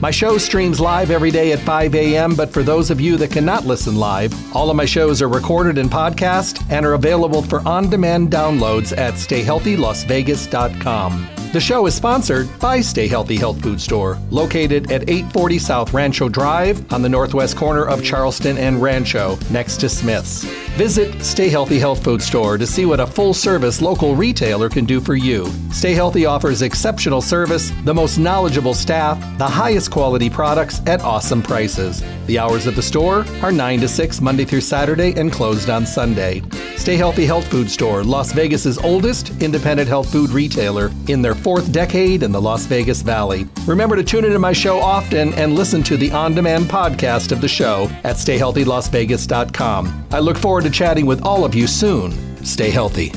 My 0.00 0.12
show 0.12 0.38
streams 0.38 0.78
live 0.78 1.10
every 1.10 1.32
day 1.32 1.50
at 1.50 1.58
5 1.58 1.92
a.m., 1.96 2.36
but 2.36 2.52
for 2.52 2.62
those 2.62 2.90
of 2.90 3.00
you 3.00 3.16
that 3.16 3.32
cannot 3.32 3.66
listen 3.66 3.96
live, 3.96 4.32
all 4.54 4.70
of 4.70 4.76
my 4.76 4.84
shows 4.84 5.20
are 5.20 5.28
recorded 5.28 5.76
in 5.76 5.88
podcast 5.88 6.64
and 6.70 6.86
are 6.86 6.94
available 6.94 7.42
for 7.42 7.66
on 7.66 7.90
demand 7.90 8.30
downloads 8.30 8.96
at 8.96 9.14
stayhealthylasvegas.com. 9.14 11.28
The 11.50 11.60
show 11.60 11.86
is 11.86 11.94
sponsored 11.94 12.46
by 12.58 12.82
Stay 12.82 13.08
Healthy 13.08 13.36
Health 13.36 13.62
Food 13.62 13.80
Store, 13.80 14.18
located 14.28 14.92
at 14.92 15.08
840 15.08 15.58
South 15.58 15.94
Rancho 15.94 16.28
Drive 16.28 16.92
on 16.92 17.00
the 17.00 17.08
northwest 17.08 17.56
corner 17.56 17.86
of 17.86 18.04
Charleston 18.04 18.58
and 18.58 18.82
Rancho, 18.82 19.38
next 19.50 19.78
to 19.78 19.88
Smith's. 19.88 20.44
Visit 20.76 21.22
Stay 21.22 21.48
Healthy 21.48 21.78
Health 21.78 22.04
Food 22.04 22.20
Store 22.20 22.58
to 22.58 22.66
see 22.66 22.84
what 22.84 23.00
a 23.00 23.06
full 23.06 23.32
service 23.32 23.80
local 23.80 24.14
retailer 24.14 24.68
can 24.68 24.84
do 24.84 25.00
for 25.00 25.14
you. 25.14 25.50
Stay 25.72 25.94
Healthy 25.94 26.26
offers 26.26 26.60
exceptional 26.60 27.22
service, 27.22 27.72
the 27.84 27.94
most 27.94 28.18
knowledgeable 28.18 28.74
staff, 28.74 29.18
the 29.38 29.48
highest 29.48 29.90
quality 29.90 30.28
products 30.28 30.82
at 30.86 31.00
awesome 31.00 31.42
prices. 31.42 32.02
The 32.28 32.38
hours 32.38 32.66
of 32.66 32.76
the 32.76 32.82
store 32.82 33.24
are 33.40 33.50
9 33.50 33.80
to 33.80 33.88
6 33.88 34.20
Monday 34.20 34.44
through 34.44 34.60
Saturday 34.60 35.18
and 35.18 35.32
closed 35.32 35.70
on 35.70 35.86
Sunday. 35.86 36.42
Stay 36.76 36.94
Healthy 36.94 37.24
Health 37.24 37.48
Food 37.48 37.70
Store, 37.70 38.04
Las 38.04 38.32
Vegas's 38.32 38.76
oldest 38.76 39.30
independent 39.40 39.88
health 39.88 40.12
food 40.12 40.28
retailer 40.28 40.90
in 41.06 41.22
their 41.22 41.34
fourth 41.34 41.72
decade 41.72 42.22
in 42.22 42.30
the 42.30 42.38
Las 42.38 42.66
Vegas 42.66 43.00
Valley. 43.00 43.48
Remember 43.66 43.96
to 43.96 44.04
tune 44.04 44.26
into 44.26 44.38
my 44.38 44.52
show 44.52 44.78
often 44.78 45.32
and 45.34 45.54
listen 45.54 45.82
to 45.84 45.96
the 45.96 46.12
on 46.12 46.34
demand 46.34 46.66
podcast 46.66 47.32
of 47.32 47.40
the 47.40 47.48
show 47.48 47.88
at 48.04 48.16
stayhealthylasvegas.com. 48.16 50.06
I 50.12 50.18
look 50.18 50.36
forward 50.36 50.64
to 50.64 50.70
chatting 50.70 51.06
with 51.06 51.22
all 51.22 51.46
of 51.46 51.54
you 51.54 51.66
soon. 51.66 52.12
Stay 52.44 52.68
healthy. 52.68 53.10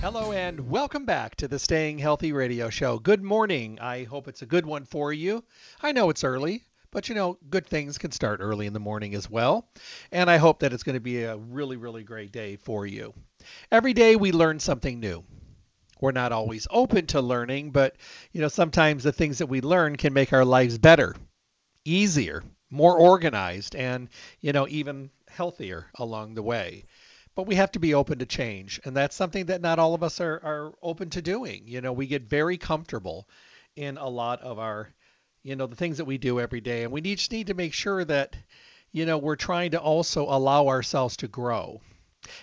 Hello 0.00 0.32
and 0.32 0.68
welcome 0.68 1.04
back 1.04 1.36
to 1.36 1.46
the 1.46 1.60
Staying 1.60 1.98
Healthy 1.98 2.32
Radio 2.32 2.68
Show. 2.68 2.98
Good 2.98 3.22
morning. 3.22 3.78
I 3.80 4.02
hope 4.02 4.26
it's 4.26 4.42
a 4.42 4.46
good 4.46 4.66
one 4.66 4.84
for 4.84 5.12
you. 5.12 5.44
I 5.82 5.92
know 5.92 6.10
it's 6.10 6.24
early. 6.24 6.65
But 6.90 7.08
you 7.08 7.14
know, 7.14 7.38
good 7.50 7.66
things 7.66 7.98
can 7.98 8.12
start 8.12 8.40
early 8.40 8.66
in 8.66 8.72
the 8.72 8.80
morning 8.80 9.14
as 9.14 9.30
well. 9.30 9.68
And 10.12 10.30
I 10.30 10.36
hope 10.36 10.60
that 10.60 10.72
it's 10.72 10.82
going 10.82 10.94
to 10.94 11.00
be 11.00 11.22
a 11.22 11.36
really, 11.36 11.76
really 11.76 12.04
great 12.04 12.32
day 12.32 12.56
for 12.56 12.86
you. 12.86 13.12
Every 13.70 13.92
day 13.92 14.16
we 14.16 14.32
learn 14.32 14.60
something 14.60 14.98
new 14.98 15.24
we're 16.00 16.12
not 16.12 16.32
always 16.32 16.66
open 16.70 17.06
to 17.06 17.20
learning, 17.20 17.70
but 17.70 17.96
you 18.32 18.40
know, 18.40 18.48
sometimes 18.48 19.02
the 19.02 19.12
things 19.12 19.38
that 19.38 19.46
we 19.46 19.60
learn 19.60 19.96
can 19.96 20.12
make 20.12 20.32
our 20.32 20.44
lives 20.44 20.78
better, 20.78 21.16
easier, 21.84 22.42
more 22.70 22.98
organized, 22.98 23.74
and 23.74 24.08
you 24.40 24.52
know, 24.52 24.68
even 24.68 25.10
healthier 25.28 25.86
along 25.98 26.34
the 26.34 26.42
way. 26.42 26.84
But 27.34 27.46
we 27.46 27.54
have 27.54 27.72
to 27.72 27.78
be 27.78 27.94
open 27.94 28.18
to 28.18 28.26
change, 28.26 28.80
and 28.84 28.96
that's 28.96 29.16
something 29.16 29.46
that 29.46 29.60
not 29.60 29.78
all 29.78 29.94
of 29.94 30.02
us 30.02 30.20
are, 30.20 30.40
are 30.42 30.72
open 30.82 31.10
to 31.10 31.22
doing. 31.22 31.64
You 31.66 31.80
know, 31.80 31.92
we 31.92 32.06
get 32.06 32.22
very 32.22 32.56
comfortable 32.56 33.28
in 33.74 33.98
a 33.98 34.08
lot 34.08 34.40
of 34.40 34.58
our, 34.58 34.88
you 35.46 35.56
know, 35.56 35.66
the 35.66 35.76
things 35.76 35.98
that 35.98 36.04
we 36.04 36.18
do 36.18 36.40
every 36.40 36.60
day, 36.60 36.82
and 36.82 36.92
we 36.92 37.00
just 37.00 37.32
need 37.32 37.46
to 37.46 37.54
make 37.54 37.72
sure 37.72 38.04
that, 38.04 38.36
you 38.92 39.06
know, 39.06 39.18
we're 39.18 39.36
trying 39.36 39.70
to 39.70 39.80
also 39.80 40.22
allow 40.24 40.68
ourselves 40.68 41.16
to 41.18 41.28
grow 41.28 41.80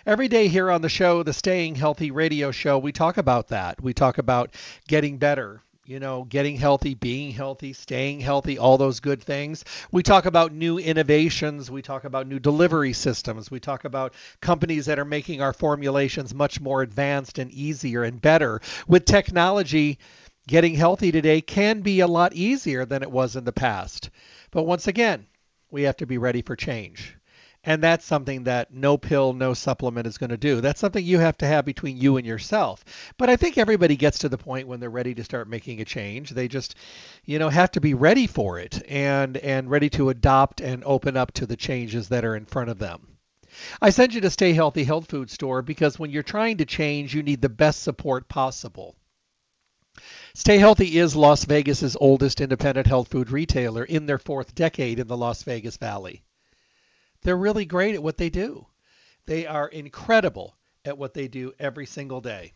Every 0.06 0.28
day 0.28 0.48
here 0.48 0.72
on 0.72 0.82
the 0.82 0.90
show, 0.90 1.24
the 1.24 1.34
Staying 1.34 1.76
Healthy 1.76 2.12
radio 2.12 2.52
show, 2.52 2.78
we 2.78 2.92
talk 2.92 3.18
about 3.18 3.50
that. 3.50 3.82
We 3.82 3.94
talk 3.94 4.18
about 4.18 4.52
getting 4.88 5.18
better, 5.18 5.62
you 5.86 6.00
know, 6.00 6.24
getting 6.24 6.56
healthy, 6.56 6.94
being 6.94 7.32
healthy, 7.32 7.74
staying 7.74 8.22
healthy, 8.22 8.58
all 8.58 8.78
those 8.78 9.02
good 9.02 9.22
things. 9.22 9.66
We 9.92 10.02
talk 10.02 10.26
about 10.26 10.54
new 10.54 10.78
innovations. 10.78 11.70
We 11.70 11.82
talk 11.82 12.06
about 12.06 12.28
new 12.28 12.40
delivery 12.40 12.94
systems. 12.94 13.52
We 13.52 13.60
talk 13.60 13.84
about 13.84 14.14
companies 14.40 14.86
that 14.86 15.00
are 15.00 15.06
making 15.06 15.42
our 15.42 15.54
formulations 15.54 16.34
much 16.34 16.62
more 16.62 16.82
advanced 16.82 17.40
and 17.40 17.52
easier 17.52 18.04
and 18.04 18.22
better. 18.22 18.62
With 18.88 19.04
technology, 19.04 20.00
getting 20.48 20.76
healthy 20.76 21.12
today 21.12 21.42
can 21.42 21.82
be 21.82 22.00
a 22.02 22.08
lot 22.08 22.34
easier 22.34 22.86
than 22.86 23.02
it 23.02 23.12
was 23.12 23.36
in 23.36 23.44
the 23.44 23.52
past. 23.52 24.10
But 24.52 24.64
once 24.64 24.88
again, 24.88 25.28
we 25.72 25.84
have 25.84 25.98
to 25.98 26.06
be 26.06 26.18
ready 26.18 26.42
for 26.42 26.56
change. 26.56 27.18
And 27.66 27.82
that's 27.82 28.04
something 28.04 28.44
that 28.44 28.74
no 28.74 28.98
pill, 28.98 29.32
no 29.32 29.54
supplement 29.54 30.06
is 30.06 30.18
going 30.18 30.32
to 30.32 30.38
do. 30.38 30.60
That's 30.60 30.82
something 30.82 31.04
you 31.04 31.20
have 31.20 31.38
to 31.38 31.48
have 31.48 31.64
between 31.64 31.96
you 31.96 32.18
and 32.18 32.28
yourself. 32.28 32.84
But 33.18 33.30
I 33.30 33.38
think 33.38 33.58
everybody 33.58 33.96
gets 33.96 34.20
to 34.20 34.30
the 34.30 34.38
point 34.38 34.68
when 34.68 34.82
they're 34.82 34.90
ready 34.90 35.16
to 35.16 35.24
start 35.24 35.48
making 35.48 35.80
a 35.80 35.86
change. 35.86 36.32
They 36.32 36.50
just, 36.50 36.76
you 37.24 37.40
know, 37.40 37.48
have 37.48 37.72
to 37.72 37.82
be 37.82 37.94
ready 37.94 38.28
for 38.28 38.60
it 38.60 38.84
and 38.90 39.38
and 39.38 39.70
ready 39.70 39.90
to 39.92 40.10
adopt 40.10 40.60
and 40.60 40.84
open 40.84 41.16
up 41.16 41.32
to 41.34 41.46
the 41.46 41.56
changes 41.56 42.10
that 42.10 42.26
are 42.26 42.36
in 42.36 42.46
front 42.46 42.70
of 42.70 42.80
them. 42.80 43.08
I 43.82 43.92
send 43.92 44.14
you 44.14 44.20
to 44.22 44.30
Stay 44.30 44.52
Healthy 44.52 44.84
Health 44.84 45.10
Food 45.10 45.30
Store 45.30 45.62
because 45.62 45.98
when 45.98 46.10
you're 46.10 46.24
trying 46.24 46.58
to 46.58 46.66
change, 46.66 47.16
you 47.16 47.24
need 47.24 47.42
the 47.42 47.50
best 47.50 47.82
support 47.82 48.28
possible. 48.28 48.98
Stay 50.36 50.58
Healthy 50.58 50.98
is 50.98 51.16
Las 51.16 51.46
Vegas's 51.46 51.96
oldest 52.02 52.42
independent 52.42 52.88
health 52.88 53.10
food 53.10 53.30
retailer 53.30 53.84
in 53.84 54.08
their 54.08 54.18
fourth 54.18 54.56
decade 54.56 54.98
in 54.98 55.06
the 55.06 55.16
Las 55.16 55.44
Vegas 55.44 55.78
Valley. 55.78 56.24
They're 57.22 57.38
really 57.38 57.66
great 57.66 57.94
at 57.94 58.02
what 58.02 58.18
they 58.18 58.32
do. 58.32 58.66
They 59.28 59.46
are 59.46 59.68
incredible 59.68 60.58
at 60.86 60.98
what 60.98 61.14
they 61.14 61.28
do 61.28 61.54
every 61.60 61.86
single 61.86 62.20
day. 62.20 62.54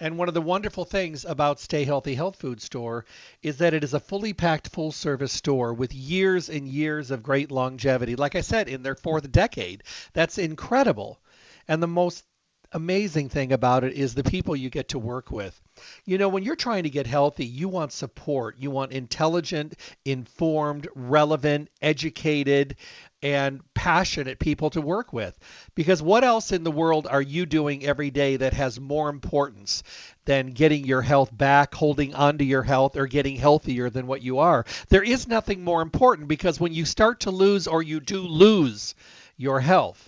And 0.00 0.18
one 0.18 0.26
of 0.26 0.34
the 0.34 0.42
wonderful 0.42 0.84
things 0.84 1.24
about 1.24 1.60
Stay 1.60 1.84
Healthy 1.84 2.16
Health 2.16 2.34
Food 2.34 2.60
Store 2.60 3.04
is 3.42 3.58
that 3.58 3.74
it 3.74 3.84
is 3.84 3.94
a 3.94 4.00
fully 4.00 4.32
packed 4.32 4.66
full 4.66 4.90
service 4.90 5.32
store 5.32 5.72
with 5.72 5.94
years 5.94 6.48
and 6.48 6.66
years 6.66 7.12
of 7.12 7.22
great 7.22 7.52
longevity. 7.52 8.16
Like 8.16 8.34
I 8.34 8.40
said, 8.40 8.68
in 8.68 8.82
their 8.82 8.96
fourth 8.96 9.30
decade. 9.30 9.84
That's 10.14 10.36
incredible. 10.36 11.20
And 11.68 11.80
the 11.80 11.86
most 11.86 12.24
amazing 12.72 13.28
thing 13.28 13.52
about 13.52 13.84
it 13.84 13.94
is 13.94 14.14
the 14.14 14.24
people 14.24 14.54
you 14.54 14.70
get 14.70 14.88
to 14.88 14.98
work 14.98 15.30
with. 15.30 15.60
You 16.04 16.18
know, 16.18 16.28
when 16.28 16.42
you're 16.42 16.56
trying 16.56 16.82
to 16.82 16.90
get 16.90 17.06
healthy, 17.06 17.46
you 17.46 17.68
want 17.68 17.92
support. 17.92 18.56
You 18.58 18.70
want 18.70 18.92
intelligent, 18.92 19.74
informed, 20.04 20.88
relevant, 20.94 21.70
educated, 21.80 22.76
and 23.22 23.60
passionate 23.74 24.38
people 24.38 24.70
to 24.70 24.80
work 24.80 25.12
with. 25.12 25.38
Because 25.74 26.02
what 26.02 26.24
else 26.24 26.52
in 26.52 26.62
the 26.62 26.70
world 26.70 27.06
are 27.06 27.22
you 27.22 27.46
doing 27.46 27.84
every 27.84 28.10
day 28.10 28.36
that 28.36 28.52
has 28.52 28.78
more 28.78 29.08
importance 29.08 29.82
than 30.24 30.52
getting 30.52 30.84
your 30.84 31.02
health 31.02 31.36
back, 31.36 31.74
holding 31.74 32.14
on 32.14 32.38
to 32.38 32.44
your 32.44 32.62
health, 32.62 32.96
or 32.96 33.06
getting 33.06 33.36
healthier 33.36 33.88
than 33.90 34.06
what 34.06 34.22
you 34.22 34.38
are? 34.38 34.66
There 34.88 35.02
is 35.02 35.26
nothing 35.26 35.64
more 35.64 35.82
important 35.82 36.28
because 36.28 36.60
when 36.60 36.74
you 36.74 36.84
start 36.84 37.20
to 37.20 37.30
lose 37.30 37.66
or 37.66 37.82
you 37.82 38.00
do 38.00 38.20
lose 38.20 38.94
your 39.36 39.60
health, 39.60 40.07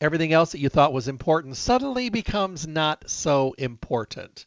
everything 0.00 0.32
else 0.32 0.52
that 0.52 0.60
you 0.60 0.68
thought 0.68 0.92
was 0.92 1.08
important 1.08 1.56
suddenly 1.56 2.10
becomes 2.10 2.66
not 2.66 3.08
so 3.08 3.54
important. 3.56 4.46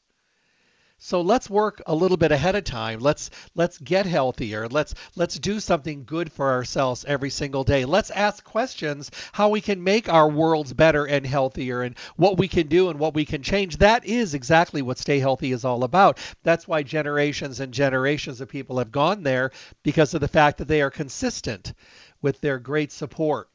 So 1.02 1.22
let's 1.22 1.50
work 1.50 1.82
a 1.88 1.96
little 1.96 2.18
bit 2.18 2.34
ahead 2.34 2.58
of 2.58 2.66
time. 2.66 3.00
Let's 3.00 3.30
let's 3.56 3.78
get 3.78 4.06
healthier. 4.06 4.68
Let's 4.68 4.94
let's 5.16 5.40
do 5.40 5.62
something 5.62 6.04
good 6.04 6.30
for 6.30 6.50
ourselves 6.52 7.06
every 7.08 7.30
single 7.30 7.64
day. 7.64 7.86
Let's 7.86 8.12
ask 8.12 8.44
questions 8.44 9.10
how 9.32 9.48
we 9.48 9.62
can 9.62 9.82
make 9.82 10.10
our 10.10 10.30
worlds 10.30 10.74
better 10.74 11.06
and 11.06 11.26
healthier 11.26 11.84
and 11.84 11.98
what 12.18 12.38
we 12.38 12.50
can 12.50 12.68
do 12.68 12.90
and 12.90 13.00
what 13.00 13.14
we 13.14 13.24
can 13.24 13.44
change. 13.44 13.78
That 13.78 14.04
is 14.04 14.34
exactly 14.34 14.82
what 14.82 14.98
stay 14.98 15.20
healthy 15.20 15.54
is 15.54 15.64
all 15.64 15.86
about. 15.86 16.18
That's 16.44 16.68
why 16.68 16.84
generations 16.84 17.62
and 17.62 17.74
generations 17.74 18.42
of 18.42 18.50
people 18.50 18.78
have 18.80 18.92
gone 18.92 19.24
there 19.24 19.52
because 19.84 20.14
of 20.14 20.20
the 20.20 20.28
fact 20.28 20.58
that 20.58 20.68
they 20.68 20.82
are 20.82 20.92
consistent 20.92 21.74
with 22.22 22.42
their 22.42 22.60
great 22.60 22.92
support 22.92 23.50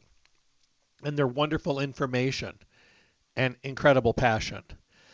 and 1.05 1.17
their 1.17 1.27
wonderful 1.27 1.81
information 1.81 2.59
and 3.37 3.57
incredible 3.63 4.15
passion. 4.15 4.63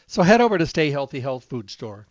So 0.06 0.22
head 0.22 0.40
over 0.40 0.58
to 0.58 0.66
Stay 0.66 0.90
Healthy 0.90 1.20
Health 1.20 1.44
Food 1.44 1.70
Store. 1.70 2.06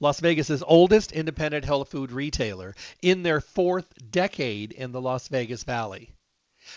Las 0.00 0.20
Vegas's 0.20 0.62
oldest 0.66 1.12
independent 1.12 1.64
health 1.64 1.90
food 1.90 2.12
retailer 2.12 2.74
in 3.02 3.22
their 3.22 3.40
fourth 3.40 3.86
decade 4.10 4.72
in 4.72 4.90
the 4.92 5.00
Las 5.00 5.28
Vegas 5.28 5.64
Valley. 5.64 6.10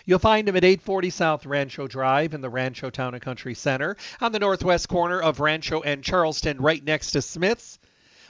You'll 0.05 0.19
find 0.19 0.47
them 0.47 0.55
at 0.55 0.63
840 0.63 1.09
South 1.11 1.45
Rancho 1.45 1.87
Drive 1.87 2.33
in 2.33 2.41
the 2.41 2.49
Rancho 2.49 2.89
Town 2.89 3.13
and 3.13 3.23
Country 3.23 3.53
Center 3.53 3.95
on 4.19 4.31
the 4.31 4.39
northwest 4.39 4.89
corner 4.89 5.21
of 5.21 5.39
Rancho 5.39 5.81
and 5.81 6.03
Charleston, 6.03 6.57
right 6.59 6.83
next 6.83 7.11
to 7.11 7.21
Smith's. 7.21 7.79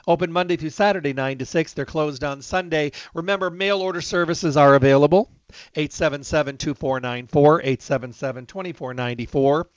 Open 0.08 0.32
Monday 0.32 0.56
through 0.56 0.70
Saturday, 0.70 1.14
9 1.14 1.40
to 1.40 1.46
6. 1.46 1.74
They're 1.74 1.86
closed 1.86 2.24
on 2.24 2.42
Sunday. 2.42 2.92
Remember, 3.14 3.50
mail 3.50 3.82
order 3.82 4.02
services 4.02 4.58
are 4.58 4.76
available. 4.76 5.30
877 5.76 6.58
2494, 6.58 7.62
877 7.62 8.46
2494. 8.46 9.70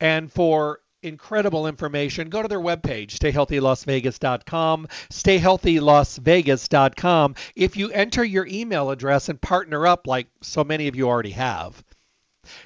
And 0.00 0.32
for 0.32 0.80
incredible 1.02 1.66
information. 1.66 2.28
Go 2.28 2.42
to 2.42 2.48
their 2.48 2.60
webpage, 2.60 3.18
stayhealthylasvegas.com, 3.18 4.88
stayhealthylasvegas.com. 5.10 7.34
If 7.56 7.76
you 7.76 7.90
enter 7.90 8.24
your 8.24 8.46
email 8.46 8.90
address 8.90 9.28
and 9.28 9.38
partner 9.40 9.86
up 9.86 10.06
like 10.06 10.28
so 10.42 10.64
many 10.64 10.88
of 10.88 10.96
you 10.96 11.08
already 11.08 11.30
have, 11.30 11.82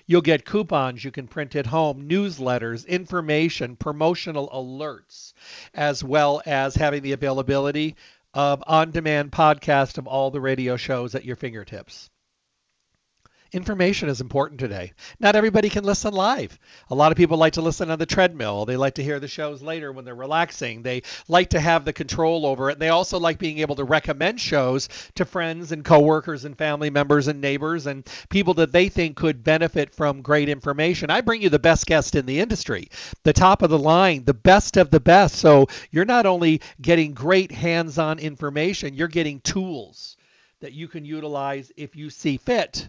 You'll 0.06 0.23
get 0.23 0.44
coupons 0.44 1.05
you 1.05 1.11
can 1.11 1.26
print 1.26 1.56
at 1.56 1.67
home, 1.67 2.09
newsletters, 2.09 2.87
information, 2.87 3.75
promotional 3.75 4.49
alerts, 4.50 5.32
as 5.75 6.05
well 6.05 6.43
as 6.47 6.76
having 6.76 7.03
the 7.03 7.12
availability 7.12 7.97
of 8.35 8.62
on 8.67 8.91
demand 8.93 9.32
podcast 9.32 9.99
of 9.99 10.06
all 10.06 10.31
the 10.31 10.41
radio 10.41 10.76
shows 10.76 11.15
at 11.15 11.25
your 11.25 11.37
fingertips 11.37 12.11
information 13.55 14.09
is 14.09 14.21
important 14.21 14.59
today. 14.59 14.93
Not 15.21 15.37
everybody 15.37 15.71
can 15.71 15.85
listen 15.85 16.12
live. 16.12 16.59
A 16.91 16.95
lot 16.95 17.12
of 17.12 17.17
people 17.17 17.39
like 17.39 17.55
to 17.55 17.62
listen 17.62 17.91
on 17.91 17.99
the 17.99 18.05
treadmill. 18.05 18.67
They 18.67 18.77
like 18.77 18.95
to 18.95 19.03
hear 19.03 19.21
the 19.21 19.29
shows 19.29 19.62
later 19.62 19.93
when 19.93 20.05
they're 20.05 20.15
relaxing. 20.15 20.83
They 20.83 21.03
like 21.29 21.51
to 21.51 21.61
have 21.61 21.85
the 21.85 21.93
control 21.93 22.47
over 22.47 22.71
it. 22.71 22.79
They 22.79 22.89
also 22.89 23.19
like 23.19 23.39
being 23.39 23.59
able 23.59 23.77
to 23.77 23.85
recommend 23.85 24.41
shows 24.41 24.89
to 25.15 25.25
friends 25.25 25.71
and 25.71 25.85
coworkers 25.85 26.45
and 26.45 26.59
family 26.59 26.91
members 26.91 27.29
and 27.29 27.41
neighbors 27.41 27.87
and 27.87 28.05
people 28.29 28.55
that 28.55 28.73
they 28.73 28.89
think 28.89 29.17
could 29.17 29.45
benefit 29.45 29.95
from 29.95 30.21
great 30.21 30.49
information. 30.49 31.11
I 31.11 31.21
bring 31.21 31.41
you 31.41 31.49
the 31.49 31.59
best 31.59 31.87
guest 31.87 32.17
in 32.17 32.27
the 32.27 32.41
industry, 32.41 32.89
the 33.23 33.33
top 33.33 33.62
of 33.62 33.71
the 33.71 33.79
line, 33.79 34.25
the 34.25 34.35
best 34.35 34.77
of 34.77 34.91
the 34.91 35.01
best. 35.01 35.37
So 35.37 35.69
you're 35.93 36.05
not 36.05 36.27
only 36.27 36.61
getting 36.83 37.15
great 37.15 37.53
hands-on 37.53 38.19
information, 38.19 38.95
you're 38.95 39.06
getting 39.06 39.41
tools 39.41 40.17
that 40.61 40.73
you 40.73 40.89
can 40.89 41.05
utilize 41.05 41.71
if 41.77 41.95
you 41.95 42.11
see 42.11 42.37
fit 42.39 42.89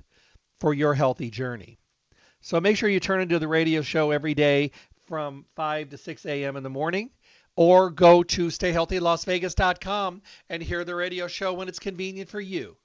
for 0.60 0.74
your 0.74 0.94
healthy 0.94 1.30
journey. 1.30 1.78
So 2.42 2.62
make 2.62 2.78
sure 2.78 2.90
you 2.90 3.00
turn 3.00 3.22
into 3.22 3.40
the 3.40 3.48
radio 3.48 3.82
show 3.82 4.12
every 4.12 4.34
day 4.34 4.72
from 5.08 5.46
5 5.56 5.90
to 5.90 5.98
6 5.98 6.26
a.m. 6.26 6.56
in 6.58 6.64
the 6.64 6.70
morning 6.70 7.10
or 7.56 7.90
go 7.90 8.24
to 8.24 8.48
stayhealthylasvegas.com 8.48 10.22
and 10.50 10.64
hear 10.64 10.84
the 10.84 10.96
radio 10.96 11.28
show 11.28 11.54
when 11.54 11.68
it's 11.68 11.80
convenient 11.80 12.30
for 12.30 12.42
you. 12.42 12.78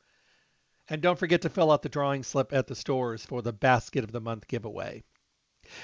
And 0.89 1.01
don't 1.03 1.19
forget 1.19 1.43
to 1.43 1.49
fill 1.49 1.71
out 1.71 1.83
the 1.83 1.89
drawing 1.89 2.23
slip 2.23 2.53
at 2.53 2.67
the 2.67 2.75
stores 2.75 3.25
for 3.25 3.43
the 3.43 3.53
basket 3.53 4.05
of 4.05 4.13
the 4.13 4.21
month 4.21 4.49
giveaway. 4.49 5.05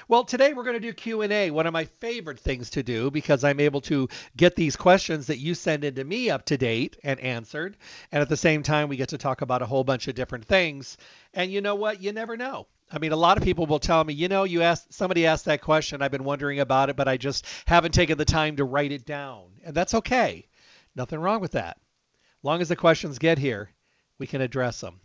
Well, 0.08 0.24
today 0.24 0.52
we're 0.52 0.64
going 0.64 0.74
to 0.74 0.80
do 0.80 0.92
Q&A, 0.92 1.50
one 1.50 1.66
of 1.66 1.72
my 1.72 1.84
favorite 1.84 2.38
things 2.38 2.70
to 2.70 2.82
do 2.82 3.10
because 3.10 3.44
I'm 3.44 3.60
able 3.60 3.80
to 3.82 4.08
get 4.36 4.56
these 4.56 4.76
questions 4.76 5.26
that 5.26 5.38
you 5.38 5.54
send 5.54 5.84
into 5.84 6.04
me 6.04 6.30
up 6.30 6.44
to 6.46 6.56
date 6.56 6.96
and 7.02 7.18
answered. 7.20 7.76
And 8.12 8.22
at 8.22 8.28
the 8.28 8.36
same 8.36 8.62
time, 8.62 8.88
we 8.88 8.96
get 8.96 9.10
to 9.10 9.18
talk 9.18 9.42
about 9.42 9.62
a 9.62 9.66
whole 9.66 9.84
bunch 9.84 10.08
of 10.08 10.14
different 10.14 10.44
things. 10.44 10.96
And 11.34 11.50
you 11.50 11.60
know 11.60 11.74
what? 11.74 12.02
You 12.02 12.12
never 12.12 12.36
know. 12.36 12.66
I 12.90 12.98
mean, 12.98 13.12
a 13.12 13.16
lot 13.16 13.36
of 13.36 13.42
people 13.42 13.66
will 13.66 13.80
tell 13.80 14.04
me, 14.04 14.14
you 14.14 14.28
know, 14.28 14.44
you 14.44 14.62
asked 14.62 14.92
somebody 14.92 15.26
asked 15.26 15.46
that 15.46 15.60
question, 15.60 16.02
I've 16.02 16.12
been 16.12 16.24
wondering 16.24 16.60
about 16.60 16.88
it, 16.88 16.96
but 16.96 17.08
I 17.08 17.16
just 17.16 17.46
haven't 17.66 17.92
taken 17.92 18.16
the 18.16 18.24
time 18.24 18.56
to 18.56 18.64
write 18.64 18.92
it 18.92 19.04
down. 19.04 19.46
And 19.64 19.74
that's 19.74 19.94
okay. 19.94 20.46
Nothing 20.94 21.18
wrong 21.18 21.40
with 21.40 21.52
that. 21.52 21.78
Long 22.42 22.60
as 22.60 22.68
the 22.68 22.76
questions 22.76 23.18
get 23.18 23.38
here, 23.38 23.70
we 24.18 24.26
can 24.26 24.40
address 24.40 24.80
them. 24.80 25.00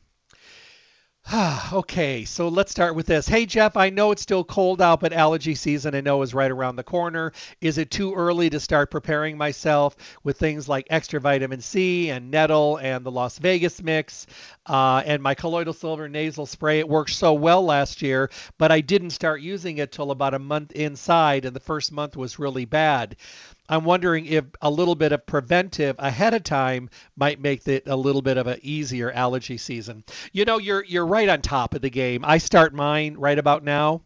okay, 1.73 2.25
so 2.25 2.47
let's 2.47 2.71
start 2.71 2.95
with 2.95 3.05
this. 3.05 3.27
Hey, 3.27 3.45
Jeff, 3.45 3.77
I 3.77 3.89
know 3.89 4.11
it's 4.11 4.21
still 4.21 4.43
cold 4.43 4.81
out, 4.81 4.99
but 4.99 5.13
allergy 5.13 5.55
season 5.55 5.95
I 5.95 6.01
know 6.01 6.21
is 6.23 6.33
right 6.33 6.49
around 6.51 6.75
the 6.75 6.83
corner. 6.83 7.31
Is 7.61 7.77
it 7.77 7.91
too 7.91 8.13
early 8.13 8.49
to 8.49 8.59
start 8.59 8.91
preparing 8.91 9.37
myself 9.37 9.95
with 10.23 10.37
things 10.37 10.67
like 10.67 10.87
extra 10.89 11.19
vitamin 11.19 11.61
C 11.61 12.09
and 12.09 12.31
nettle 12.31 12.77
and 12.77 13.05
the 13.05 13.11
Las 13.11 13.37
Vegas 13.37 13.81
mix 13.81 14.25
uh, 14.71 15.03
and 15.05 15.21
my 15.21 15.35
colloidal 15.35 15.73
silver 15.73 16.07
nasal 16.07 16.45
spray? 16.45 16.79
It 16.79 16.87
worked 16.87 17.11
so 17.11 17.33
well 17.33 17.63
last 17.65 18.01
year, 18.01 18.29
but 18.57 18.71
I 18.71 18.79
didn't 18.79 19.09
start 19.09 19.41
using 19.41 19.79
it 19.79 19.91
till 19.91 20.11
about 20.11 20.33
a 20.33 20.39
month 20.39 20.71
inside, 20.71 21.43
and 21.43 21.53
the 21.53 21.59
first 21.59 21.91
month 21.91 22.15
was 22.15 22.39
really 22.39 22.63
bad. 22.63 23.17
I'm 23.67 23.83
wondering 23.83 24.25
if 24.27 24.45
a 24.61 24.69
little 24.69 24.95
bit 24.95 25.11
of 25.11 25.25
preventive 25.25 25.97
ahead 25.99 26.33
of 26.33 26.43
time 26.43 26.89
might 27.17 27.41
make 27.41 27.67
it 27.67 27.83
a 27.87 27.95
little 27.95 28.21
bit 28.21 28.37
of 28.37 28.47
an 28.47 28.59
easier 28.61 29.11
allergy 29.11 29.57
season. 29.57 30.05
You 30.31 30.45
know, 30.45 30.57
you're 30.57 30.85
you're 30.85 31.05
right 31.05 31.27
on 31.27 31.41
top 31.41 31.73
of 31.73 31.81
the 31.81 31.89
game. 31.89 32.23
I 32.25 32.37
start 32.37 32.73
mine 32.73 33.15
right 33.15 33.37
about 33.37 33.65
now. 33.65 34.03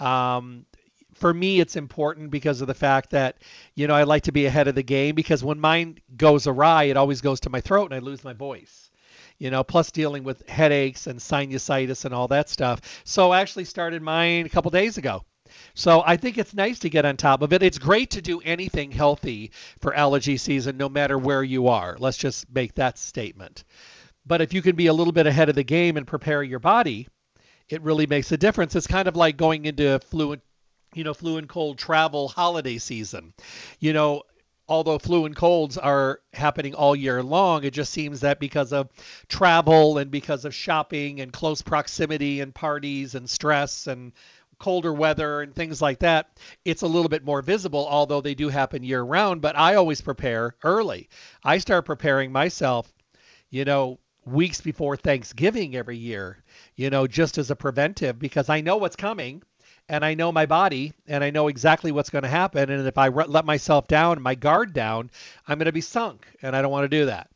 Um, 0.00 0.66
for 1.14 1.32
me, 1.32 1.60
it's 1.60 1.76
important 1.76 2.30
because 2.30 2.62
of 2.62 2.66
the 2.66 2.74
fact 2.74 3.10
that, 3.10 3.42
you 3.74 3.86
know, 3.86 3.94
I 3.94 4.04
like 4.04 4.24
to 4.24 4.32
be 4.32 4.46
ahead 4.46 4.68
of 4.68 4.74
the 4.74 4.82
game 4.82 5.14
because 5.14 5.44
when 5.44 5.60
mine 5.60 5.98
goes 6.16 6.46
awry, 6.46 6.84
it 6.84 6.96
always 6.96 7.20
goes 7.20 7.40
to 7.40 7.50
my 7.50 7.60
throat 7.60 7.92
and 7.92 7.94
I 7.94 7.98
lose 7.98 8.24
my 8.24 8.32
voice. 8.32 8.89
You 9.40 9.50
know, 9.50 9.64
plus 9.64 9.90
dealing 9.90 10.22
with 10.22 10.48
headaches 10.48 11.08
and 11.08 11.18
sinusitis 11.18 12.04
and 12.04 12.14
all 12.14 12.28
that 12.28 12.48
stuff. 12.48 13.02
So 13.04 13.32
I 13.32 13.40
actually 13.40 13.64
started 13.64 14.02
mine 14.02 14.46
a 14.46 14.50
couple 14.50 14.70
days 14.70 14.98
ago. 14.98 15.24
So 15.74 16.02
I 16.06 16.16
think 16.16 16.38
it's 16.38 16.54
nice 16.54 16.78
to 16.80 16.90
get 16.90 17.04
on 17.04 17.16
top 17.16 17.42
of 17.42 17.52
it. 17.52 17.62
It's 17.62 17.78
great 17.78 18.10
to 18.10 18.22
do 18.22 18.40
anything 18.42 18.92
healthy 18.92 19.50
for 19.80 19.94
allergy 19.94 20.36
season, 20.36 20.76
no 20.76 20.88
matter 20.88 21.18
where 21.18 21.42
you 21.42 21.66
are. 21.68 21.96
Let's 21.98 22.18
just 22.18 22.46
make 22.54 22.74
that 22.74 22.98
statement. 22.98 23.64
But 24.26 24.40
if 24.40 24.52
you 24.52 24.62
can 24.62 24.76
be 24.76 24.86
a 24.86 24.92
little 24.92 25.12
bit 25.12 25.26
ahead 25.26 25.48
of 25.48 25.54
the 25.54 25.64
game 25.64 25.96
and 25.96 26.06
prepare 26.06 26.42
your 26.42 26.60
body, 26.60 27.08
it 27.68 27.82
really 27.82 28.06
makes 28.06 28.30
a 28.30 28.36
difference. 28.36 28.76
It's 28.76 28.86
kind 28.86 29.08
of 29.08 29.16
like 29.16 29.36
going 29.36 29.64
into 29.64 29.98
flu 30.00 30.36
you 30.94 31.04
know, 31.04 31.14
flu 31.14 31.36
and 31.36 31.48
cold 31.48 31.78
travel 31.78 32.28
holiday 32.28 32.78
season. 32.78 33.32
You 33.78 33.92
know, 33.92 34.22
although 34.70 35.00
flu 35.00 35.26
and 35.26 35.34
colds 35.34 35.76
are 35.76 36.20
happening 36.32 36.74
all 36.74 36.94
year 36.94 37.22
long, 37.24 37.64
it 37.64 37.72
just 37.72 37.92
seems 37.92 38.20
that 38.20 38.38
because 38.38 38.72
of 38.72 38.88
travel 39.28 39.98
and 39.98 40.12
because 40.12 40.44
of 40.44 40.54
shopping 40.54 41.20
and 41.20 41.32
close 41.32 41.60
proximity 41.60 42.40
and 42.40 42.54
parties 42.54 43.16
and 43.16 43.28
stress 43.28 43.88
and 43.88 44.12
colder 44.60 44.92
weather 44.92 45.42
and 45.42 45.54
things 45.54 45.82
like 45.82 45.98
that, 45.98 46.38
it's 46.64 46.82
a 46.82 46.86
little 46.86 47.08
bit 47.08 47.24
more 47.24 47.42
visible, 47.42 47.84
although 47.90 48.20
they 48.20 48.34
do 48.34 48.48
happen 48.48 48.84
year 48.84 49.02
round. 49.02 49.40
But 49.40 49.58
I 49.58 49.74
always 49.74 50.00
prepare 50.00 50.54
early. 50.62 51.08
I 51.42 51.58
start 51.58 51.84
preparing 51.84 52.30
myself, 52.30 52.92
you 53.50 53.64
know, 53.64 53.98
weeks 54.24 54.60
before 54.60 54.96
Thanksgiving 54.96 55.74
every 55.74 55.96
year, 55.96 56.44
you 56.76 56.90
know, 56.90 57.08
just 57.08 57.38
as 57.38 57.50
a 57.50 57.56
preventive 57.56 58.20
because 58.20 58.48
I 58.48 58.60
know 58.60 58.76
what's 58.76 58.96
coming 58.96 59.42
and 59.90 60.04
I 60.04 60.14
know 60.14 60.30
my 60.30 60.46
body 60.46 60.92
and 61.08 61.24
I 61.24 61.30
know 61.30 61.48
exactly 61.48 61.90
what's 61.90 62.10
going 62.10 62.22
to 62.22 62.28
happen. 62.28 62.70
And 62.70 62.86
if 62.86 62.96
I 62.96 63.08
let 63.08 63.44
myself 63.44 63.88
down, 63.88 64.22
my 64.22 64.36
guard 64.36 64.72
down, 64.72 65.10
I'm 65.48 65.58
going 65.58 65.66
to 65.66 65.72
be 65.72 65.80
sunk. 65.80 66.26
And 66.42 66.54
I 66.54 66.62
don't 66.62 66.70
want 66.70 66.84
to 66.84 66.96
do 66.96 67.06
that. 67.06 67.28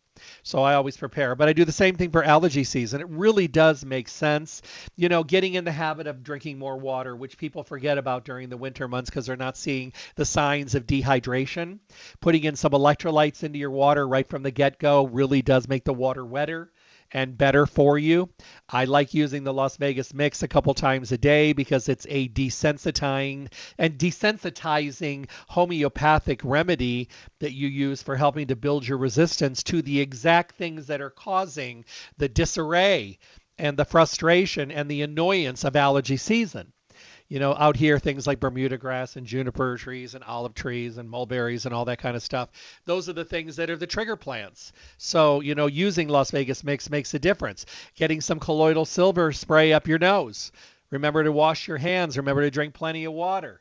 So 0.44 0.62
I 0.62 0.74
always 0.74 0.96
prepare. 0.96 1.34
But 1.34 1.48
I 1.48 1.52
do 1.52 1.64
the 1.64 1.72
same 1.72 1.96
thing 1.96 2.12
for 2.12 2.22
allergy 2.22 2.62
season. 2.62 3.00
It 3.00 3.08
really 3.08 3.48
does 3.48 3.84
make 3.84 4.08
sense. 4.08 4.62
You 4.94 5.08
know, 5.08 5.24
getting 5.24 5.54
in 5.54 5.64
the 5.64 5.72
habit 5.72 6.06
of 6.06 6.22
drinking 6.22 6.60
more 6.60 6.76
water, 6.76 7.16
which 7.16 7.36
people 7.36 7.64
forget 7.64 7.98
about 7.98 8.24
during 8.24 8.50
the 8.50 8.56
winter 8.56 8.86
months 8.86 9.10
because 9.10 9.26
they're 9.26 9.36
not 9.36 9.56
seeing 9.56 9.92
the 10.14 10.24
signs 10.24 10.76
of 10.76 10.86
dehydration. 10.86 11.80
Putting 12.20 12.44
in 12.44 12.54
some 12.54 12.70
electrolytes 12.70 13.42
into 13.42 13.58
your 13.58 13.72
water 13.72 14.06
right 14.06 14.28
from 14.28 14.44
the 14.44 14.52
get 14.52 14.78
go 14.78 15.08
really 15.08 15.42
does 15.42 15.66
make 15.66 15.82
the 15.82 15.92
water 15.92 16.24
wetter 16.24 16.70
and 17.14 17.38
better 17.38 17.64
for 17.64 17.96
you. 17.96 18.28
I 18.68 18.84
like 18.84 19.14
using 19.14 19.44
the 19.44 19.54
Las 19.54 19.76
Vegas 19.78 20.12
mix 20.12 20.42
a 20.42 20.48
couple 20.48 20.74
times 20.74 21.12
a 21.12 21.18
day 21.18 21.52
because 21.52 21.88
it's 21.88 22.06
a 22.10 22.28
desensitizing 22.28 23.50
and 23.78 23.96
desensitizing 23.96 25.30
homeopathic 25.48 26.40
remedy 26.44 27.08
that 27.38 27.52
you 27.52 27.68
use 27.68 28.02
for 28.02 28.16
helping 28.16 28.48
to 28.48 28.56
build 28.56 28.86
your 28.86 28.98
resistance 28.98 29.62
to 29.62 29.80
the 29.80 30.00
exact 30.00 30.56
things 30.56 30.88
that 30.88 31.00
are 31.00 31.10
causing 31.10 31.84
the 32.18 32.28
disarray 32.28 33.18
and 33.56 33.76
the 33.76 33.84
frustration 33.84 34.72
and 34.72 34.90
the 34.90 35.02
annoyance 35.02 35.64
of 35.64 35.76
allergy 35.76 36.16
season 36.16 36.73
you 37.34 37.40
know, 37.40 37.52
out 37.58 37.74
here, 37.74 37.98
things 37.98 38.28
like 38.28 38.38
Bermuda 38.38 38.78
grass 38.78 39.16
and 39.16 39.26
juniper 39.26 39.76
trees 39.76 40.14
and 40.14 40.22
olive 40.22 40.54
trees 40.54 40.98
and 40.98 41.10
mulberries 41.10 41.66
and 41.66 41.74
all 41.74 41.84
that 41.86 41.98
kind 41.98 42.14
of 42.14 42.22
stuff. 42.22 42.48
Those 42.84 43.08
are 43.08 43.12
the 43.12 43.24
things 43.24 43.56
that 43.56 43.70
are 43.70 43.76
the 43.76 43.88
trigger 43.88 44.14
plants. 44.14 44.72
So, 44.98 45.40
you 45.40 45.56
know, 45.56 45.66
using 45.66 46.06
Las 46.06 46.30
Vegas 46.30 46.62
Mix 46.62 46.88
makes 46.88 47.12
a 47.12 47.18
difference. 47.18 47.66
Getting 47.96 48.20
some 48.20 48.38
colloidal 48.38 48.84
silver 48.84 49.32
spray 49.32 49.72
up 49.72 49.88
your 49.88 49.98
nose. 49.98 50.52
Remember 50.90 51.24
to 51.24 51.32
wash 51.32 51.66
your 51.66 51.76
hands. 51.76 52.16
Remember 52.16 52.42
to 52.42 52.52
drink 52.52 52.72
plenty 52.72 53.04
of 53.04 53.12
water. 53.12 53.60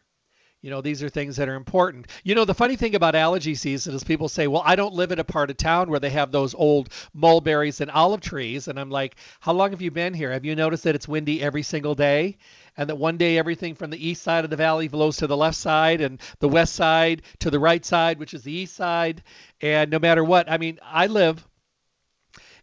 You 0.64 0.70
know, 0.70 0.80
these 0.80 1.04
are 1.04 1.10
things 1.10 1.36
that 1.38 1.50
are 1.50 1.56
important. 1.56 2.08
You 2.24 2.36
know, 2.36 2.46
the 2.46 2.54
funny 2.54 2.78
thing 2.78 2.96
about 2.96 3.16
allergy 3.16 3.54
season 3.54 3.96
is 3.96 4.04
people 4.04 4.30
say, 4.30 4.48
well, 4.48 4.62
I 4.64 4.78
don't 4.78 4.94
live 4.94 5.12
in 5.12 5.20
a 5.20 5.24
part 5.24 5.50
of 5.50 5.58
town 5.58 5.90
where 5.90 6.00
they 6.00 6.12
have 6.12 6.32
those 6.32 6.56
old 6.56 6.88
mulberries 7.14 7.82
and 7.82 7.92
olive 7.92 8.22
trees. 8.22 8.70
And 8.70 8.80
I'm 8.80 8.90
like, 8.90 9.16
how 9.42 9.52
long 9.52 9.72
have 9.72 9.82
you 9.82 9.92
been 9.92 10.14
here? 10.14 10.32
Have 10.32 10.46
you 10.46 10.56
noticed 10.56 10.84
that 10.84 10.96
it's 10.96 11.08
windy 11.08 11.42
every 11.42 11.64
single 11.64 11.96
day? 11.96 12.38
And 12.78 12.90
that 12.90 12.96
one 12.96 13.18
day 13.18 13.38
everything 13.38 13.76
from 13.76 13.90
the 13.90 14.08
east 14.08 14.24
side 14.24 14.44
of 14.44 14.50
the 14.50 14.56
valley 14.56 14.88
blows 14.88 15.18
to 15.18 15.28
the 15.28 15.38
left 15.38 15.58
side 15.58 16.02
and 16.02 16.20
the 16.40 16.50
west 16.50 16.74
side 16.74 17.22
to 17.40 17.50
the 17.50 17.60
right 17.60 17.86
side, 17.86 18.20
which 18.20 18.34
is 18.34 18.44
the 18.44 18.52
east 18.52 18.76
side. 18.76 19.24
And 19.62 19.92
no 19.92 20.00
matter 20.00 20.24
what, 20.24 20.50
I 20.50 20.58
mean, 20.58 20.80
I 20.84 21.08
live 21.08 21.46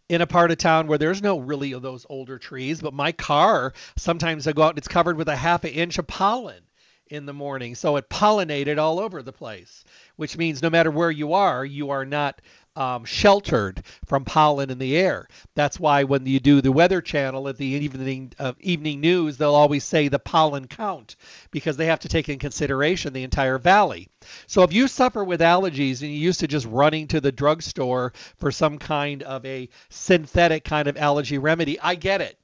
in 0.09 0.21
a 0.21 0.27
part 0.27 0.51
of 0.51 0.57
town 0.57 0.87
where 0.87 0.97
there's 0.97 1.21
no 1.21 1.39
really 1.39 1.71
of 1.71 1.81
those 1.81 2.05
older 2.09 2.37
trees, 2.37 2.81
but 2.81 2.93
my 2.93 3.13
car 3.13 3.73
sometimes 3.95 4.45
I 4.47 4.51
go 4.51 4.63
out 4.63 4.71
and 4.71 4.77
it's 4.77 4.87
covered 4.87 5.17
with 5.17 5.29
a 5.29 5.35
half 5.35 5.63
an 5.63 5.71
inch 5.71 5.97
of 5.99 6.07
pollen 6.07 6.61
in 7.07 7.25
the 7.25 7.33
morning. 7.33 7.75
So 7.75 7.97
it 7.97 8.09
pollinated 8.09 8.77
all 8.77 8.99
over 8.99 9.21
the 9.21 9.33
place, 9.33 9.83
which 10.15 10.37
means 10.37 10.61
no 10.61 10.69
matter 10.69 10.91
where 10.91 11.11
you 11.11 11.33
are, 11.33 11.63
you 11.63 11.91
are 11.91 12.05
not 12.05 12.41
um, 12.75 13.03
sheltered 13.03 13.83
from 14.05 14.23
pollen 14.23 14.69
in 14.69 14.79
the 14.79 14.95
air. 14.95 15.27
That's 15.55 15.79
why 15.79 16.03
when 16.03 16.25
you 16.25 16.39
do 16.39 16.61
the 16.61 16.71
Weather 16.71 17.01
Channel 17.01 17.49
at 17.49 17.57
the 17.57 17.65
evening 17.65 18.31
uh, 18.39 18.53
evening 18.59 19.01
news, 19.01 19.37
they'll 19.37 19.55
always 19.55 19.83
say 19.83 20.07
the 20.07 20.19
pollen 20.19 20.67
count 20.67 21.17
because 21.51 21.75
they 21.75 21.87
have 21.87 21.99
to 22.01 22.09
take 22.09 22.29
in 22.29 22.39
consideration 22.39 23.11
the 23.11 23.23
entire 23.23 23.57
valley. 23.57 24.07
So 24.47 24.63
if 24.63 24.71
you 24.71 24.87
suffer 24.87 25.23
with 25.23 25.41
allergies 25.41 26.01
and 26.01 26.11
you're 26.11 26.27
used 26.27 26.39
to 26.41 26.47
just 26.47 26.65
running 26.65 27.07
to 27.07 27.19
the 27.19 27.31
drugstore 27.31 28.13
for 28.37 28.51
some 28.51 28.77
kind 28.77 29.23
of 29.23 29.45
a 29.45 29.69
synthetic 29.89 30.63
kind 30.63 30.87
of 30.87 30.97
allergy 30.97 31.37
remedy, 31.37 31.79
I 31.79 31.95
get 31.95 32.21
it. 32.21 32.37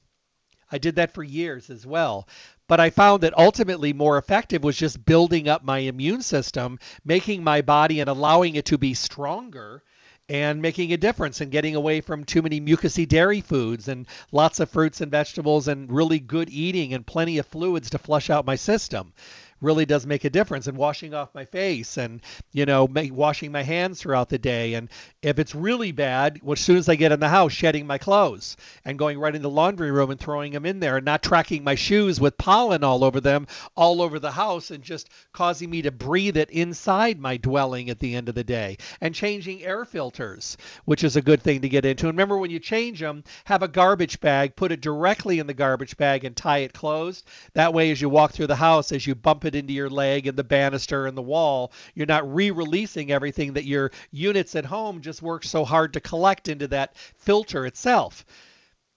I 0.70 0.78
did 0.78 0.96
that 0.98 1.14
for 1.14 1.24
years 1.24 1.70
as 1.70 1.86
well. 1.86 2.28
But 2.68 2.82
I 2.82 2.90
found 2.90 3.24
that 3.24 3.38
ultimately 3.38 3.94
more 3.94 4.18
effective 4.18 4.62
was 4.62 4.76
just 4.76 5.06
building 5.06 5.48
up 5.48 5.64
my 5.64 5.80
immune 5.80 6.22
system, 6.22 6.80
making 7.06 7.42
my 7.42 7.62
body 7.62 8.02
and 8.02 8.10
allowing 8.10 8.56
it 8.56 8.66
to 8.66 8.78
be 8.78 8.94
stronger 8.94 9.82
and 10.30 10.62
making 10.62 10.92
a 10.92 10.98
difference 10.98 11.40
and 11.40 11.52
getting 11.52 11.76
away 11.76 12.02
from 12.02 12.26
too 12.26 12.42
many 12.42 12.60
mucousy 12.60 13.08
dairy 13.08 13.40
foods 13.40 13.88
and 13.88 14.06
lots 14.32 14.60
of 14.60 14.70
fruits 14.70 15.00
and 15.00 15.10
vegetables 15.10 15.68
and 15.70 15.90
really 15.92 16.20
good 16.20 16.50
eating 16.50 16.94
and 16.94 17.08
plenty 17.08 17.38
of 17.38 17.46
fluids 17.46 17.90
to 17.90 17.98
flush 17.98 18.30
out 18.30 18.46
my 18.46 18.56
system 18.56 19.14
really 19.62 19.86
does 19.86 20.06
make 20.06 20.24
a 20.24 20.30
difference 20.30 20.68
and 20.68 20.78
washing 20.78 21.14
off 21.14 21.34
my 21.34 21.46
face 21.46 21.98
and 21.98 22.22
you 22.52 22.66
know 22.66 22.88
washing 23.12 23.52
my 23.52 23.64
hands 23.64 24.00
throughout 24.00 24.30
the 24.30 24.38
day 24.38 24.76
and 24.76 24.90
if 25.22 25.40
it's 25.40 25.56
really 25.56 25.92
bad 25.92 26.40
well, 26.44 26.54
as 26.54 26.60
soon 26.60 26.78
as 26.78 26.90
i 26.90 26.96
get 26.96 27.12
in 27.12 27.20
the 27.20 27.30
house 27.30 27.52
shedding 27.52 27.88
my 27.88 27.98
clothes 27.98 28.58
and 28.86 29.00
going 29.00 29.20
right 29.20 29.36
in 29.36 29.42
the 29.42 29.50
laundry 29.50 29.92
room 29.92 30.12
and 30.12 30.20
throwing 30.20 30.52
them 30.52 30.66
in 30.66 30.80
there 30.80 30.98
and 30.98 31.06
not 31.06 31.24
tracking 31.24 31.64
my 31.64 31.76
shoes 31.76 32.20
with 32.20 32.38
pollen 32.38 32.84
all 32.84 33.04
over 33.04 33.20
them 33.20 33.48
all 33.76 34.02
over 34.02 34.20
the 34.20 34.32
house 34.32 34.72
and 34.72 34.84
just 34.84 35.10
causing 35.32 35.70
me 35.70 35.82
to 35.82 35.92
breathe 35.92 36.38
it 36.38 36.50
inside 36.52 37.20
my 37.20 37.38
dwelling 37.38 37.90
at 37.90 38.00
the 38.00 38.16
end 38.16 38.30
of 38.30 38.36
the 38.36 38.44
day 38.44 38.78
and 39.02 39.16
changing 39.16 39.64
air 39.64 39.86
filters 39.86 40.58
which 40.86 41.04
is 41.04 41.16
a 41.16 41.22
good 41.22 41.42
thing 41.42 41.62
to 41.62 41.70
get 41.70 41.86
into. 41.86 42.08
And 42.08 42.16
remember 42.16 42.38
when 42.38 42.52
you 42.52 42.60
change 42.60 43.00
them 43.00 43.24
have 43.46 43.64
a 43.64 43.68
garbage 43.68 44.20
bag 44.20 44.56
put 44.56 44.72
it 44.72 44.82
directly 44.82 45.40
in 45.40 45.48
the 45.48 45.54
garbage 45.54 45.98
bag 45.98 46.24
and 46.24 46.36
tie 46.36 46.60
it 46.60 46.74
closed. 46.74 47.28
That 47.54 47.74
way 47.74 47.92
as 47.92 48.02
you 48.02 48.10
walk 48.10 48.32
through 48.32 48.48
the 48.48 48.56
house 48.56 48.92
as 48.92 49.06
you 49.06 49.16
bump 49.16 49.46
it 49.48 49.56
into 49.56 49.74
your 49.74 49.90
leg 49.90 50.28
and 50.28 50.38
the 50.38 50.44
banister 50.44 51.08
and 51.08 51.18
the 51.18 51.22
wall. 51.24 51.72
You're 51.96 52.06
not 52.06 52.32
re-releasing 52.32 53.12
everything 53.12 53.54
that 53.54 53.66
your 53.66 53.92
units 54.12 54.56
at 54.56 54.66
home 54.66 55.02
just 55.02 55.24
work 55.24 55.44
so 55.44 55.66
hard 55.66 55.94
to 55.94 56.00
collect 56.00 56.48
into 56.48 56.68
that 56.68 56.96
filter 57.18 57.66
itself. 57.66 58.26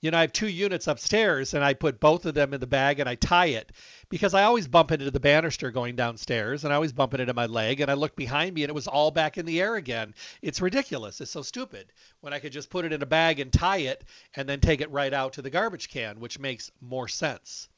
You 0.02 0.11
know, 0.11 0.16
I 0.16 0.23
have 0.23 0.33
two 0.33 0.49
units 0.49 0.87
upstairs 0.87 1.52
and 1.52 1.62
I 1.62 1.75
put 1.75 2.00
both 2.00 2.25
of 2.25 2.33
them 2.33 2.54
in 2.54 2.61
the 2.61 2.66
bag 2.66 3.00
and 3.00 3.09
I 3.09 3.16
tie 3.16 3.47
it 3.47 3.71
because 4.09 4.33
I 4.33 4.45
always 4.45 4.66
bump 4.66 4.92
into 4.92 5.11
the 5.11 5.21
banister 5.21 5.71
going 5.71 5.95
downstairs 5.95 6.64
and 6.64 6.73
I 6.73 6.76
always 6.76 6.92
bump 6.92 7.12
it 7.12 7.21
into 7.21 7.35
my 7.35 7.45
leg 7.45 7.80
and 7.80 7.90
I 7.90 7.95
look 7.95 8.16
behind 8.16 8.54
me 8.54 8.62
and 8.62 8.71
it 8.71 8.75
was 8.75 8.87
all 8.87 9.11
back 9.11 9.37
in 9.37 9.45
the 9.45 9.61
air 9.61 9.76
again. 9.76 10.14
It's 10.40 10.62
ridiculous. 10.62 11.21
It's 11.21 11.30
so 11.30 11.42
stupid 11.42 11.92
when 12.21 12.33
I 12.33 12.38
could 12.38 12.52
just 12.52 12.71
put 12.71 12.87
it 12.87 12.95
in 12.95 13.02
a 13.02 13.07
bag 13.07 13.40
and 13.40 13.52
tie 13.52 13.78
it 13.78 14.04
and 14.35 14.49
then 14.49 14.61
take 14.61 14.80
it 14.80 14.90
right 14.90 15.12
out 15.12 15.35
to 15.35 15.42
the 15.42 15.50
garbage 15.50 15.90
can, 15.90 16.19
which 16.19 16.38
makes 16.38 16.71
more 16.80 17.09
sense. 17.09 17.69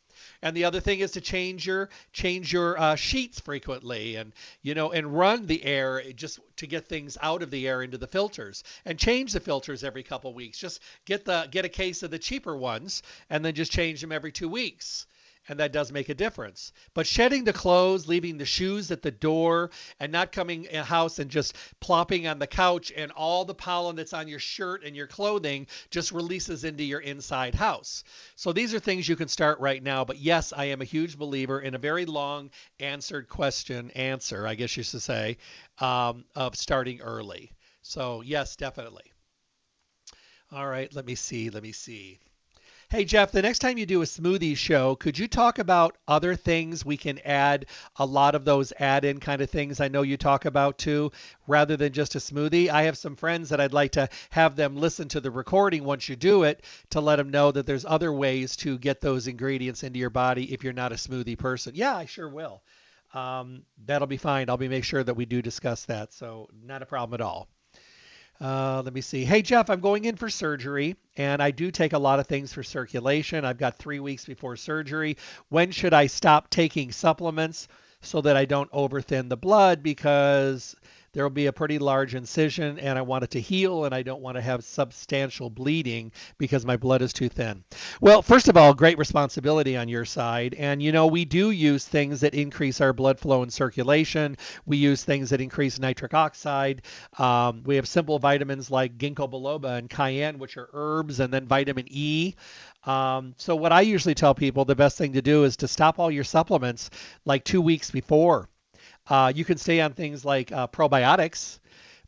And 0.42 0.56
the 0.56 0.64
other 0.64 0.80
thing 0.80 1.00
is 1.00 1.12
to 1.12 1.20
change 1.20 1.66
your 1.66 1.88
change 2.12 2.52
your 2.52 2.78
uh, 2.78 2.96
sheets 2.96 3.40
frequently, 3.40 4.16
and 4.16 4.32
you 4.62 4.74
know, 4.74 4.92
and 4.92 5.16
run 5.16 5.46
the 5.46 5.64
air 5.64 6.02
just 6.12 6.40
to 6.56 6.66
get 6.66 6.86
things 6.86 7.16
out 7.20 7.42
of 7.42 7.50
the 7.50 7.66
air 7.68 7.82
into 7.82 7.98
the 7.98 8.06
filters, 8.06 8.64
and 8.84 8.98
change 8.98 9.32
the 9.32 9.40
filters 9.40 9.84
every 9.84 10.02
couple 10.02 10.32
weeks. 10.34 10.58
Just 10.58 10.80
get 11.04 11.24
the 11.24 11.48
get 11.50 11.64
a 11.64 11.68
case 11.68 12.02
of 12.02 12.10
the 12.10 12.18
cheaper 12.18 12.56
ones, 12.56 13.02
and 13.30 13.44
then 13.44 13.54
just 13.54 13.72
change 13.72 14.00
them 14.00 14.12
every 14.12 14.32
two 14.32 14.48
weeks 14.48 15.06
and 15.48 15.58
that 15.58 15.72
does 15.72 15.90
make 15.90 16.08
a 16.08 16.14
difference. 16.14 16.72
But 16.94 17.06
shedding 17.06 17.44
the 17.44 17.52
clothes, 17.52 18.06
leaving 18.06 18.38
the 18.38 18.44
shoes 18.44 18.90
at 18.90 19.02
the 19.02 19.10
door, 19.10 19.70
and 19.98 20.12
not 20.12 20.32
coming 20.32 20.64
in 20.64 20.84
house 20.84 21.18
and 21.18 21.30
just 21.30 21.56
plopping 21.80 22.26
on 22.26 22.38
the 22.38 22.46
couch, 22.46 22.92
and 22.96 23.10
all 23.12 23.44
the 23.44 23.54
pollen 23.54 23.96
that's 23.96 24.12
on 24.12 24.28
your 24.28 24.38
shirt 24.38 24.84
and 24.84 24.94
your 24.94 25.06
clothing 25.06 25.66
just 25.90 26.12
releases 26.12 26.64
into 26.64 26.84
your 26.84 27.00
inside 27.00 27.54
house. 27.54 28.04
So 28.36 28.52
these 28.52 28.72
are 28.74 28.78
things 28.78 29.08
you 29.08 29.16
can 29.16 29.28
start 29.28 29.58
right 29.60 29.82
now. 29.82 30.04
But 30.04 30.18
yes, 30.18 30.52
I 30.56 30.66
am 30.66 30.80
a 30.80 30.86
huge 30.86 31.18
believer 31.18 31.60
in 31.60 31.74
a 31.74 31.78
very 31.78 32.06
long 32.06 32.50
answered 32.78 33.28
question 33.28 33.90
answer, 33.92 34.46
I 34.46 34.54
guess 34.54 34.76
you 34.76 34.82
should 34.82 35.02
say, 35.02 35.38
um, 35.78 36.24
of 36.34 36.56
starting 36.56 37.00
early. 37.00 37.52
So 37.82 38.22
yes, 38.22 38.56
definitely. 38.56 39.12
All 40.52 40.66
right, 40.66 40.94
let 40.94 41.06
me 41.06 41.14
see. 41.14 41.50
Let 41.50 41.62
me 41.62 41.72
see. 41.72 42.20
Hey, 42.92 43.06
Jeff, 43.06 43.32
the 43.32 43.40
next 43.40 43.60
time 43.60 43.78
you 43.78 43.86
do 43.86 44.02
a 44.02 44.04
smoothie 44.04 44.54
show, 44.54 44.96
could 44.96 45.18
you 45.18 45.26
talk 45.26 45.58
about 45.58 45.96
other 46.06 46.36
things 46.36 46.84
we 46.84 46.98
can 46.98 47.20
add 47.20 47.64
a 47.96 48.04
lot 48.04 48.34
of 48.34 48.44
those 48.44 48.70
add 48.78 49.06
in 49.06 49.18
kind 49.18 49.40
of 49.40 49.48
things 49.48 49.80
I 49.80 49.88
know 49.88 50.02
you 50.02 50.18
talk 50.18 50.44
about 50.44 50.76
too, 50.76 51.10
rather 51.46 51.78
than 51.78 51.94
just 51.94 52.16
a 52.16 52.18
smoothie? 52.18 52.68
I 52.68 52.82
have 52.82 52.98
some 52.98 53.16
friends 53.16 53.48
that 53.48 53.62
I'd 53.62 53.72
like 53.72 53.92
to 53.92 54.10
have 54.28 54.56
them 54.56 54.76
listen 54.76 55.08
to 55.08 55.22
the 55.22 55.30
recording 55.30 55.84
once 55.84 56.06
you 56.06 56.16
do 56.16 56.42
it 56.42 56.64
to 56.90 57.00
let 57.00 57.16
them 57.16 57.30
know 57.30 57.50
that 57.50 57.64
there's 57.64 57.86
other 57.86 58.12
ways 58.12 58.56
to 58.56 58.76
get 58.76 59.00
those 59.00 59.26
ingredients 59.26 59.84
into 59.84 59.98
your 59.98 60.10
body 60.10 60.52
if 60.52 60.62
you're 60.62 60.74
not 60.74 60.92
a 60.92 60.96
smoothie 60.96 61.38
person. 61.38 61.72
Yeah, 61.74 61.96
I 61.96 62.04
sure 62.04 62.28
will. 62.28 62.62
Um, 63.14 63.62
that'll 63.86 64.06
be 64.06 64.18
fine. 64.18 64.50
I'll 64.50 64.58
be 64.58 64.68
make 64.68 64.84
sure 64.84 65.02
that 65.02 65.14
we 65.14 65.24
do 65.24 65.40
discuss 65.40 65.86
that. 65.86 66.12
So, 66.12 66.50
not 66.62 66.82
a 66.82 66.86
problem 66.86 67.18
at 67.18 67.24
all. 67.24 67.48
Uh, 68.42 68.82
let 68.84 68.92
me 68.92 69.00
see. 69.00 69.24
Hey, 69.24 69.40
Jeff, 69.40 69.70
I'm 69.70 69.78
going 69.78 70.04
in 70.04 70.16
for 70.16 70.28
surgery, 70.28 70.96
and 71.16 71.40
I 71.40 71.52
do 71.52 71.70
take 71.70 71.92
a 71.92 71.98
lot 71.98 72.18
of 72.18 72.26
things 72.26 72.52
for 72.52 72.64
circulation. 72.64 73.44
I've 73.44 73.56
got 73.56 73.78
three 73.78 74.00
weeks 74.00 74.24
before 74.24 74.56
surgery. 74.56 75.16
When 75.48 75.70
should 75.70 75.94
I 75.94 76.08
stop 76.08 76.50
taking 76.50 76.90
supplements 76.90 77.68
so 78.00 78.20
that 78.22 78.36
I 78.36 78.44
don't 78.44 78.70
overthin 78.72 79.28
the 79.28 79.36
blood? 79.36 79.84
Because 79.84 80.74
there 81.12 81.24
will 81.24 81.30
be 81.30 81.46
a 81.46 81.52
pretty 81.52 81.78
large 81.78 82.14
incision 82.14 82.78
and 82.78 82.98
I 82.98 83.02
want 83.02 83.24
it 83.24 83.30
to 83.32 83.40
heal 83.40 83.84
and 83.84 83.94
I 83.94 84.02
don't 84.02 84.22
want 84.22 84.36
to 84.36 84.40
have 84.40 84.64
substantial 84.64 85.50
bleeding 85.50 86.10
because 86.38 86.64
my 86.64 86.76
blood 86.76 87.02
is 87.02 87.12
too 87.12 87.28
thin. 87.28 87.64
Well, 88.00 88.22
first 88.22 88.48
of 88.48 88.56
all, 88.56 88.72
great 88.72 88.96
responsibility 88.96 89.76
on 89.76 89.88
your 89.88 90.04
side. 90.04 90.54
And 90.54 90.82
you 90.82 90.90
know, 90.90 91.06
we 91.06 91.24
do 91.24 91.50
use 91.50 91.86
things 91.86 92.20
that 92.20 92.34
increase 92.34 92.80
our 92.80 92.92
blood 92.92 93.18
flow 93.18 93.42
and 93.42 93.52
circulation. 93.52 94.36
We 94.64 94.78
use 94.78 95.04
things 95.04 95.30
that 95.30 95.40
increase 95.40 95.78
nitric 95.78 96.14
oxide. 96.14 96.82
Um, 97.18 97.62
we 97.64 97.76
have 97.76 97.86
simple 97.86 98.18
vitamins 98.18 98.70
like 98.70 98.96
ginkgo 98.96 99.30
biloba 99.30 99.78
and 99.78 99.90
cayenne, 99.90 100.38
which 100.38 100.56
are 100.56 100.70
herbs, 100.72 101.20
and 101.20 101.32
then 101.32 101.46
vitamin 101.46 101.86
E. 101.88 102.34
Um, 102.84 103.34
so 103.36 103.54
what 103.54 103.70
I 103.70 103.82
usually 103.82 104.14
tell 104.14 104.34
people 104.34 104.64
the 104.64 104.74
best 104.74 104.98
thing 104.98 105.12
to 105.12 105.22
do 105.22 105.44
is 105.44 105.56
to 105.58 105.68
stop 105.68 105.98
all 105.98 106.10
your 106.10 106.24
supplements 106.24 106.90
like 107.24 107.44
two 107.44 107.60
weeks 107.60 107.90
before 107.90 108.48
uh, 109.08 109.32
you 109.34 109.44
can 109.44 109.58
stay 109.58 109.80
on 109.80 109.92
things 109.92 110.24
like 110.24 110.52
uh, 110.52 110.66
probiotics, 110.66 111.58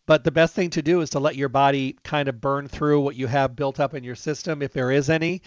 but 0.07 0.25
the 0.25 0.31
best 0.31 0.55
thing 0.55 0.71
to 0.71 0.83
do 0.83 1.01
is 1.01 1.11
to 1.11 1.19
let 1.19 1.37
your 1.37 1.49
body 1.49 1.97
kind 2.03 2.29
of 2.29 2.41
burn 2.41 2.69
through 2.69 3.01
what 3.01 3.17
you 3.17 3.27
have 3.27 3.57
built 3.57 3.81
up 3.81 3.95
in 3.95 4.05
your 4.05 4.15
system, 4.15 4.63
if 4.63 4.73
there 4.73 4.91
is 4.91 5.09
any. 5.09 5.43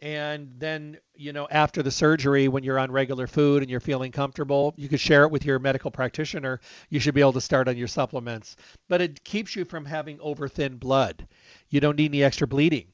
And 0.00 0.52
then, 0.58 0.98
you 1.14 1.32
know, 1.32 1.48
after 1.50 1.82
the 1.82 1.90
surgery, 1.90 2.48
when 2.48 2.62
you're 2.62 2.78
on 2.78 2.92
regular 2.92 3.26
food 3.26 3.62
and 3.62 3.70
you're 3.70 3.80
feeling 3.80 4.12
comfortable, 4.12 4.74
you 4.76 4.88
could 4.88 5.00
share 5.00 5.24
it 5.24 5.30
with 5.30 5.44
your 5.44 5.58
medical 5.58 5.90
practitioner. 5.90 6.60
You 6.90 7.00
should 7.00 7.14
be 7.14 7.22
able 7.22 7.32
to 7.32 7.40
start 7.40 7.66
on 7.66 7.78
your 7.78 7.88
supplements. 7.88 8.56
But 8.88 9.00
it 9.00 9.24
keeps 9.24 9.56
you 9.56 9.64
from 9.64 9.86
having 9.86 10.20
over 10.20 10.48
thin 10.48 10.76
blood. 10.76 11.26
You 11.70 11.80
don't 11.80 11.96
need 11.96 12.10
any 12.10 12.22
extra 12.22 12.46
bleeding 12.46 12.92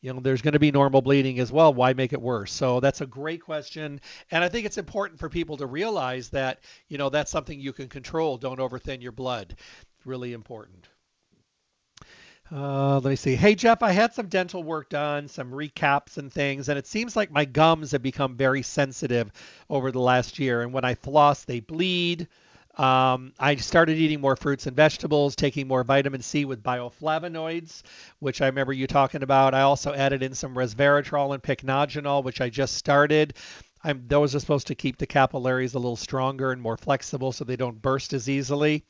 you 0.00 0.12
know 0.12 0.20
there's 0.20 0.42
going 0.42 0.52
to 0.52 0.58
be 0.58 0.70
normal 0.70 1.02
bleeding 1.02 1.38
as 1.40 1.52
well 1.52 1.72
why 1.72 1.92
make 1.92 2.12
it 2.12 2.20
worse 2.20 2.52
so 2.52 2.80
that's 2.80 3.00
a 3.00 3.06
great 3.06 3.42
question 3.42 4.00
and 4.30 4.42
i 4.42 4.48
think 4.48 4.66
it's 4.66 4.78
important 4.78 5.18
for 5.18 5.28
people 5.28 5.56
to 5.56 5.66
realize 5.66 6.28
that 6.30 6.60
you 6.88 6.98
know 6.98 7.08
that's 7.08 7.30
something 7.30 7.60
you 7.60 7.72
can 7.72 7.88
control 7.88 8.36
don't 8.36 8.60
overthin 8.60 9.02
your 9.02 9.12
blood 9.12 9.56
really 10.04 10.32
important 10.32 10.88
uh, 12.52 12.94
let 12.94 13.10
me 13.10 13.14
see. 13.14 13.36
Hey, 13.36 13.54
Jeff, 13.54 13.80
I 13.80 13.92
had 13.92 14.12
some 14.12 14.26
dental 14.26 14.64
work 14.64 14.88
done, 14.88 15.28
some 15.28 15.52
recaps 15.52 16.18
and 16.18 16.32
things, 16.32 16.68
and 16.68 16.76
it 16.76 16.86
seems 16.86 17.14
like 17.14 17.30
my 17.30 17.44
gums 17.44 17.92
have 17.92 18.02
become 18.02 18.36
very 18.36 18.62
sensitive 18.62 19.30
over 19.68 19.92
the 19.92 20.00
last 20.00 20.40
year. 20.40 20.62
And 20.62 20.72
when 20.72 20.84
I 20.84 20.96
floss, 20.96 21.44
they 21.44 21.60
bleed. 21.60 22.26
Um, 22.80 23.34
I 23.38 23.56
started 23.56 23.98
eating 23.98 24.22
more 24.22 24.36
fruits 24.36 24.66
and 24.66 24.74
vegetables, 24.74 25.36
taking 25.36 25.68
more 25.68 25.84
vitamin 25.84 26.22
C 26.22 26.46
with 26.46 26.62
bioflavonoids, 26.62 27.82
which 28.20 28.40
I 28.40 28.46
remember 28.46 28.72
you 28.72 28.86
talking 28.86 29.22
about. 29.22 29.52
I 29.52 29.60
also 29.60 29.92
added 29.92 30.22
in 30.22 30.34
some 30.34 30.54
resveratrol 30.54 31.34
and 31.34 31.42
pycnogenol, 31.42 32.24
which 32.24 32.40
I 32.40 32.48
just 32.48 32.76
started. 32.76 33.34
I'm, 33.84 34.04
those 34.06 34.34
are 34.34 34.40
supposed 34.40 34.68
to 34.68 34.74
keep 34.74 34.96
the 34.96 35.06
capillaries 35.06 35.74
a 35.74 35.78
little 35.78 35.94
stronger 35.94 36.52
and 36.52 36.62
more 36.62 36.78
flexible 36.78 37.32
so 37.32 37.44
they 37.44 37.56
don't 37.56 37.82
burst 37.82 38.14
as 38.14 38.30
easily. 38.30 38.86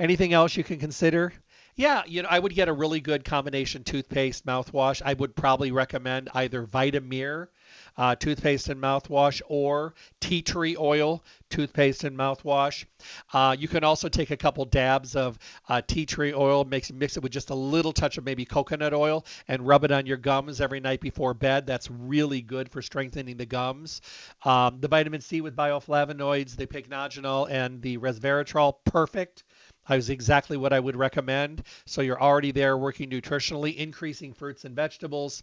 Anything 0.00 0.32
else 0.32 0.56
you 0.56 0.64
can 0.64 0.78
consider? 0.78 1.34
Yeah, 1.76 2.02
you 2.06 2.22
know, 2.22 2.28
I 2.30 2.38
would 2.38 2.54
get 2.54 2.68
a 2.68 2.72
really 2.72 3.00
good 3.00 3.24
combination 3.24 3.82
toothpaste 3.82 4.46
mouthwash. 4.46 5.02
I 5.04 5.14
would 5.14 5.34
probably 5.34 5.72
recommend 5.72 6.28
either 6.32 6.62
Vita-Myr 6.62 7.50
uh, 7.96 8.14
toothpaste 8.14 8.68
and 8.68 8.80
mouthwash 8.80 9.40
or 9.48 9.94
tea 10.20 10.42
tree 10.42 10.76
oil 10.78 11.24
toothpaste 11.50 12.04
and 12.04 12.16
mouthwash. 12.16 12.84
Uh, 13.32 13.56
you 13.58 13.68
can 13.68 13.84
also 13.84 14.08
take 14.08 14.30
a 14.30 14.36
couple 14.36 14.64
dabs 14.64 15.16
of 15.16 15.38
uh, 15.68 15.80
tea 15.86 16.06
tree 16.06 16.32
oil, 16.32 16.64
mix, 16.64 16.92
mix 16.92 17.16
it 17.16 17.22
with 17.22 17.32
just 17.32 17.50
a 17.50 17.54
little 17.54 17.92
touch 17.92 18.18
of 18.18 18.24
maybe 18.24 18.44
coconut 18.44 18.94
oil, 18.94 19.24
and 19.48 19.66
rub 19.66 19.84
it 19.84 19.92
on 19.92 20.06
your 20.06 20.16
gums 20.16 20.60
every 20.60 20.80
night 20.80 21.00
before 21.00 21.34
bed. 21.34 21.66
That's 21.66 21.90
really 21.90 22.40
good 22.40 22.68
for 22.70 22.82
strengthening 22.82 23.36
the 23.36 23.46
gums. 23.46 24.00
Um, 24.44 24.80
the 24.80 24.88
vitamin 24.88 25.20
C 25.20 25.40
with 25.40 25.56
bioflavonoids, 25.56 26.56
the 26.56 26.66
pycnogenol, 26.66 27.50
and 27.50 27.80
the 27.82 27.98
resveratrol, 27.98 28.74
perfect. 28.84 29.44
I 29.88 29.96
was 29.96 30.10
exactly 30.10 30.56
what 30.56 30.72
I 30.72 30.80
would 30.80 30.96
recommend. 30.96 31.62
So 31.86 32.02
you're 32.02 32.20
already 32.20 32.52
there 32.52 32.76
working 32.76 33.10
nutritionally, 33.10 33.76
increasing 33.76 34.32
fruits 34.34 34.64
and 34.64 34.74
vegetables, 34.74 35.42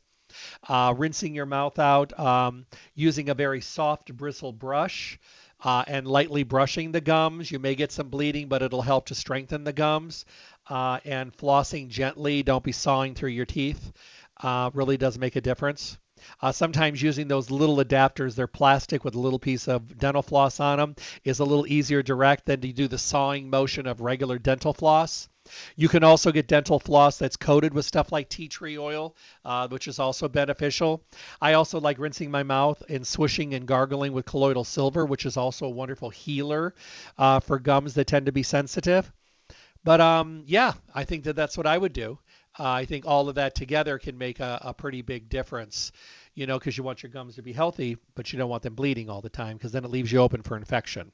uh, 0.67 0.93
rinsing 0.98 1.36
your 1.36 1.45
mouth 1.45 1.79
out, 1.79 2.17
um, 2.19 2.65
using 2.95 3.29
a 3.29 3.33
very 3.33 3.62
soft 3.62 4.15
bristle 4.15 4.53
brush. 4.53 5.19
Uh, 5.63 5.83
and 5.86 6.07
lightly 6.07 6.41
brushing 6.41 6.91
the 6.91 7.00
gums. 7.00 7.51
You 7.51 7.60
may 7.60 7.75
get 7.75 7.91
some 7.91 8.10
bleeding, 8.10 8.48
but 8.48 8.63
it'll 8.63 8.81
help 8.81 9.05
to 9.05 9.13
strengthen 9.13 9.63
the 9.63 9.71
gums. 9.71 10.25
Uh, 10.67 11.00
and 11.05 11.31
flossing 11.31 11.88
gently, 11.88 12.41
don't 12.41 12.63
be 12.63 12.71
sawing 12.71 13.13
through 13.13 13.29
your 13.29 13.45
teeth, 13.45 13.91
uh, 14.41 14.71
really 14.74 14.98
does 14.98 15.19
make 15.19 15.36
a 15.36 15.41
difference. 15.41 16.00
Uh, 16.42 16.51
sometimes 16.51 17.01
using 17.01 17.28
those 17.28 17.51
little 17.51 17.78
adapters, 17.78 18.36
they're 18.36 18.48
plastic 18.48 19.04
with 19.04 19.16
a 19.16 19.20
little 19.20 19.40
piece 19.40 19.68
of 19.68 19.98
dental 19.98 20.22
floss 20.22 20.60
on 20.60 20.78
them, 20.78 20.96
is 21.24 21.40
a 21.40 21.46
little 21.46 21.68
easier 21.68 22.04
direct 22.04 22.46
than 22.46 22.62
to 22.62 22.72
do 22.72 22.88
the 22.88 22.98
sawing 22.98 23.50
motion 23.50 23.88
of 23.88 24.01
regular 24.01 24.40
dental 24.40 24.74
floss. 24.74 25.30
You 25.75 25.90
can 25.90 26.04
also 26.04 26.32
get 26.32 26.48
dental 26.48 26.80
floss 26.80 27.18
that's 27.18 27.36
coated 27.36 27.74
with 27.74 27.86
stuff 27.86 28.12
like 28.12 28.30
tea 28.30 28.48
tree 28.48 28.78
oil, 28.78 29.16
uh, 29.44 29.68
which 29.68 29.88
is 29.88 30.00
also 30.00 30.28
beneficial. 30.28 31.04
I 31.42 31.54
also 31.54 31.80
like 31.80 32.00
rinsing 32.00 32.30
my 32.30 32.44
mouth 32.44 32.82
and 32.88 33.06
swishing 33.06 33.54
and 33.54 33.66
gargling 33.66 34.13
with 34.13 34.25
colloidal 34.25 34.63
silver, 34.63 35.06
which 35.06 35.25
is 35.25 35.38
also 35.38 35.66
a 35.66 35.70
wonderful 35.70 36.10
healer 36.10 36.75
uh, 37.18 37.40
for 37.40 37.60
gums 37.60 37.96
that 37.96 38.08
tend 38.08 38.28
to 38.28 38.32
be 38.32 38.44
sensitive. 38.44 39.12
But 39.84 40.00
um, 40.00 40.44
yeah, 40.46 40.74
I 40.94 41.06
think 41.06 41.24
that 41.24 41.36
that's 41.36 41.58
what 41.58 41.68
I 41.68 41.78
would 41.78 41.94
do. 41.94 42.20
Uh, 42.60 42.70
I 42.70 42.86
think 42.86 43.05
all 43.05 43.29
of 43.29 43.36
that 43.36 43.55
together 43.55 43.98
can 43.98 44.17
make 44.17 44.39
a, 44.39 44.60
a 44.62 44.74
pretty 44.74 45.01
big 45.01 45.29
difference, 45.29 45.91
you 46.36 46.46
know, 46.46 46.60
because 46.60 46.77
you 46.77 46.84
want 46.84 47.01
your 47.01 47.12
gums 47.12 47.36
to 47.36 47.41
be 47.41 47.53
healthy, 47.53 47.98
but 48.15 48.31
you 48.31 48.39
don't 48.39 48.50
want 48.50 48.63
them 48.63 48.75
bleeding 48.75 49.10
all 49.10 49.22
the 49.22 49.29
time 49.29 49.58
because 49.58 49.72
then 49.72 49.86
it 49.86 49.91
leaves 49.91 50.12
you 50.12 50.20
open 50.20 50.41
for 50.41 50.58
infection. 50.58 51.12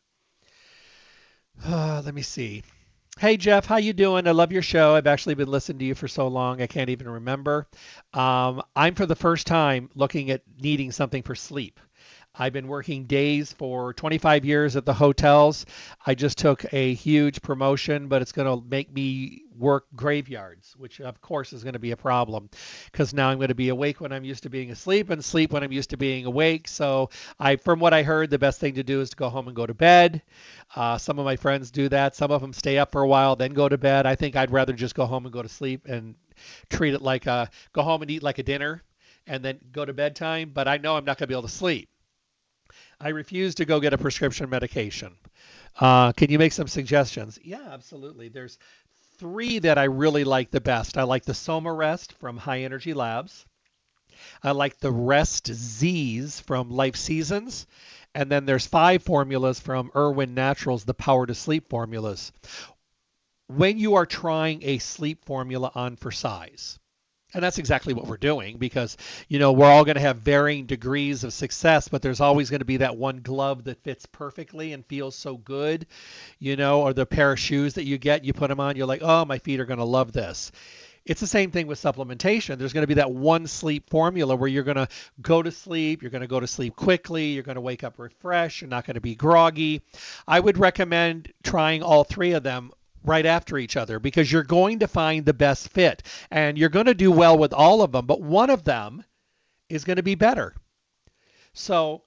Uh, 1.63 2.01
let 2.05 2.15
me 2.15 2.21
see. 2.23 2.63
Hey 3.19 3.35
Jeff, 3.35 3.65
how 3.65 3.77
you 3.77 3.93
doing? 3.93 4.27
I 4.27 4.31
love 4.31 4.51
your 4.51 4.61
show. 4.61 4.93
I've 4.93 5.07
actually 5.07 5.33
been 5.33 5.49
listening 5.49 5.79
to 5.79 5.85
you 5.85 5.95
for 5.95 6.07
so 6.07 6.27
long 6.27 6.61
I 6.61 6.67
can't 6.67 6.91
even 6.91 7.09
remember. 7.09 7.67
Um, 8.13 8.61
I'm 8.75 8.93
for 8.93 9.07
the 9.07 9.15
first 9.15 9.47
time 9.47 9.89
looking 9.95 10.29
at 10.29 10.43
needing 10.59 10.91
something 10.91 11.23
for 11.23 11.33
sleep. 11.33 11.79
I've 12.39 12.53
been 12.53 12.67
working 12.67 13.05
days 13.05 13.51
for 13.51 13.93
25 13.93 14.45
years 14.45 14.75
at 14.75 14.85
the 14.85 14.93
hotels. 14.93 15.65
I 16.05 16.13
just 16.13 16.37
took 16.37 16.71
a 16.71 16.93
huge 16.93 17.41
promotion, 17.41 18.07
but 18.07 18.21
it's 18.21 18.31
going 18.31 18.47
to 18.47 18.63
make 18.67 18.93
me 18.93 19.43
work 19.57 19.87
graveyards, 19.95 20.75
which 20.77 21.01
of 21.01 21.19
course 21.19 21.51
is 21.51 21.63
going 21.63 21.73
to 21.73 21.79
be 21.79 21.91
a 21.91 21.97
problem 21.97 22.49
because 22.91 23.13
now 23.13 23.29
I'm 23.29 23.37
going 23.37 23.47
to 23.47 23.55
be 23.55 23.69
awake 23.69 23.99
when 23.99 24.11
I'm 24.11 24.23
used 24.23 24.43
to 24.43 24.49
being 24.49 24.69
asleep 24.69 25.09
and 25.09 25.23
sleep 25.23 25.51
when 25.51 25.63
I'm 25.63 25.71
used 25.71 25.89
to 25.89 25.97
being 25.97 26.25
awake. 26.25 26.67
So 26.67 27.09
I, 27.39 27.55
from 27.55 27.79
what 27.79 27.93
I 27.93 28.03
heard, 28.03 28.29
the 28.29 28.37
best 28.37 28.59
thing 28.59 28.75
to 28.75 28.83
do 28.83 29.01
is 29.01 29.09
to 29.09 29.15
go 29.15 29.29
home 29.29 29.47
and 29.47 29.55
go 29.55 29.65
to 29.65 29.73
bed. 29.73 30.21
Uh, 30.75 30.97
some 30.97 31.17
of 31.17 31.25
my 31.25 31.35
friends 31.35 31.71
do 31.71 31.89
that. 31.89 32.15
Some 32.15 32.31
of 32.31 32.41
them 32.41 32.53
stay 32.53 32.77
up 32.77 32.91
for 32.91 33.01
a 33.01 33.07
while, 33.07 33.35
then 33.35 33.53
go 33.53 33.67
to 33.67 33.77
bed. 33.77 34.05
I 34.05 34.15
think 34.15 34.35
I'd 34.35 34.51
rather 34.51 34.73
just 34.73 34.95
go 34.95 35.05
home 35.05 35.25
and 35.25 35.33
go 35.33 35.41
to 35.41 35.49
sleep 35.49 35.87
and 35.87 36.15
treat 36.69 36.93
it 36.93 37.01
like 37.01 37.25
a 37.25 37.49
go 37.73 37.81
home 37.81 38.03
and 38.03 38.11
eat 38.11 38.21
like 38.21 38.37
a 38.37 38.43
dinner 38.43 38.83
and 39.25 39.43
then 39.43 39.59
go 39.71 39.85
to 39.85 39.93
bedtime. 39.93 40.51
But 40.53 40.67
I 40.67 40.77
know 40.77 40.95
I'm 40.95 41.05
not 41.05 41.17
going 41.17 41.25
to 41.25 41.27
be 41.27 41.33
able 41.33 41.47
to 41.47 41.49
sleep. 41.49 41.89
I 42.99 43.09
refuse 43.09 43.55
to 43.55 43.65
go 43.65 43.79
get 43.79 43.93
a 43.93 43.97
prescription 43.97 44.49
medication. 44.49 45.15
Uh, 45.79 46.11
can 46.13 46.31
you 46.31 46.39
make 46.39 46.51
some 46.51 46.67
suggestions? 46.67 47.37
Yeah, 47.43 47.69
absolutely. 47.71 48.29
There's 48.29 48.57
three 49.17 49.59
that 49.59 49.77
I 49.77 49.83
really 49.83 50.23
like 50.23 50.49
the 50.49 50.61
best. 50.61 50.97
I 50.97 51.03
like 51.03 51.23
the 51.23 51.33
Soma 51.33 51.71
Rest 51.71 52.13
from 52.13 52.37
High 52.37 52.61
Energy 52.61 52.93
Labs. 52.93 53.45
I 54.41 54.51
like 54.51 54.79
the 54.79 54.91
Rest 54.91 55.47
Z's 55.53 56.39
from 56.39 56.71
Life 56.71 56.95
Seasons. 56.95 57.67
And 58.15 58.31
then 58.31 58.45
there's 58.45 58.65
five 58.65 59.03
formulas 59.03 59.59
from 59.59 59.91
Irwin 59.95 60.33
Naturals, 60.33 60.83
the 60.83 60.95
Power 60.95 61.27
to 61.27 61.35
Sleep 61.35 61.69
formulas. 61.69 62.31
When 63.47 63.77
you 63.77 63.95
are 63.95 64.07
trying 64.07 64.63
a 64.63 64.79
sleep 64.79 65.23
formula 65.23 65.71
on 65.75 65.97
for 65.97 66.11
size, 66.11 66.79
and 67.37 67.43
that's 67.43 67.59
exactly 67.59 67.93
what 67.93 68.07
we're 68.07 68.17
doing 68.17 68.57
because, 68.57 68.97
you 69.27 69.37
know, 69.37 69.51
we're 69.51 69.69
all 69.69 69.85
going 69.85 69.95
to 69.95 70.01
have 70.01 70.17
varying 70.17 70.65
degrees 70.65 71.23
of 71.23 71.31
success, 71.31 71.87
but 71.87 72.01
there's 72.01 72.19
always 72.19 72.49
going 72.49 72.59
to 72.59 72.65
be 72.65 72.77
that 72.77 72.97
one 72.97 73.17
glove 73.17 73.63
that 73.65 73.81
fits 73.83 74.07
perfectly 74.07 74.73
and 74.73 74.83
feels 74.87 75.15
so 75.15 75.37
good, 75.37 75.85
you 76.39 76.55
know, 76.55 76.81
or 76.81 76.93
the 76.93 77.05
pair 77.05 77.31
of 77.31 77.39
shoes 77.39 77.75
that 77.75 77.85
you 77.85 77.99
get, 77.99 78.25
you 78.25 78.33
put 78.33 78.49
them 78.49 78.59
on, 78.59 78.75
you're 78.75 78.87
like, 78.87 79.03
oh, 79.03 79.23
my 79.23 79.37
feet 79.37 79.59
are 79.59 79.65
going 79.65 79.77
to 79.77 79.85
love 79.85 80.11
this. 80.11 80.51
It's 81.05 81.21
the 81.21 81.27
same 81.27 81.51
thing 81.51 81.67
with 81.67 81.79
supplementation. 81.79 82.57
There's 82.57 82.73
going 82.73 82.81
to 82.83 82.87
be 82.87 82.95
that 82.95 83.11
one 83.11 83.45
sleep 83.45 83.87
formula 83.89 84.35
where 84.35 84.49
you're 84.49 84.63
going 84.63 84.75
to 84.77 84.89
go 85.21 85.43
to 85.43 85.51
sleep, 85.51 86.01
you're 86.01 86.11
going 86.11 86.21
to 86.21 86.27
go 86.27 86.39
to 86.39 86.47
sleep 86.47 86.75
quickly, 86.75 87.27
you're 87.27 87.43
going 87.43 87.55
to 87.55 87.61
wake 87.61 87.83
up 87.83 87.99
refreshed, 87.99 88.61
you're 88.61 88.69
not 88.69 88.85
going 88.85 88.95
to 88.95 89.01
be 89.01 89.13
groggy. 89.13 89.83
I 90.27 90.39
would 90.39 90.57
recommend 90.57 91.31
trying 91.43 91.83
all 91.83 92.03
three 92.03 92.31
of 92.31 92.41
them 92.41 92.71
right 93.03 93.25
after 93.25 93.57
each 93.57 93.77
other 93.77 93.99
because 93.99 94.31
you're 94.31 94.43
going 94.43 94.79
to 94.79 94.87
find 94.87 95.25
the 95.25 95.33
best 95.33 95.69
fit 95.69 96.03
and 96.31 96.57
you're 96.57 96.69
going 96.69 96.85
to 96.85 96.93
do 96.93 97.11
well 97.11 97.37
with 97.37 97.53
all 97.53 97.81
of 97.81 97.91
them, 97.91 98.05
but 98.05 98.21
one 98.21 98.49
of 98.49 98.63
them 98.63 99.03
is 99.69 99.83
going 99.83 99.97
to 99.97 100.03
be 100.03 100.15
better. 100.15 100.55
So 101.53 102.03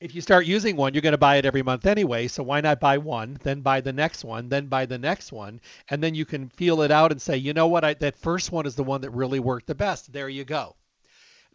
if 0.00 0.14
you 0.14 0.20
start 0.20 0.46
using 0.46 0.76
one, 0.76 0.94
you're 0.94 1.02
going 1.02 1.12
to 1.12 1.18
buy 1.18 1.36
it 1.36 1.44
every 1.44 1.62
month 1.62 1.86
anyway. 1.86 2.26
So 2.26 2.42
why 2.42 2.60
not 2.60 2.80
buy 2.80 2.98
one, 2.98 3.38
then 3.42 3.60
buy 3.60 3.80
the 3.80 3.92
next 3.92 4.24
one, 4.24 4.48
then 4.48 4.66
buy 4.66 4.86
the 4.86 4.98
next 4.98 5.30
one, 5.30 5.60
and 5.88 6.02
then 6.02 6.14
you 6.14 6.24
can 6.24 6.48
feel 6.48 6.82
it 6.82 6.90
out 6.90 7.12
and 7.12 7.20
say, 7.20 7.36
you 7.36 7.52
know 7.52 7.66
what, 7.66 7.84
I, 7.84 7.94
that 7.94 8.16
first 8.16 8.50
one 8.50 8.66
is 8.66 8.74
the 8.74 8.84
one 8.84 9.02
that 9.02 9.10
really 9.10 9.40
worked 9.40 9.66
the 9.66 9.74
best. 9.74 10.12
There 10.12 10.28
you 10.28 10.44
go. 10.44 10.74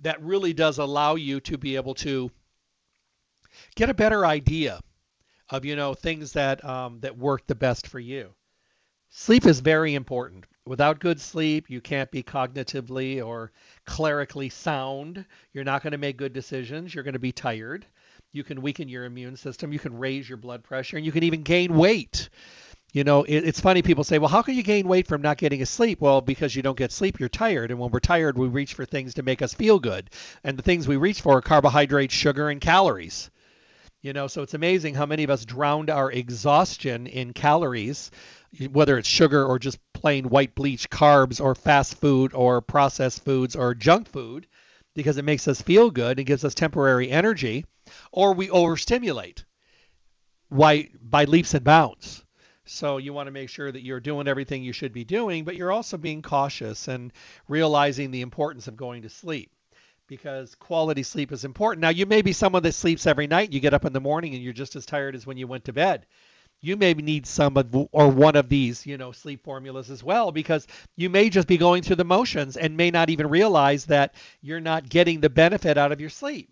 That 0.02 0.22
really 0.22 0.54
does 0.54 0.78
allow 0.78 1.16
you 1.16 1.40
to 1.42 1.58
be 1.58 1.76
able 1.76 1.96
to 1.96 2.30
get 3.76 3.90
a 3.90 3.94
better 3.94 4.26
idea 4.26 4.80
of 5.50 5.66
you 5.66 5.76
know 5.76 5.94
things 5.94 6.34
that 6.34 6.64
um, 6.66 7.00
that 7.02 7.18
work 7.18 7.46
the 7.48 7.56
best 7.56 7.88
for 7.88 8.00
you. 8.00 8.34
Sleep 9.10 9.46
is 9.46 9.60
very 9.60 9.94
important. 9.94 10.46
Without 10.66 11.00
good 11.00 11.22
sleep, 11.22 11.70
you 11.70 11.80
can't 11.80 12.10
be 12.10 12.24
cognitively 12.24 13.26
or 13.26 13.52
clerically 13.86 14.50
sound. 14.50 15.24
You're 15.54 15.64
not 15.64 15.84
going 15.84 15.92
to 15.92 15.98
make 15.98 16.18
good 16.18 16.34
decisions. 16.34 16.94
You're 16.94 17.04
going 17.04 17.14
to 17.14 17.20
be 17.20 17.32
tired. 17.32 17.86
You 18.32 18.44
can 18.44 18.62
weaken 18.62 18.90
your 18.90 19.06
immune 19.06 19.38
system. 19.38 19.72
You 19.72 19.80
can 19.80 19.98
raise 19.98 20.28
your 20.28 20.38
blood 20.38 20.64
pressure, 20.64 20.98
and 20.98 21.06
you 21.06 21.12
can 21.12 21.24
even 21.24 21.44
gain 21.44 21.76
weight. 21.76 22.30
You 22.92 23.04
know, 23.04 23.24
it, 23.24 23.46
it's 23.46 23.60
funny. 23.60 23.82
People 23.82 24.04
say, 24.04 24.18
"Well, 24.18 24.30
how 24.30 24.42
can 24.42 24.56
you 24.56 24.64
gain 24.64 24.88
weight 24.88 25.08
from 25.08 25.22
not 25.22 25.38
getting 25.38 25.62
a 25.62 25.66
sleep?" 25.66 26.02
Well, 26.02 26.22
because 26.22 26.56
you 26.56 26.62
don't 26.62 26.78
get 26.78 26.92
sleep, 26.92 27.20
you're 27.20 27.30
tired, 27.30 27.70
and 27.70 27.80
when 27.80 27.92
we're 27.92 28.00
tired, 28.00 28.38
we 28.38 28.48
reach 28.48 28.74
for 28.74 28.86
things 28.86 29.14
to 29.14 29.24
make 29.24 29.42
us 29.42 29.54
feel 29.54 29.80
good, 29.80 30.10
and 30.44 30.58
the 30.58 30.64
things 30.64 30.88
we 30.88 30.98
reach 30.98 31.22
for 31.22 31.38
are 31.38 31.42
carbohydrates, 31.42 32.14
sugar, 32.14 32.50
and 32.50 32.60
calories. 32.60 33.30
You 34.06 34.14
know, 34.14 34.28
so 34.28 34.44
it's 34.44 34.54
amazing 34.54 34.94
how 34.94 35.08
many 35.08 35.24
of 35.24 35.32
us 35.32 35.46
drowned 35.46 35.90
our 35.90 36.12
exhaustion 36.12 37.08
in 37.08 37.34
calories, 37.34 38.12
whether 38.72 39.00
it's 39.00 39.08
sugar 39.08 39.44
or 39.44 39.58
just 39.58 39.80
plain 39.94 40.30
white 40.30 40.54
bleach 40.54 40.92
carbs 40.92 41.44
or 41.44 41.56
fast 41.56 42.00
food 42.00 42.32
or 42.36 42.62
processed 42.62 43.26
foods 43.26 43.56
or 43.56 43.74
junk 43.74 44.08
food, 44.08 44.46
because 44.94 45.18
it 45.18 45.26
makes 45.26 45.48
us 45.48 45.60
feel 45.60 45.90
good 45.90 46.20
and 46.20 46.28
gives 46.28 46.46
us 46.46 46.54
temporary 46.54 47.10
energy, 47.10 47.66
or 48.12 48.36
we 48.36 48.52
overstimulate 48.52 49.44
why, 50.50 50.92
by 51.02 51.24
leaps 51.24 51.56
and 51.56 51.64
bounds. 51.64 52.24
So 52.66 52.98
you 52.98 53.12
want 53.12 53.26
to 53.26 53.32
make 53.32 53.50
sure 53.50 53.72
that 53.72 53.82
you're 53.82 54.00
doing 54.00 54.28
everything 54.28 54.64
you 54.64 54.72
should 54.72 54.94
be 54.94 55.04
doing, 55.04 55.46
but 55.46 55.56
you're 55.56 55.72
also 55.72 55.98
being 55.98 56.22
cautious 56.22 56.88
and 56.88 57.12
realizing 57.48 58.12
the 58.12 58.22
importance 58.22 58.68
of 58.68 58.78
going 58.78 59.02
to 59.02 59.10
sleep 59.10 59.50
because 60.08 60.56
quality 60.56 61.04
sleep 61.04 61.32
is 61.32 61.46
important. 61.46 61.82
Now, 61.82 61.90
you 61.90 62.06
may 62.06 62.22
be 62.22 62.34
someone 62.34 62.64
that 62.64 62.74
sleeps 62.74 63.08
every 63.08 63.28
night. 63.28 63.52
You 63.52 63.60
get 63.60 63.74
up 63.74 63.86
in 63.86 63.94
the 63.94 64.00
morning 64.00 64.34
and 64.34 64.44
you're 64.44 64.54
just 64.54 64.76
as 64.76 64.86
tired 64.86 65.16
as 65.16 65.26
when 65.26 65.38
you 65.38 65.48
went 65.48 65.66
to 65.66 65.74
bed. 65.74 66.06
You 66.62 66.78
may 66.78 66.94
need 66.94 67.26
some 67.28 67.58
of 67.58 67.76
or 67.92 68.10
one 68.10 68.36
of 68.36 68.50
these, 68.50 68.86
you 68.86 68.98
know, 68.98 69.12
sleep 69.12 69.44
formulas 69.44 69.92
as 69.92 70.04
well 70.04 70.32
because 70.32 70.68
you 70.96 71.10
may 71.10 71.30
just 71.30 71.48
be 71.48 71.58
going 71.58 71.84
through 71.84 71.98
the 71.98 72.06
motions 72.06 72.58
and 72.58 72.78
may 72.78 72.92
not 72.92 73.10
even 73.10 73.30
realize 73.30 73.86
that 73.86 74.16
you're 74.42 74.62
not 74.62 74.90
getting 74.90 75.22
the 75.22 75.30
benefit 75.30 75.78
out 75.78 75.92
of 75.92 76.00
your 76.00 76.10
sleep. 76.10 76.50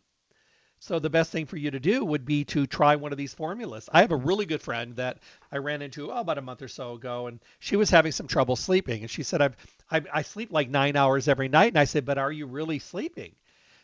So 0.83 0.99
the 0.99 1.09
best 1.09 1.31
thing 1.31 1.45
for 1.45 1.55
you 1.55 1.71
to 1.71 1.79
do 1.79 2.03
would 2.03 2.25
be 2.25 2.43
to 2.43 2.67
try 2.67 2.97
one 2.97 3.13
of 3.13 3.17
these 3.17 3.33
formulas. 3.33 3.87
I 3.93 4.01
have 4.01 4.11
a 4.11 4.17
really 4.17 4.45
good 4.45 4.61
friend 4.61 4.93
that 4.97 5.19
I 5.49 5.57
ran 5.59 5.81
into 5.81 6.11
oh, 6.11 6.19
about 6.19 6.37
a 6.37 6.41
month 6.41 6.61
or 6.61 6.67
so 6.67 6.95
ago, 6.95 7.27
and 7.27 7.39
she 7.59 7.77
was 7.77 7.89
having 7.89 8.11
some 8.11 8.27
trouble 8.27 8.57
sleeping. 8.57 8.99
And 9.01 9.09
she 9.09 9.23
said, 9.23 9.41
"I've 9.41 9.55
I, 9.89 10.01
I 10.13 10.21
sleep 10.23 10.51
like 10.51 10.69
nine 10.69 10.97
hours 10.97 11.29
every 11.29 11.47
night." 11.47 11.69
And 11.69 11.79
I 11.79 11.85
said, 11.85 12.03
"But 12.03 12.17
are 12.17 12.33
you 12.33 12.47
really 12.47 12.79
sleeping?" 12.79 13.33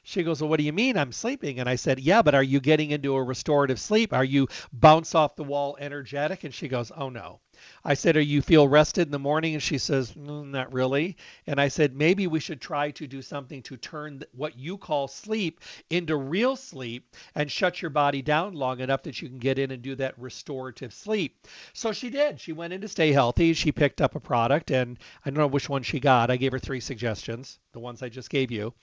She 0.09 0.23
goes, 0.23 0.41
Well, 0.41 0.49
what 0.49 0.57
do 0.57 0.63
you 0.63 0.73
mean 0.73 0.97
I'm 0.97 1.11
sleeping? 1.11 1.59
And 1.59 1.69
I 1.69 1.75
said, 1.75 1.99
Yeah, 1.99 2.23
but 2.23 2.33
are 2.33 2.41
you 2.41 2.59
getting 2.59 2.89
into 2.89 3.13
a 3.13 3.23
restorative 3.23 3.79
sleep? 3.79 4.11
Are 4.11 4.23
you 4.23 4.47
bounce 4.73 5.13
off 5.13 5.35
the 5.35 5.43
wall 5.43 5.77
energetic? 5.79 6.43
And 6.43 6.51
she 6.51 6.67
goes, 6.67 6.91
Oh, 6.95 7.09
no. 7.09 7.41
I 7.83 7.93
said, 7.93 8.17
"Are 8.17 8.21
you 8.21 8.41
feel 8.41 8.67
rested 8.67 9.07
in 9.07 9.11
the 9.11 9.19
morning?" 9.19 9.53
And 9.53 9.63
she 9.63 9.77
says, 9.77 10.13
mm, 10.13 10.49
"Not 10.49 10.71
really." 10.73 11.17
And 11.47 11.59
I 11.59 11.67
said, 11.67 11.95
"Maybe 11.95 12.27
we 12.27 12.39
should 12.39 12.61
try 12.61 12.91
to 12.91 13.07
do 13.07 13.21
something 13.21 13.61
to 13.63 13.77
turn 13.77 14.23
what 14.33 14.57
you 14.57 14.77
call 14.77 15.07
sleep 15.07 15.61
into 15.89 16.15
real 16.15 16.55
sleep 16.55 17.15
and 17.35 17.51
shut 17.51 17.81
your 17.81 17.89
body 17.89 18.21
down 18.21 18.53
long 18.53 18.79
enough 18.79 19.03
that 19.03 19.21
you 19.21 19.27
can 19.27 19.39
get 19.39 19.59
in 19.59 19.71
and 19.71 19.81
do 19.81 19.95
that 19.95 20.17
restorative 20.17 20.93
sleep." 20.93 21.47
So 21.73 21.91
she 21.91 22.09
did. 22.09 22.39
She 22.39 22.53
went 22.53 22.73
in 22.73 22.81
to 22.81 22.87
stay 22.87 23.11
healthy. 23.11 23.53
She 23.53 23.71
picked 23.71 24.01
up 24.01 24.15
a 24.15 24.19
product, 24.19 24.71
and 24.71 24.97
I 25.25 25.29
don't 25.29 25.39
know 25.39 25.47
which 25.47 25.69
one 25.69 25.83
she 25.83 25.99
got. 25.99 26.31
I 26.31 26.37
gave 26.37 26.51
her 26.51 26.59
three 26.59 26.79
suggestions, 26.79 27.59
the 27.73 27.79
ones 27.79 28.01
I 28.01 28.09
just 28.09 28.29
gave 28.29 28.51
you, 28.51 28.73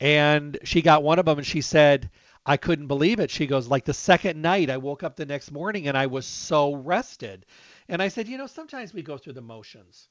and 0.00 0.58
she 0.64 0.82
got 0.82 1.02
one 1.02 1.18
of 1.18 1.26
them, 1.26 1.38
and 1.38 1.46
she 1.46 1.60
said. 1.60 2.10
I 2.48 2.56
couldn't 2.56 2.86
believe 2.86 3.18
it. 3.18 3.32
She 3.32 3.48
goes, 3.48 3.66
like 3.66 3.84
the 3.84 3.92
second 3.92 4.40
night, 4.40 4.70
I 4.70 4.76
woke 4.76 5.02
up 5.02 5.16
the 5.16 5.26
next 5.26 5.50
morning 5.50 5.88
and 5.88 5.98
I 5.98 6.06
was 6.06 6.24
so 6.24 6.76
rested. 6.76 7.44
And 7.88 8.02
I 8.02 8.08
said, 8.08 8.28
you 8.28 8.38
know, 8.38 8.46
sometimes 8.46 8.92
we 8.92 9.02
go 9.02 9.16
through 9.16 9.34
the 9.34 9.40
motions. 9.40 10.08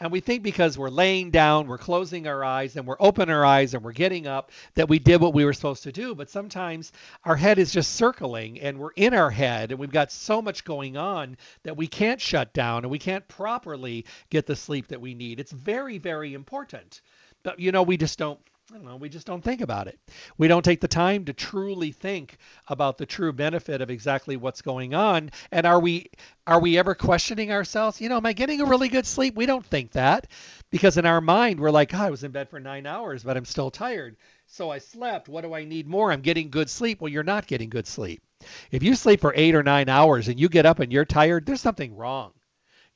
And 0.00 0.10
we 0.10 0.20
think 0.20 0.42
because 0.42 0.78
we're 0.78 0.88
laying 0.88 1.30
down, 1.30 1.66
we're 1.66 1.78
closing 1.78 2.26
our 2.26 2.44
eyes, 2.44 2.76
and 2.76 2.86
we're 2.86 2.96
opening 3.00 3.34
our 3.34 3.44
eyes, 3.44 3.74
and 3.74 3.82
we're 3.82 3.92
getting 3.92 4.26
up, 4.26 4.50
that 4.74 4.88
we 4.88 4.98
did 4.98 5.20
what 5.20 5.34
we 5.34 5.44
were 5.44 5.52
supposed 5.52 5.84
to 5.84 5.92
do. 5.92 6.14
But 6.14 6.30
sometimes 6.30 6.92
our 7.24 7.36
head 7.36 7.58
is 7.58 7.72
just 7.72 7.92
circling, 7.92 8.60
and 8.60 8.78
we're 8.78 8.92
in 8.96 9.14
our 9.14 9.30
head, 9.30 9.70
and 9.70 9.80
we've 9.80 9.90
got 9.90 10.10
so 10.10 10.40
much 10.40 10.64
going 10.64 10.96
on 10.96 11.36
that 11.64 11.76
we 11.76 11.86
can't 11.86 12.20
shut 12.20 12.52
down, 12.52 12.84
and 12.84 12.90
we 12.90 12.98
can't 12.98 13.26
properly 13.28 14.06
get 14.30 14.46
the 14.46 14.56
sleep 14.56 14.88
that 14.88 15.00
we 15.00 15.14
need. 15.14 15.38
It's 15.38 15.52
very, 15.52 15.98
very 15.98 16.34
important. 16.34 17.00
But, 17.42 17.60
you 17.60 17.72
know, 17.72 17.82
we 17.82 17.96
just 17.96 18.18
don't 18.18 18.40
I 18.70 18.76
don't 18.76 18.86
know, 18.86 18.96
we 18.96 19.10
just 19.10 19.26
don't 19.26 19.44
think 19.44 19.60
about 19.60 19.88
it. 19.88 19.98
We 20.38 20.48
don't 20.48 20.64
take 20.64 20.80
the 20.80 20.88
time 20.88 21.26
to 21.26 21.34
truly 21.34 21.92
think 21.92 22.38
about 22.66 22.96
the 22.96 23.04
true 23.04 23.30
benefit 23.30 23.82
of 23.82 23.90
exactly 23.90 24.38
what's 24.38 24.62
going 24.62 24.94
on. 24.94 25.32
And 25.52 25.66
are 25.66 25.78
we 25.78 26.10
are 26.46 26.58
we 26.58 26.78
ever 26.78 26.94
questioning 26.94 27.52
ourselves? 27.52 28.00
You 28.00 28.08
know, 28.08 28.16
am 28.16 28.24
I 28.24 28.32
getting 28.32 28.62
a 28.62 28.64
really 28.64 28.88
good 28.88 29.04
sleep? 29.04 29.34
We 29.34 29.44
don't 29.44 29.66
think 29.66 29.92
that 29.92 30.28
because 30.70 30.96
in 30.96 31.04
our 31.04 31.20
mind 31.20 31.60
we're 31.60 31.70
like, 31.70 31.92
oh, 31.92 31.98
I 31.98 32.10
was 32.10 32.24
in 32.24 32.30
bed 32.30 32.48
for 32.48 32.58
9 32.58 32.86
hours, 32.86 33.22
but 33.22 33.36
I'm 33.36 33.44
still 33.44 33.70
tired. 33.70 34.16
So 34.46 34.70
I 34.70 34.78
slept. 34.78 35.28
What 35.28 35.42
do 35.42 35.52
I 35.52 35.64
need 35.64 35.86
more? 35.86 36.10
I'm 36.10 36.22
getting 36.22 36.48
good 36.48 36.70
sleep. 36.70 37.02
Well, 37.02 37.12
you're 37.12 37.22
not 37.22 37.46
getting 37.46 37.68
good 37.68 37.86
sleep. 37.86 38.22
If 38.70 38.82
you 38.82 38.94
sleep 38.94 39.20
for 39.20 39.34
8 39.36 39.54
or 39.56 39.62
9 39.62 39.90
hours 39.90 40.28
and 40.28 40.40
you 40.40 40.48
get 40.48 40.64
up 40.64 40.78
and 40.80 40.90
you're 40.90 41.04
tired, 41.04 41.44
there's 41.44 41.60
something 41.60 41.94
wrong. 41.94 42.32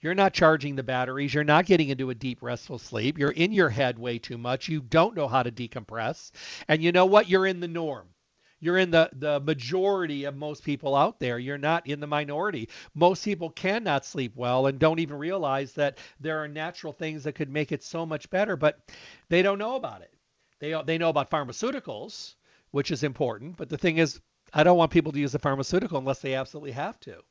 You're 0.01 0.15
not 0.15 0.33
charging 0.33 0.77
the 0.77 0.83
batteries. 0.83 1.35
You're 1.35 1.45
not 1.45 1.67
getting 1.67 1.89
into 1.89 2.11
a 2.11 2.15
deep, 2.15 2.41
restful 2.41 2.79
sleep. 2.79 3.19
You're 3.19 3.33
in 3.33 3.53
your 3.53 3.69
head 3.69 3.99
way 3.99 4.19
too 4.19 4.39
much. 4.39 4.69
You 4.69 4.81
don't 4.81 5.17
know 5.17 5.27
how 5.27 5.43
to 5.43 5.51
decompress. 5.51 6.31
And 6.69 6.83
you 6.83 6.93
know 6.93 7.07
what? 7.07 7.29
You're 7.29 7.47
in 7.47 7.61
the 7.61 7.69
norm. 7.69 8.09
You're 8.61 8.79
in 8.79 8.91
the, 8.91 9.09
the 9.13 9.41
majority 9.41 10.25
of 10.25 10.37
most 10.37 10.65
people 10.65 10.97
out 10.97 11.21
there. 11.21 11.39
You're 11.39 11.59
not 11.59 11.87
in 11.87 12.01
the 12.01 12.07
minority. 12.07 12.69
Most 12.95 13.25
people 13.25 13.51
cannot 13.51 14.05
sleep 14.05 14.33
well 14.37 14.67
and 14.67 14.79
don't 14.79 14.99
even 14.99 15.17
realize 15.17 15.73
that 15.75 15.99
there 16.21 16.43
are 16.43 16.49
natural 16.49 16.93
things 16.93 17.25
that 17.25 17.35
could 17.35 17.51
make 17.51 17.73
it 17.73 17.83
so 17.83 18.05
much 18.05 18.29
better, 18.31 18.57
but 18.57 18.81
they 19.29 19.43
don't 19.43 19.59
know 19.59 19.77
about 19.77 20.03
it. 20.03 20.13
They, 20.61 20.81
they 20.87 20.99
know 20.99 21.09
about 21.09 21.31
pharmaceuticals, 21.31 22.35
which 22.73 22.91
is 22.91 23.05
important. 23.05 23.57
But 23.57 23.69
the 23.69 23.79
thing 23.79 23.99
is, 23.99 24.21
I 24.53 24.65
don't 24.65 24.79
want 24.79 24.91
people 24.91 25.13
to 25.13 25.21
use 25.21 25.35
a 25.35 25.39
pharmaceutical 25.39 25.99
unless 25.99 26.21
they 26.21 26.35
absolutely 26.35 26.73
have 26.73 26.99
to. 27.01 27.23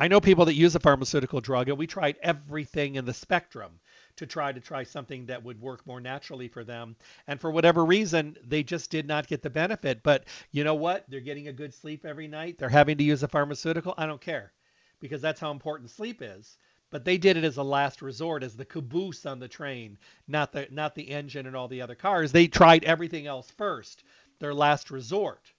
I 0.00 0.06
know 0.06 0.20
people 0.20 0.44
that 0.44 0.54
use 0.54 0.76
a 0.76 0.80
pharmaceutical 0.80 1.40
drug, 1.40 1.68
and 1.68 1.76
we 1.76 1.88
tried 1.88 2.18
everything 2.22 2.94
in 2.94 3.04
the 3.04 3.12
spectrum 3.12 3.80
to 4.14 4.26
try 4.26 4.52
to 4.52 4.60
try 4.60 4.84
something 4.84 5.26
that 5.26 5.42
would 5.42 5.60
work 5.60 5.84
more 5.88 6.00
naturally 6.00 6.46
for 6.46 6.62
them. 6.62 6.94
And 7.26 7.40
for 7.40 7.50
whatever 7.50 7.84
reason, 7.84 8.36
they 8.46 8.62
just 8.62 8.92
did 8.92 9.08
not 9.08 9.26
get 9.26 9.42
the 9.42 9.50
benefit. 9.50 10.04
But 10.04 10.26
you 10.52 10.62
know 10.62 10.76
what? 10.76 11.04
They're 11.08 11.18
getting 11.18 11.48
a 11.48 11.52
good 11.52 11.74
sleep 11.74 12.04
every 12.04 12.28
night. 12.28 12.58
They're 12.58 12.68
having 12.68 12.96
to 12.98 13.02
use 13.02 13.24
a 13.24 13.28
pharmaceutical. 13.28 13.92
I 13.98 14.06
don't 14.06 14.20
care 14.20 14.52
because 15.00 15.20
that's 15.20 15.40
how 15.40 15.50
important 15.50 15.90
sleep 15.90 16.22
is. 16.22 16.58
But 16.90 17.04
they 17.04 17.18
did 17.18 17.36
it 17.36 17.42
as 17.42 17.56
a 17.56 17.64
last 17.64 18.00
resort, 18.00 18.44
as 18.44 18.56
the 18.56 18.64
caboose 18.64 19.26
on 19.26 19.40
the 19.40 19.48
train, 19.48 19.98
not 20.28 20.52
the 20.52 20.68
not 20.70 20.94
the 20.94 21.10
engine 21.10 21.46
and 21.46 21.56
all 21.56 21.66
the 21.66 21.82
other 21.82 21.96
cars. 21.96 22.30
They 22.30 22.46
tried 22.46 22.84
everything 22.84 23.26
else 23.26 23.50
first. 23.50 24.04
Their 24.38 24.54
last 24.54 24.92
resort 24.92 25.52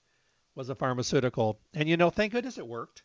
was 0.54 0.70
a 0.70 0.74
pharmaceutical. 0.74 1.60
And 1.74 1.90
you 1.90 1.98
know, 1.98 2.08
thank 2.08 2.32
goodness 2.32 2.56
it 2.56 2.66
worked 2.66 3.02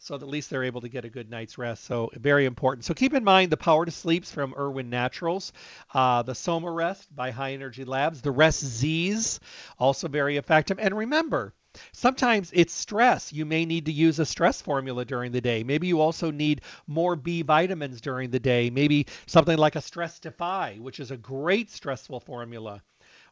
so 0.00 0.14
at 0.14 0.22
least 0.22 0.48
they're 0.48 0.64
able 0.64 0.80
to 0.80 0.88
get 0.88 1.04
a 1.04 1.10
good 1.10 1.30
night's 1.30 1.58
rest. 1.58 1.84
So 1.84 2.10
very 2.14 2.46
important. 2.46 2.86
So 2.86 2.94
keep 2.94 3.12
in 3.12 3.22
mind 3.22 3.52
the 3.52 3.56
Power 3.56 3.84
to 3.84 3.90
Sleeps 3.90 4.32
from 4.32 4.54
Irwin 4.58 4.88
Naturals, 4.88 5.52
uh, 5.92 6.22
the 6.22 6.34
Soma 6.34 6.70
Rest 6.70 7.14
by 7.14 7.30
High 7.30 7.52
Energy 7.52 7.84
Labs, 7.84 8.22
the 8.22 8.30
Rest 8.30 8.64
Z's, 8.64 9.40
also 9.78 10.08
very 10.08 10.38
effective. 10.38 10.78
And 10.80 10.96
remember, 10.96 11.54
Sometimes 11.92 12.50
it's 12.52 12.72
stress. 12.72 13.32
You 13.32 13.46
may 13.46 13.64
need 13.64 13.86
to 13.86 13.92
use 13.92 14.18
a 14.18 14.26
stress 14.26 14.60
formula 14.60 15.04
during 15.04 15.30
the 15.30 15.40
day. 15.40 15.62
Maybe 15.62 15.86
you 15.86 16.00
also 16.00 16.32
need 16.32 16.62
more 16.88 17.14
B 17.14 17.42
vitamins 17.42 18.00
during 18.00 18.30
the 18.30 18.40
day. 18.40 18.70
Maybe 18.70 19.06
something 19.26 19.56
like 19.56 19.76
a 19.76 19.80
Stress 19.80 20.18
Defy, 20.18 20.78
which 20.80 20.98
is 20.98 21.12
a 21.12 21.16
great 21.16 21.70
stressful 21.70 22.18
formula. 22.18 22.82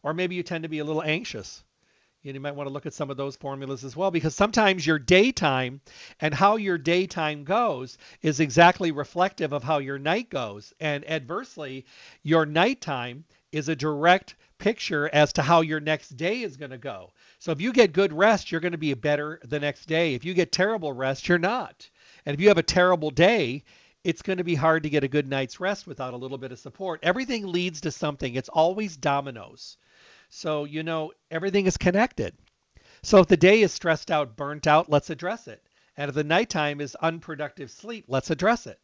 Or 0.05 0.15
maybe 0.15 0.37
you 0.37 0.45
tend 0.45 0.63
to 0.63 0.69
be 0.69 0.79
a 0.79 0.85
little 0.85 1.03
anxious 1.03 1.65
you 2.23 2.41
might 2.41 2.55
want 2.55 2.69
to 2.69 2.73
look 2.73 2.87
at 2.87 2.95
some 2.95 3.11
of 3.11 3.17
those 3.17 3.37
formulas 3.37 3.85
as 3.85 3.97
well 3.97 4.11
because 4.11 4.35
sometimes 4.35 4.87
your 4.87 4.99
daytime 4.99 5.81
and 6.21 6.35
how 6.35 6.57
your 6.57 6.77
daytime 6.77 7.45
goes 7.45 7.97
is 8.23 8.41
exactly 8.41 8.91
reflective 8.91 9.53
of 9.53 9.63
how 9.63 9.79
your 9.79 9.99
night 9.99 10.29
goes. 10.29 10.73
And 10.81 11.09
adversely, 11.09 11.87
your 12.23 12.45
nighttime 12.45 13.25
is 13.53 13.69
a 13.69 13.77
direct 13.77 14.35
picture 14.59 15.09
as 15.13 15.33
to 15.35 15.43
how 15.43 15.61
your 15.61 15.81
next 15.81 16.17
day 16.17 16.43
is 16.43 16.57
going 16.57 16.73
to 16.73 16.79
go. 16.79 17.13
So 17.39 17.53
if 17.53 17.61
you 17.61 17.73
get 17.73 17.93
good 17.93 18.13
rest, 18.13 18.51
you're 18.51 18.61
going 18.61 18.73
to 18.73 18.79
be 18.79 18.93
better 18.95 19.41
the 19.45 19.61
next 19.61 19.87
day. 19.87 20.15
If 20.15 20.25
you 20.25 20.35
get 20.35 20.51
terrible 20.51 20.93
rest, 20.93 21.29
you're 21.29 21.39
not. 21.39 21.89
And 22.27 22.35
if 22.35 22.41
you 22.41 22.49
have 22.49 22.59
a 22.59 22.63
terrible 22.65 23.11
day, 23.11 23.63
it's 24.03 24.23
going 24.23 24.39
to 24.39 24.45
be 24.45 24.57
hard 24.57 24.83
to 24.83 24.91
get 24.91 25.05
a 25.05 25.09
good 25.09 25.29
night's 25.29 25.61
rest 25.61 25.87
without 25.87 26.15
a 26.15 26.17
little 26.17 26.39
bit 26.39 26.51
of 26.53 26.59
support. 26.59 27.01
Everything 27.03 27.47
leads 27.47 27.81
to 27.83 27.93
something. 27.93 28.35
It's 28.35 28.49
always 28.49 28.97
dominoes. 28.97 29.77
So, 30.29 30.65
you 30.65 30.83
know, 30.83 31.13
everything 31.31 31.67
is 31.67 31.77
connected. 31.77 32.35
So 33.03 33.19
if 33.19 33.29
the 33.29 33.37
day 33.37 33.63
is 33.63 33.73
stressed 33.73 34.11
out, 34.11 34.37
burnt 34.37 34.67
out, 34.67 34.91
let's 34.91 35.11
address 35.11 35.49
it. 35.49 35.63
And 35.97 36.09
if 36.09 36.15
the 36.15 36.25
nighttime 36.25 36.81
is 36.81 36.95
unproductive 36.97 37.71
sleep, 37.71 38.05
let's 38.09 38.31
address 38.31 38.67
it. 38.67 38.79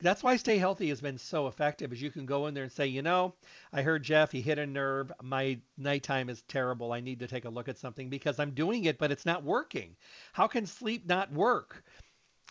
That's 0.00 0.22
why 0.22 0.34
Stay 0.36 0.58
Healthy 0.58 0.88
has 0.88 1.00
been 1.00 1.16
so 1.16 1.46
effective 1.46 1.92
is 1.92 2.02
you 2.02 2.10
can 2.10 2.26
go 2.26 2.48
in 2.48 2.54
there 2.54 2.64
and 2.64 2.72
say, 2.72 2.88
you 2.88 3.02
know, 3.02 3.34
I 3.72 3.82
heard 3.82 4.02
Jeff, 4.02 4.32
he 4.32 4.42
hit 4.42 4.58
a 4.58 4.66
nerve. 4.66 5.12
My 5.22 5.60
nighttime 5.78 6.28
is 6.28 6.42
terrible. 6.42 6.92
I 6.92 7.00
need 7.00 7.20
to 7.20 7.28
take 7.28 7.44
a 7.44 7.50
look 7.50 7.68
at 7.68 7.78
something 7.78 8.10
because 8.10 8.40
I'm 8.40 8.50
doing 8.50 8.86
it, 8.86 8.98
but 8.98 9.12
it's 9.12 9.24
not 9.24 9.44
working. 9.44 9.94
How 10.32 10.48
can 10.48 10.66
sleep 10.66 11.06
not 11.06 11.32
work? 11.32 11.84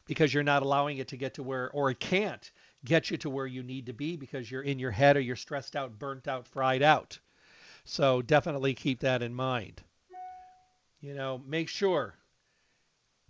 Because 0.08 0.34
you're 0.34 0.44
not 0.44 0.64
allowing 0.64 1.00
it 1.00 1.10
to 1.10 1.18
get 1.18 1.34
to 1.34 1.44
where, 1.44 1.70
or 1.72 1.92
it 1.92 2.00
can't 2.00 2.50
get 2.86 3.12
you 3.12 3.18
to 3.18 3.30
where 3.30 3.48
you 3.48 3.64
need 3.64 3.88
to 3.88 3.94
be 3.94 4.16
because 4.16 4.50
you're 4.50 4.62
in 4.62 4.80
your 4.80 4.92
head 4.92 5.18
or 5.18 5.22
you're 5.22 5.36
stressed 5.36 5.76
out, 5.76 6.00
burnt 6.00 6.30
out, 6.30 6.48
fried 6.48 6.82
out. 6.82 7.20
So 7.84 8.22
definitely 8.22 8.74
keep 8.74 9.00
that 9.00 9.22
in 9.22 9.34
mind. 9.34 9.82
You 11.00 11.16
know, 11.16 11.42
make 11.46 11.68
sure 11.68 12.16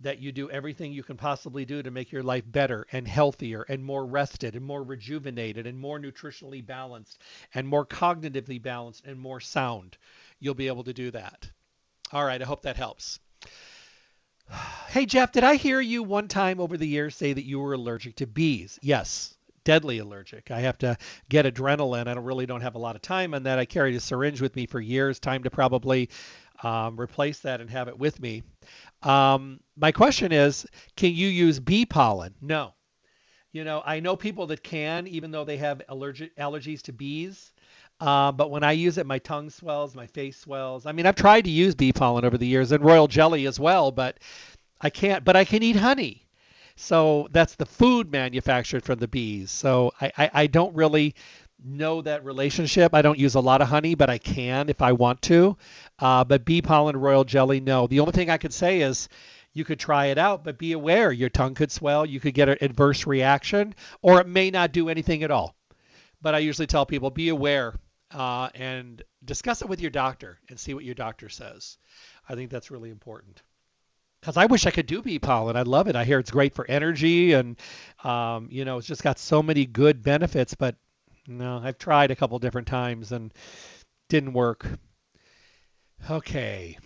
that 0.02 0.18
you 0.18 0.32
do 0.32 0.50
everything 0.50 0.92
you 0.92 1.02
can 1.02 1.16
possibly 1.16 1.64
do 1.64 1.82
to 1.82 1.90
make 1.90 2.12
your 2.12 2.22
life 2.22 2.44
better 2.46 2.86
and 2.92 3.06
healthier 3.06 3.62
and 3.62 3.84
more 3.84 4.04
rested 4.04 4.56
and 4.56 4.64
more 4.64 4.82
rejuvenated 4.82 5.66
and 5.66 5.78
more 5.78 5.98
nutritionally 5.98 6.64
balanced 6.64 7.22
and 7.54 7.66
more 7.66 7.86
cognitively 7.86 8.60
balanced 8.60 9.04
and 9.06 9.18
more 9.18 9.40
sound. 9.40 9.96
You'll 10.40 10.54
be 10.54 10.66
able 10.66 10.84
to 10.84 10.92
do 10.92 11.10
that. 11.12 11.50
All 12.12 12.24
right, 12.24 12.42
I 12.42 12.44
hope 12.44 12.62
that 12.62 12.76
helps. 12.76 13.20
Hey, 14.88 15.06
Jeff, 15.06 15.32
did 15.32 15.42
I 15.42 15.54
hear 15.54 15.80
you 15.80 16.02
one 16.02 16.28
time 16.28 16.60
over 16.60 16.76
the 16.76 16.86
years 16.86 17.16
say 17.16 17.32
that 17.32 17.46
you 17.46 17.58
were 17.58 17.72
allergic 17.72 18.16
to 18.16 18.26
bees? 18.26 18.78
Yes, 18.82 19.34
deadly 19.64 19.98
allergic. 19.98 20.50
I 20.50 20.60
have 20.60 20.78
to 20.78 20.96
get 21.28 21.46
adrenaline. 21.46 22.08
I 22.08 22.14
don't 22.14 22.24
really 22.24 22.46
don't 22.46 22.60
have 22.60 22.74
a 22.74 22.78
lot 22.78 22.96
of 22.96 23.02
time 23.02 23.34
on 23.34 23.42
that. 23.44 23.58
I 23.58 23.64
carried 23.64 23.94
a 23.94 24.00
syringe 24.00 24.40
with 24.40 24.56
me 24.56 24.66
for 24.66 24.80
years. 24.80 25.18
Time 25.18 25.42
to 25.44 25.50
probably 25.50 26.10
um, 26.62 26.98
replace 27.00 27.40
that 27.40 27.60
and 27.60 27.70
have 27.70 27.88
it 27.88 27.98
with 27.98 28.20
me. 28.20 28.42
Um, 29.02 29.60
my 29.76 29.92
question 29.92 30.32
is, 30.32 30.66
can 30.96 31.12
you 31.14 31.28
use 31.28 31.58
bee 31.58 31.86
pollen? 31.86 32.34
No. 32.40 32.74
You 33.52 33.64
know, 33.64 33.82
I 33.84 34.00
know 34.00 34.16
people 34.16 34.46
that 34.46 34.62
can, 34.62 35.06
even 35.06 35.30
though 35.30 35.44
they 35.44 35.58
have 35.58 35.82
allergic 35.88 36.34
allergies 36.36 36.82
to 36.82 36.92
bees. 36.92 37.52
Uh, 38.00 38.32
but 38.32 38.50
when 38.50 38.64
I 38.64 38.72
use 38.72 38.98
it, 38.98 39.06
my 39.06 39.18
tongue 39.18 39.50
swells, 39.50 39.94
my 39.94 40.06
face 40.06 40.38
swells. 40.38 40.86
I 40.86 40.92
mean, 40.92 41.06
I've 41.06 41.14
tried 41.14 41.44
to 41.44 41.50
use 41.50 41.74
bee 41.74 41.92
pollen 41.92 42.24
over 42.24 42.38
the 42.38 42.46
years 42.46 42.72
and 42.72 42.84
royal 42.84 43.06
jelly 43.06 43.46
as 43.46 43.60
well, 43.60 43.92
but 43.92 44.18
I 44.80 44.90
can't. 44.90 45.24
But 45.24 45.36
I 45.36 45.44
can 45.44 45.62
eat 45.62 45.76
honey. 45.76 46.26
So 46.76 47.28
that's 47.30 47.54
the 47.54 47.66
food 47.66 48.10
manufactured 48.10 48.84
from 48.84 48.98
the 48.98 49.08
bees. 49.08 49.50
So 49.50 49.92
I, 50.00 50.12
I, 50.16 50.30
I 50.32 50.46
don't 50.46 50.74
really 50.74 51.14
know 51.64 52.02
that 52.02 52.24
relationship. 52.24 52.94
I 52.94 53.02
don't 53.02 53.18
use 53.18 53.34
a 53.34 53.40
lot 53.40 53.62
of 53.62 53.68
honey, 53.68 53.94
but 53.94 54.10
I 54.10 54.18
can 54.18 54.68
if 54.68 54.82
I 54.82 54.92
want 54.92 55.22
to. 55.22 55.56
Uh, 55.98 56.24
but 56.24 56.44
bee 56.44 56.62
pollen, 56.62 56.96
royal 56.96 57.24
jelly, 57.24 57.60
no. 57.60 57.86
The 57.86 58.00
only 58.00 58.12
thing 58.12 58.30
I 58.30 58.38
could 58.38 58.52
say 58.52 58.80
is 58.80 59.08
you 59.52 59.64
could 59.64 59.78
try 59.78 60.06
it 60.06 60.18
out, 60.18 60.44
but 60.44 60.58
be 60.58 60.72
aware 60.72 61.12
your 61.12 61.28
tongue 61.28 61.54
could 61.54 61.70
swell, 61.70 62.06
you 62.06 62.20
could 62.20 62.34
get 62.34 62.48
an 62.48 62.58
adverse 62.60 63.06
reaction, 63.06 63.74
or 64.00 64.20
it 64.20 64.26
may 64.26 64.50
not 64.50 64.72
do 64.72 64.88
anything 64.88 65.22
at 65.22 65.30
all. 65.30 65.54
But 66.20 66.34
I 66.34 66.38
usually 66.38 66.66
tell 66.66 66.86
people 66.86 67.10
be 67.10 67.28
aware 67.28 67.78
uh, 68.12 68.48
and 68.54 69.02
discuss 69.24 69.62
it 69.62 69.68
with 69.68 69.80
your 69.80 69.90
doctor 69.90 70.38
and 70.48 70.58
see 70.58 70.74
what 70.74 70.84
your 70.84 70.94
doctor 70.94 71.28
says. 71.28 71.78
I 72.28 72.34
think 72.34 72.50
that's 72.50 72.70
really 72.70 72.90
important 72.90 73.42
because 74.22 74.36
I 74.36 74.46
wish 74.46 74.66
I 74.66 74.70
could 74.70 74.86
do 74.86 75.02
bee 75.02 75.18
pollen. 75.18 75.56
I 75.56 75.62
love 75.62 75.88
it. 75.88 75.96
I 75.96 76.04
hear 76.04 76.20
it's 76.20 76.30
great 76.30 76.54
for 76.54 76.64
energy, 76.70 77.32
and 77.32 77.56
um, 78.04 78.46
you 78.52 78.64
know, 78.64 78.78
it's 78.78 78.86
just 78.86 79.02
got 79.02 79.18
so 79.18 79.42
many 79.42 79.66
good 79.66 80.00
benefits. 80.00 80.54
But 80.54 80.76
no, 81.26 81.60
I've 81.62 81.76
tried 81.76 82.12
a 82.12 82.16
couple 82.16 82.38
different 82.38 82.68
times 82.68 83.10
and 83.10 83.34
didn't 84.08 84.32
work. 84.32 84.66
Okay. 86.08 86.78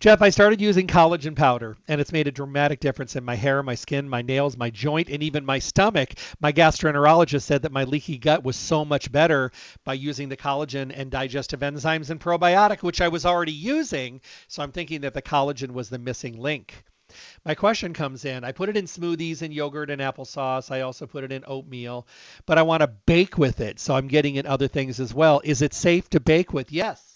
Jeff, 0.00 0.22
I 0.22 0.30
started 0.30 0.62
using 0.62 0.86
collagen 0.86 1.36
powder, 1.36 1.76
and 1.86 2.00
it's 2.00 2.10
made 2.10 2.26
a 2.26 2.32
dramatic 2.32 2.80
difference 2.80 3.16
in 3.16 3.24
my 3.24 3.34
hair, 3.34 3.62
my 3.62 3.74
skin, 3.74 4.08
my 4.08 4.22
nails, 4.22 4.56
my 4.56 4.70
joint, 4.70 5.10
and 5.10 5.22
even 5.22 5.44
my 5.44 5.58
stomach. 5.58 6.14
My 6.40 6.54
gastroenterologist 6.54 7.42
said 7.42 7.60
that 7.60 7.70
my 7.70 7.84
leaky 7.84 8.16
gut 8.16 8.42
was 8.42 8.56
so 8.56 8.82
much 8.82 9.12
better 9.12 9.52
by 9.84 9.92
using 9.92 10.30
the 10.30 10.38
collagen 10.38 10.90
and 10.96 11.10
digestive 11.10 11.60
enzymes 11.60 12.08
and 12.08 12.18
probiotic, 12.18 12.82
which 12.82 13.02
I 13.02 13.08
was 13.08 13.26
already 13.26 13.52
using. 13.52 14.22
So 14.48 14.62
I'm 14.62 14.72
thinking 14.72 15.02
that 15.02 15.12
the 15.12 15.20
collagen 15.20 15.72
was 15.72 15.90
the 15.90 15.98
missing 15.98 16.40
link. 16.40 16.82
My 17.44 17.54
question 17.54 17.92
comes 17.92 18.24
in. 18.24 18.42
I 18.42 18.52
put 18.52 18.70
it 18.70 18.78
in 18.78 18.86
smoothies 18.86 19.42
and 19.42 19.52
yogurt 19.52 19.90
and 19.90 20.00
applesauce. 20.00 20.70
I 20.70 20.80
also 20.80 21.06
put 21.06 21.24
it 21.24 21.32
in 21.32 21.44
oatmeal, 21.46 22.06
but 22.46 22.56
I 22.56 22.62
want 22.62 22.80
to 22.80 22.86
bake 22.86 23.36
with 23.36 23.60
it. 23.60 23.78
So 23.78 23.94
I'm 23.94 24.08
getting 24.08 24.36
in 24.36 24.46
other 24.46 24.66
things 24.66 24.98
as 24.98 25.12
well. 25.12 25.42
Is 25.44 25.60
it 25.60 25.74
safe 25.74 26.08
to 26.08 26.20
bake 26.20 26.54
with? 26.54 26.72
Yes. 26.72 27.09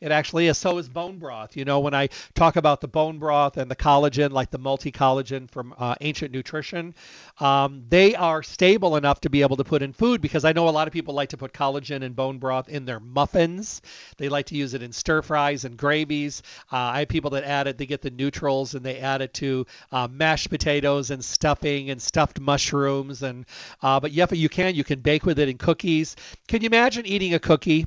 It 0.00 0.12
actually 0.12 0.46
is. 0.46 0.56
So 0.56 0.78
is 0.78 0.88
bone 0.88 1.18
broth. 1.18 1.56
You 1.56 1.66
know, 1.66 1.80
when 1.80 1.92
I 1.92 2.08
talk 2.34 2.56
about 2.56 2.80
the 2.80 2.88
bone 2.88 3.18
broth 3.18 3.58
and 3.58 3.70
the 3.70 3.76
collagen, 3.76 4.30
like 4.30 4.50
the 4.50 4.58
multi 4.58 4.90
collagen 4.90 5.50
from 5.50 5.74
uh, 5.76 5.94
Ancient 6.00 6.32
Nutrition, 6.32 6.94
um, 7.38 7.84
they 7.88 8.14
are 8.14 8.42
stable 8.42 8.96
enough 8.96 9.20
to 9.20 9.30
be 9.30 9.42
able 9.42 9.58
to 9.58 9.64
put 9.64 9.82
in 9.82 9.92
food 9.92 10.22
because 10.22 10.46
I 10.46 10.52
know 10.52 10.68
a 10.68 10.70
lot 10.70 10.86
of 10.86 10.94
people 10.94 11.12
like 11.12 11.28
to 11.30 11.36
put 11.36 11.52
collagen 11.52 12.02
and 12.02 12.16
bone 12.16 12.38
broth 12.38 12.70
in 12.70 12.86
their 12.86 12.98
muffins. 12.98 13.82
They 14.16 14.30
like 14.30 14.46
to 14.46 14.54
use 14.56 14.72
it 14.72 14.82
in 14.82 14.90
stir 14.92 15.20
fries 15.20 15.66
and 15.66 15.76
gravies. 15.76 16.42
Uh, 16.72 16.76
I 16.76 16.98
have 17.00 17.08
people 17.08 17.32
that 17.32 17.44
add 17.44 17.66
it, 17.66 17.76
they 17.76 17.84
get 17.86 18.00
the 18.00 18.10
neutrals 18.10 18.74
and 18.74 18.84
they 18.84 19.00
add 19.00 19.20
it 19.20 19.34
to 19.34 19.66
uh, 19.92 20.08
mashed 20.10 20.48
potatoes 20.48 21.10
and 21.10 21.22
stuffing 21.22 21.90
and 21.90 22.00
stuffed 22.00 22.40
mushrooms. 22.40 23.22
And 23.22 23.44
uh, 23.82 24.00
but 24.00 24.12
yeah, 24.12 24.26
you 24.30 24.48
can 24.48 24.74
you 24.74 24.84
can 24.84 25.00
bake 25.00 25.26
with 25.26 25.38
it 25.38 25.50
in 25.50 25.58
cookies. 25.58 26.16
Can 26.48 26.62
you 26.62 26.68
imagine 26.68 27.04
eating 27.04 27.34
a 27.34 27.38
cookie? 27.38 27.86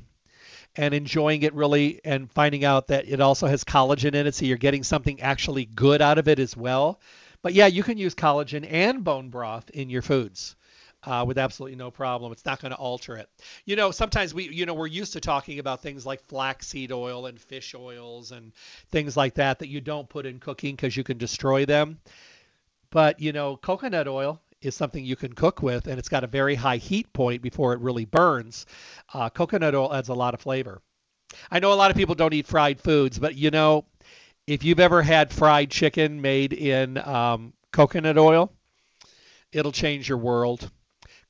And 0.76 0.94
enjoying 0.94 1.42
it 1.42 1.54
really 1.54 2.00
and 2.04 2.30
finding 2.30 2.64
out 2.64 2.88
that 2.88 3.08
it 3.08 3.20
also 3.20 3.46
has 3.46 3.64
collagen 3.64 4.14
in 4.14 4.26
it 4.26 4.34
so 4.34 4.44
you're 4.44 4.56
getting 4.56 4.82
something 4.82 5.20
actually 5.20 5.64
good 5.64 6.02
out 6.02 6.18
of 6.18 6.28
it 6.28 6.38
as 6.38 6.56
well 6.56 7.00
but 7.42 7.54
yeah 7.54 7.66
you 7.66 7.82
can 7.82 7.98
use 7.98 8.14
collagen 8.14 8.66
and 8.70 9.04
bone 9.04 9.28
broth 9.28 9.70
in 9.70 9.90
your 9.90 10.02
foods 10.02 10.56
uh, 11.06 11.24
with 11.26 11.38
absolutely 11.38 11.76
no 11.76 11.90
problem. 11.90 12.32
It's 12.32 12.44
not 12.44 12.60
going 12.60 12.70
to 12.70 12.78
alter 12.78 13.16
it. 13.16 13.28
You 13.64 13.76
know, 13.76 13.90
sometimes 13.90 14.32
we, 14.32 14.48
you 14.48 14.66
know, 14.66 14.74
we're 14.74 14.86
used 14.86 15.12
to 15.14 15.20
talking 15.20 15.58
about 15.58 15.82
things 15.82 16.06
like 16.06 16.22
flaxseed 16.22 16.92
oil 16.92 17.26
and 17.26 17.40
fish 17.40 17.74
oils 17.74 18.32
and 18.32 18.52
things 18.90 19.16
like 19.16 19.34
that 19.34 19.58
that 19.58 19.68
you 19.68 19.80
don't 19.80 20.08
put 20.08 20.26
in 20.26 20.38
cooking 20.38 20.74
because 20.74 20.96
you 20.96 21.04
can 21.04 21.18
destroy 21.18 21.66
them. 21.66 21.98
But 22.90 23.20
you 23.20 23.32
know, 23.32 23.56
coconut 23.56 24.08
oil 24.08 24.40
is 24.64 24.74
something 24.74 25.04
you 25.04 25.16
can 25.16 25.32
cook 25.32 25.62
with, 25.62 25.86
and 25.86 25.98
it's 25.98 26.08
got 26.08 26.24
a 26.24 26.28
very 26.28 26.54
high 26.54 26.78
heat 26.78 27.12
point 27.12 27.42
before 27.42 27.72
it 27.72 27.80
really 27.80 28.04
burns. 28.04 28.66
Uh, 29.12 29.28
coconut 29.30 29.74
oil 29.74 29.92
adds 29.92 30.08
a 30.08 30.14
lot 30.14 30.34
of 30.34 30.40
flavor. 30.40 30.80
I 31.50 31.58
know 31.58 31.72
a 31.72 31.74
lot 31.74 31.90
of 31.90 31.96
people 31.96 32.14
don't 32.14 32.32
eat 32.32 32.46
fried 32.46 32.80
foods, 32.80 33.18
but 33.18 33.34
you 33.34 33.50
know, 33.50 33.84
if 34.46 34.64
you've 34.64 34.80
ever 34.80 35.02
had 35.02 35.32
fried 35.32 35.70
chicken 35.70 36.20
made 36.20 36.52
in 36.52 36.98
um, 36.98 37.52
coconut 37.72 38.18
oil, 38.18 38.52
it'll 39.52 39.72
change 39.72 40.08
your 40.08 40.18
world. 40.18 40.70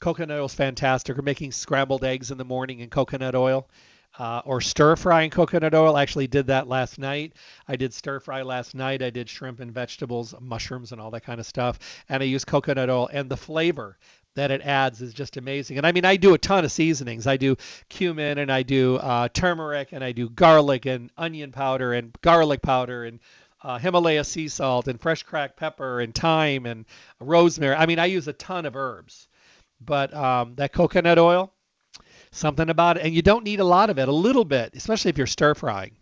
Coconut 0.01 0.39
oil 0.39 0.47
is 0.47 0.55
fantastic. 0.55 1.19
Or 1.19 1.23
making 1.23 1.53
scrambled 1.53 2.05
eggs 2.05 2.31
in 2.31 2.39
the 2.39 2.45
morning 2.45 2.81
in 2.81 2.91
coconut 2.91 3.35
oil 3.35 3.69
uh, 4.19 4.43
or 4.45 4.61
stir 4.61 4.97
frying 4.97 5.31
coconut 5.31 5.75
oil. 5.75 5.97
I 5.97 6.03
actually 6.03 6.27
did 6.27 6.47
that 6.47 6.69
last 6.69 6.99
night. 6.99 7.35
I 7.67 7.77
did 7.77 7.93
stir 7.93 8.21
fry 8.21 8.43
last 8.43 8.75
night. 8.75 9.03
I 9.03 9.11
did 9.11 9.29
shrimp 9.29 9.61
and 9.61 9.73
vegetables, 9.73 10.35
mushrooms, 10.41 10.93
and 10.93 11.01
all 11.01 11.11
that 11.13 11.25
kind 11.25 11.41
of 11.41 11.47
stuff. 11.47 11.79
And 12.09 12.23
I 12.23 12.27
used 12.27 12.47
coconut 12.47 12.91
oil, 12.91 13.09
and 13.13 13.29
the 13.29 13.37
flavor 13.37 13.99
that 14.37 14.51
it 14.51 14.63
adds 14.63 15.01
is 15.01 15.15
just 15.15 15.37
amazing. 15.37 15.79
And 15.79 15.87
I 15.87 15.93
mean, 15.93 16.05
I 16.05 16.17
do 16.17 16.35
a 16.35 16.39
ton 16.39 16.65
of 16.65 16.73
seasonings. 16.73 17.27
I 17.27 17.37
do 17.37 17.57
cumin, 17.89 18.39
and 18.39 18.51
I 18.51 18.63
do 18.63 18.97
uh, 18.97 19.29
turmeric, 19.33 19.93
and 19.93 20.03
I 20.03 20.13
do 20.13 20.29
garlic 20.29 20.87
and 20.87 21.11
onion 21.17 21.53
powder, 21.53 21.93
and 21.93 22.13
garlic 22.21 22.63
powder, 22.63 23.05
and 23.05 23.21
uh, 23.63 23.79
Himalaya 23.79 24.25
sea 24.25 24.49
salt, 24.49 24.89
and 24.89 25.01
fresh 25.01 25.23
cracked 25.23 25.57
pepper, 25.57 26.01
and 26.01 26.15
thyme, 26.15 26.67
and 26.67 26.85
rosemary. 27.21 27.77
I 27.77 27.87
mean, 27.87 27.99
I 27.99 28.07
use 28.07 28.29
a 28.29 28.33
ton 28.33 28.67
of 28.67 28.77
herbs. 28.77 29.29
But 29.81 30.15
um, 30.15 30.55
that 30.57 30.73
coconut 30.73 31.19
oil, 31.19 31.53
something 32.37 32.69
about 32.69 32.97
it. 32.97 33.05
And 33.05 33.15
you 33.15 33.23
don't 33.23 33.45
need 33.45 33.61
a 33.61 33.65
lot 33.65 33.91
of 33.91 33.99
it, 33.99 34.09
a 34.09 34.13
little 34.13 34.45
bit, 34.45 34.75
especially 34.75 35.11
if 35.11 35.19
you're 35.19 35.27
stir 35.27 35.55
frying. 35.55 35.97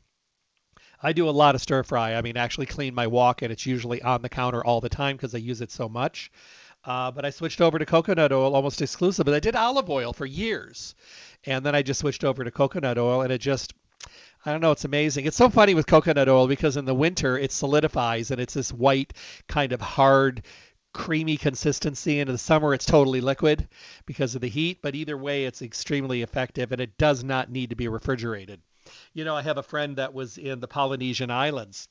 I 1.03 1.13
do 1.13 1.29
a 1.29 1.31
lot 1.31 1.55
of 1.55 1.61
stir 1.61 1.83
fry. 1.83 2.15
I 2.15 2.23
mean, 2.23 2.37
actually 2.37 2.67
clean 2.67 2.95
my 2.95 3.09
wok, 3.09 3.43
and 3.43 3.53
it's 3.53 3.67
usually 3.67 4.01
on 4.03 4.23
the 4.23 4.29
counter 4.29 4.65
all 4.65 4.81
the 4.81 4.89
time 4.89 5.17
because 5.17 5.35
I 5.35 5.39
use 5.39 5.61
it 5.61 5.73
so 5.73 5.89
much. 5.89 6.31
Uh, 6.85 7.11
but 7.11 7.25
I 7.25 7.31
switched 7.31 7.61
over 7.61 7.79
to 7.79 7.87
coconut 7.87 8.33
oil 8.33 8.55
almost 8.55 8.83
exclusively. 8.83 9.35
I 9.35 9.41
did 9.41 9.57
olive 9.57 9.91
oil 9.91 10.13
for 10.13 10.27
years, 10.27 10.95
and 11.45 11.65
then 11.65 11.75
I 11.75 11.83
just 11.83 12.01
switched 12.01 12.25
over 12.25 12.45
to 12.45 12.51
coconut 12.51 12.99
oil, 12.99 13.23
and 13.23 13.33
it 13.33 13.41
just 13.41 13.75
I 14.45 14.51
don't 14.51 14.61
know. 14.61 14.73
It's 14.73 14.85
amazing. 14.85 15.27
It's 15.27 15.37
so 15.37 15.49
funny 15.49 15.75
with 15.75 15.87
coconut 15.87 16.29
oil 16.29 16.49
because 16.49 16.77
in 16.77 16.85
the 16.85 16.95
winter 16.95 17.39
it 17.39 17.53
solidifies 17.53 18.33
and 18.33 18.41
it's 18.41 18.55
this 18.55 18.73
white, 18.73 19.13
kind 19.47 19.73
of 19.73 19.81
hard, 19.81 20.43
creamy 20.93 21.37
consistency. 21.37 22.21
And 22.21 22.29
in 22.29 22.35
the 22.35 22.39
summer, 22.39 22.75
it's 22.75 22.87
totally 22.87 23.21
liquid 23.21 23.69
because 24.07 24.35
of 24.35 24.41
the 24.41 24.49
heat. 24.49 24.81
But 24.83 24.95
either 24.95 25.17
way, 25.17 25.45
it's 25.45 25.63
extremely 25.63 26.23
effective 26.23 26.73
and 26.73 26.81
it 26.81 26.99
does 26.99 27.25
not 27.25 27.51
need 27.51 27.71
to 27.71 27.77
be 27.77 27.89
refrigerated. 27.89 28.61
You 29.13 29.25
know, 29.25 29.37
I 29.37 29.43
have 29.43 29.59
a 29.59 29.63
friend 29.63 29.97
that 29.97 30.13
was 30.13 30.39
in 30.39 30.61
the 30.61 30.69
Polynesian 30.69 31.31
Islands 31.31 31.89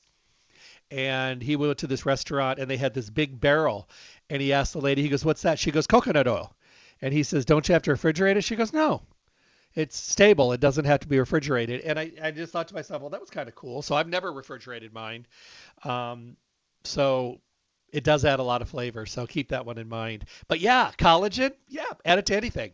and 0.90 1.42
he 1.42 1.56
went 1.56 1.78
to 1.78 1.86
this 1.86 2.04
restaurant 2.04 2.58
and 2.58 2.70
they 2.70 2.76
had 2.76 2.94
this 2.94 3.08
big 3.08 3.40
barrel 3.40 3.88
and 4.28 4.42
he 4.42 4.52
asked 4.52 4.74
the 4.74 4.80
lady, 4.80 5.02
he 5.02 5.08
goes, 5.08 5.24
What's 5.24 5.42
that? 5.42 5.58
She 5.58 5.70
goes, 5.70 5.86
Coconut 5.86 6.28
oil. 6.28 6.54
And 7.00 7.12
he 7.12 7.22
says, 7.22 7.44
Don't 7.44 7.68
you 7.68 7.72
have 7.72 7.82
to 7.82 7.92
refrigerate 7.92 8.36
it? 8.36 8.44
She 8.44 8.56
goes, 8.56 8.72
No. 8.72 9.02
It's 9.74 9.96
stable. 9.96 10.52
It 10.52 10.60
doesn't 10.60 10.84
have 10.84 11.00
to 11.00 11.08
be 11.08 11.18
refrigerated. 11.18 11.80
And 11.80 11.98
I, 11.98 12.12
I 12.22 12.30
just 12.30 12.52
thought 12.52 12.68
to 12.68 12.74
myself, 12.74 13.00
well, 13.00 13.08
that 13.08 13.20
was 13.22 13.30
kind 13.30 13.48
of 13.48 13.54
cool. 13.54 13.80
So 13.80 13.94
I've 13.94 14.06
never 14.06 14.30
refrigerated 14.30 14.92
mine. 14.92 15.26
Um, 15.82 16.36
so 16.84 17.40
it 17.92 18.04
does 18.04 18.24
add 18.24 18.40
a 18.40 18.42
lot 18.42 18.62
of 18.62 18.68
flavor, 18.68 19.06
so 19.06 19.26
keep 19.26 19.50
that 19.50 19.66
one 19.66 19.78
in 19.78 19.88
mind. 19.88 20.24
But 20.48 20.60
yeah, 20.60 20.90
collagen, 20.98 21.52
yeah, 21.68 21.90
add 22.04 22.18
it 22.18 22.26
to 22.26 22.36
anything. 22.36 22.72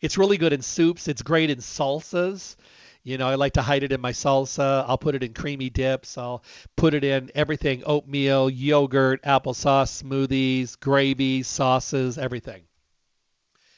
It's 0.00 0.18
really 0.18 0.38
good 0.38 0.52
in 0.52 0.62
soups. 0.62 1.08
It's 1.08 1.22
great 1.22 1.50
in 1.50 1.58
salsas. 1.58 2.56
You 3.02 3.16
know, 3.16 3.28
I 3.28 3.36
like 3.36 3.54
to 3.54 3.62
hide 3.62 3.82
it 3.82 3.92
in 3.92 4.00
my 4.00 4.12
salsa. 4.12 4.84
I'll 4.86 4.98
put 4.98 5.14
it 5.14 5.22
in 5.22 5.32
creamy 5.32 5.70
dips. 5.70 6.18
I'll 6.18 6.42
put 6.76 6.92
it 6.94 7.04
in 7.04 7.30
everything 7.34 7.82
oatmeal, 7.86 8.50
yogurt, 8.50 9.22
applesauce, 9.22 10.02
smoothies, 10.02 10.78
gravies, 10.78 11.46
sauces, 11.46 12.18
everything. 12.18 12.62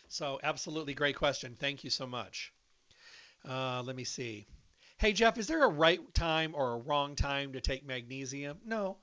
So, 0.08 0.40
absolutely 0.42 0.94
great 0.94 1.16
question. 1.16 1.56
Thank 1.58 1.84
you 1.84 1.90
so 1.90 2.06
much. 2.06 2.52
Uh, 3.48 3.82
let 3.84 3.96
me 3.96 4.04
see. 4.04 4.46
Hey, 4.98 5.12
Jeff, 5.12 5.38
is 5.38 5.46
there 5.46 5.64
a 5.64 5.68
right 5.68 6.00
time 6.14 6.54
or 6.54 6.72
a 6.72 6.78
wrong 6.78 7.16
time 7.16 7.54
to 7.54 7.60
take 7.60 7.84
magnesium? 7.84 8.58
No, 8.64 8.98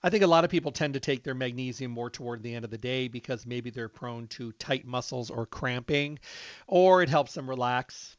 I 0.00 0.10
think 0.10 0.22
a 0.22 0.28
lot 0.28 0.44
of 0.44 0.50
people 0.50 0.70
tend 0.70 0.94
to 0.94 1.00
take 1.00 1.24
their 1.24 1.34
magnesium 1.34 1.90
more 1.90 2.08
toward 2.08 2.40
the 2.40 2.54
end 2.54 2.64
of 2.64 2.70
the 2.70 2.78
day 2.78 3.08
because 3.08 3.44
maybe 3.44 3.70
they're 3.70 3.88
prone 3.88 4.28
to 4.28 4.52
tight 4.52 4.86
muscles 4.86 5.28
or 5.28 5.44
cramping, 5.44 6.20
or 6.68 7.02
it 7.02 7.08
helps 7.08 7.34
them 7.34 7.50
relax. 7.50 8.16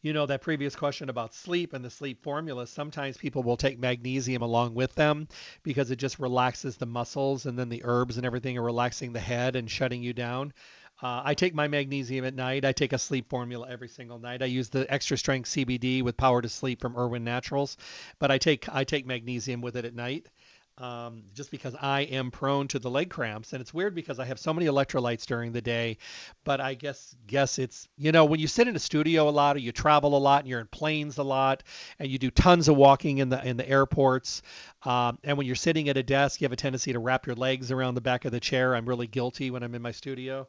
You 0.00 0.14
know, 0.14 0.24
that 0.24 0.40
previous 0.40 0.74
question 0.74 1.10
about 1.10 1.34
sleep 1.34 1.74
and 1.74 1.84
the 1.84 1.90
sleep 1.90 2.22
formula, 2.22 2.66
sometimes 2.66 3.18
people 3.18 3.42
will 3.42 3.58
take 3.58 3.78
magnesium 3.78 4.40
along 4.40 4.74
with 4.74 4.94
them 4.94 5.28
because 5.62 5.90
it 5.90 5.96
just 5.96 6.18
relaxes 6.18 6.78
the 6.78 6.86
muscles 6.86 7.44
and 7.44 7.58
then 7.58 7.68
the 7.68 7.82
herbs 7.84 8.16
and 8.16 8.24
everything 8.24 8.56
are 8.56 8.62
relaxing 8.62 9.12
the 9.12 9.20
head 9.20 9.56
and 9.56 9.70
shutting 9.70 10.02
you 10.02 10.14
down. 10.14 10.54
Uh, 11.02 11.20
I 11.24 11.34
take 11.34 11.54
my 11.54 11.68
magnesium 11.68 12.24
at 12.24 12.34
night. 12.34 12.64
I 12.64 12.72
take 12.72 12.94
a 12.94 12.98
sleep 12.98 13.28
formula 13.28 13.68
every 13.68 13.88
single 13.88 14.18
night. 14.18 14.42
I 14.42 14.46
use 14.46 14.70
the 14.70 14.90
extra 14.90 15.18
strength 15.18 15.50
CBD 15.50 16.02
with 16.02 16.16
Power 16.16 16.40
to 16.40 16.48
Sleep 16.48 16.80
from 16.80 16.96
Irwin 16.96 17.24
Naturals, 17.24 17.76
but 18.18 18.30
I 18.30 18.38
take 18.38 18.66
I 18.74 18.84
take 18.84 19.04
magnesium 19.04 19.60
with 19.60 19.76
it 19.76 19.84
at 19.84 19.94
night 19.94 20.28
um, 20.78 21.22
just 21.34 21.50
because 21.50 21.74
I 21.80 22.00
am 22.02 22.30
prone 22.30 22.68
to 22.68 22.78
the 22.78 22.90
leg 22.90 23.10
cramps. 23.10 23.52
And 23.52 23.60
it's 23.60 23.72
weird 23.72 23.94
because 23.94 24.18
I 24.18 24.24
have 24.24 24.38
so 24.38 24.52
many 24.52 24.66
electrolytes 24.66 25.24
during 25.24 25.52
the 25.52 25.62
day, 25.62 25.98
but 26.44 26.60
I 26.60 26.74
guess 26.74 27.14
guess 27.26 27.58
it's 27.58 27.88
you 27.96 28.12
know 28.12 28.24
when 28.24 28.40
you 28.40 28.46
sit 28.48 28.66
in 28.66 28.74
a 28.74 28.80
studio 28.80 29.28
a 29.28 29.30
lot 29.30 29.56
or 29.56 29.60
you 29.60 29.72
travel 29.72 30.16
a 30.16 30.18
lot 30.18 30.40
and 30.40 30.48
you're 30.48 30.60
in 30.60 30.66
planes 30.66 31.18
a 31.18 31.22
lot 31.22 31.62
and 31.98 32.10
you 32.10 32.18
do 32.18 32.30
tons 32.30 32.68
of 32.68 32.76
walking 32.76 33.18
in 33.18 33.28
the 33.28 33.46
in 33.46 33.56
the 33.56 33.68
airports. 33.68 34.42
Um, 34.82 35.18
and 35.24 35.38
when 35.38 35.46
you're 35.46 35.56
sitting 35.56 35.88
at 35.88 35.96
a 35.96 36.02
desk, 36.02 36.40
you 36.40 36.44
have 36.44 36.52
a 36.52 36.56
tendency 36.56 36.92
to 36.92 36.98
wrap 36.98 37.26
your 37.26 37.36
legs 37.36 37.70
around 37.70 37.94
the 37.94 38.00
back 38.00 38.24
of 38.24 38.32
the 38.32 38.40
chair. 38.40 38.74
I'm 38.74 38.86
really 38.86 39.06
guilty 39.06 39.50
when 39.50 39.62
I'm 39.62 39.74
in 39.74 39.82
my 39.82 39.92
studio. 39.92 40.48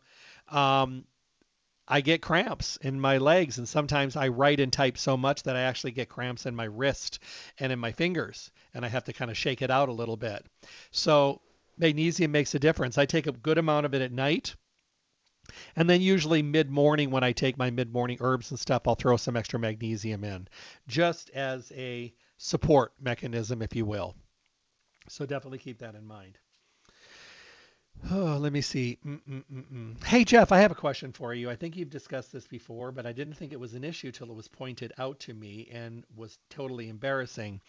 Um, 0.50 1.06
I 1.88 2.02
get 2.02 2.22
cramps 2.22 2.78
in 2.78 3.00
my 3.00 3.20
legs, 3.20 3.58
and 3.58 3.70
sometimes 3.70 4.16
I 4.16 4.30
write 4.30 4.60
and 4.60 4.74
type 4.74 4.98
so 4.98 5.16
much 5.16 5.44
that 5.44 5.56
I 5.56 5.62
actually 5.62 5.92
get 5.92 6.10
cramps 6.10 6.46
in 6.46 6.56
my 6.56 6.66
wrist 6.66 7.20
and 7.60 7.72
in 7.72 7.78
my 7.78 7.92
fingers, 7.92 8.52
and 8.74 8.84
I 8.84 8.88
have 8.88 9.04
to 9.06 9.14
kind 9.14 9.30
of 9.30 9.38
shake 9.38 9.62
it 9.62 9.70
out 9.70 9.90
a 9.90 9.94
little 9.94 10.18
bit. 10.18 10.46
So 10.92 11.42
magnesium 11.78 12.32
makes 12.32 12.56
a 12.56 12.60
difference. 12.60 12.98
I 12.98 13.06
take 13.06 13.28
a 13.28 13.32
good 13.32 13.58
amount 13.58 13.86
of 13.86 13.94
it 13.94 14.02
at 14.02 14.12
night. 14.12 14.56
And 15.76 15.88
then 15.88 16.02
usually 16.02 16.42
mid 16.42 16.72
morning, 16.72 17.12
when 17.12 17.24
I 17.24 17.32
take 17.32 17.56
my 17.56 17.70
mid 17.70 17.94
morning 17.94 18.18
herbs 18.20 18.50
and 18.50 18.60
stuff, 18.60 18.88
I'll 18.88 18.96
throw 18.96 19.16
some 19.16 19.38
extra 19.38 19.60
magnesium 19.60 20.24
in 20.24 20.48
just 20.88 21.30
as 21.32 21.72
a 21.76 22.14
support 22.38 22.94
mechanism, 23.00 23.62
if 23.62 23.76
you 23.76 23.86
will. 23.86 24.16
So 25.08 25.28
definitely 25.28 25.60
keep 25.60 25.78
that 25.80 25.94
in 25.94 26.06
mind. 26.06 26.40
Oh, 28.12 28.38
let 28.40 28.54
me 28.54 28.62
see. 28.62 28.98
Mm-mm-mm-mm. 29.06 30.04
Hey, 30.04 30.24
Jeff, 30.24 30.52
I 30.52 30.60
have 30.60 30.72
a 30.72 30.76
question 30.76 31.12
for 31.12 31.34
you. 31.34 31.50
I 31.50 31.56
think 31.56 31.76
you've 31.76 31.90
discussed 31.90 32.32
this 32.32 32.48
before, 32.48 32.92
but 32.92 33.06
I 33.06 33.12
didn't 33.12 33.36
think 33.36 33.54
it 33.54 33.60
was 33.60 33.74
an 33.74 33.84
issue 33.84 34.12
till 34.12 34.30
it 34.30 34.36
was 34.36 34.48
pointed 34.48 34.94
out 34.98 35.20
to 35.22 35.34
me 35.34 35.70
and 35.72 36.04
was 36.16 36.38
totally 36.50 36.90
embarrassing. 36.90 37.62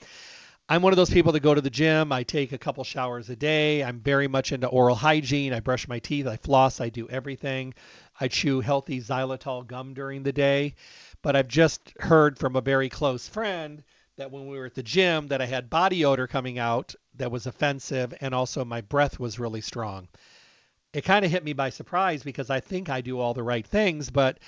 I'm 0.68 0.82
one 0.82 0.92
of 0.92 0.96
those 0.96 1.10
people 1.10 1.30
that 1.32 1.40
go 1.40 1.54
to 1.54 1.60
the 1.60 1.70
gym. 1.70 2.10
I 2.10 2.24
take 2.24 2.50
a 2.50 2.58
couple 2.58 2.82
showers 2.82 3.30
a 3.30 3.36
day. 3.36 3.84
I'm 3.84 4.00
very 4.00 4.26
much 4.26 4.50
into 4.50 4.66
oral 4.66 4.96
hygiene. 4.96 5.52
I 5.52 5.60
brush 5.60 5.86
my 5.86 6.00
teeth. 6.00 6.26
I 6.26 6.36
floss. 6.36 6.80
I 6.80 6.88
do 6.88 7.08
everything. 7.08 7.74
I 8.20 8.26
chew 8.26 8.60
healthy 8.60 9.00
xylitol 9.00 9.64
gum 9.64 9.94
during 9.94 10.24
the 10.24 10.32
day. 10.32 10.74
But 11.22 11.36
I've 11.36 11.46
just 11.46 11.92
heard 12.00 12.36
from 12.36 12.56
a 12.56 12.60
very 12.60 12.88
close 12.88 13.28
friend 13.28 13.84
that 14.16 14.32
when 14.32 14.48
we 14.48 14.58
were 14.58 14.66
at 14.66 14.74
the 14.74 14.82
gym 14.82 15.28
that 15.28 15.40
I 15.40 15.46
had 15.46 15.70
body 15.70 16.04
odor 16.04 16.26
coming 16.26 16.58
out 16.58 16.94
that 17.18 17.30
was 17.30 17.46
offensive, 17.46 18.14
and 18.20 18.34
also 18.34 18.64
my 18.64 18.80
breath 18.80 19.18
was 19.18 19.38
really 19.38 19.60
strong. 19.60 20.08
It 20.92 21.04
kind 21.04 21.24
of 21.24 21.30
hit 21.30 21.44
me 21.44 21.52
by 21.52 21.70
surprise 21.70 22.22
because 22.22 22.50
I 22.50 22.60
think 22.60 22.88
I 22.88 23.00
do 23.00 23.18
all 23.18 23.34
the 23.34 23.42
right 23.42 23.66
things, 23.66 24.10
but 24.10 24.38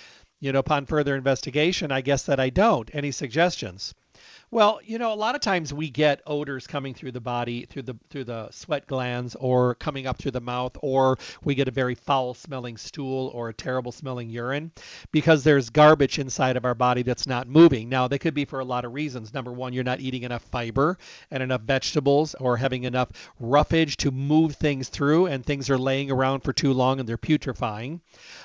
you 0.40 0.52
know, 0.52 0.60
upon 0.60 0.86
further 0.86 1.16
investigation, 1.16 1.90
I 1.90 2.00
guess 2.00 2.24
that 2.24 2.38
I 2.40 2.50
don't. 2.50 2.88
Any 2.94 3.10
suggestions? 3.10 3.94
Well, 4.50 4.80
you 4.82 4.96
know, 4.98 5.12
a 5.12 5.14
lot 5.14 5.34
of 5.34 5.42
times 5.42 5.74
we 5.74 5.90
get 5.90 6.22
odors 6.26 6.66
coming 6.66 6.94
through 6.94 7.12
the 7.12 7.20
body, 7.20 7.66
through 7.66 7.82
the 7.82 7.96
through 8.08 8.24
the 8.24 8.50
sweat 8.50 8.86
glands, 8.86 9.34
or 9.34 9.74
coming 9.74 10.06
up 10.06 10.16
through 10.16 10.30
the 10.30 10.40
mouth, 10.40 10.74
or 10.80 11.18
we 11.44 11.54
get 11.54 11.68
a 11.68 11.70
very 11.70 11.94
foul-smelling 11.94 12.78
stool 12.78 13.30
or 13.34 13.50
a 13.50 13.54
terrible-smelling 13.54 14.30
urine, 14.30 14.72
because 15.12 15.44
there's 15.44 15.68
garbage 15.68 16.18
inside 16.18 16.56
of 16.56 16.64
our 16.64 16.74
body 16.74 17.02
that's 17.02 17.26
not 17.26 17.46
moving. 17.46 17.90
Now, 17.90 18.08
they 18.08 18.18
could 18.18 18.32
be 18.32 18.46
for 18.46 18.60
a 18.60 18.64
lot 18.64 18.86
of 18.86 18.94
reasons. 18.94 19.34
Number 19.34 19.52
one, 19.52 19.74
you're 19.74 19.84
not 19.84 20.00
eating 20.00 20.22
enough 20.22 20.44
fiber 20.44 20.96
and 21.30 21.42
enough 21.42 21.60
vegetables, 21.60 22.34
or 22.36 22.56
having 22.56 22.84
enough 22.84 23.10
roughage 23.40 23.98
to 23.98 24.10
move 24.10 24.56
things 24.56 24.88
through, 24.88 25.26
and 25.26 25.44
things 25.44 25.68
are 25.68 25.78
laying 25.78 26.10
around 26.10 26.40
for 26.40 26.54
too 26.54 26.72
long 26.72 27.00
and 27.00 27.08
they're 27.08 27.18
putrefying. 27.18 28.00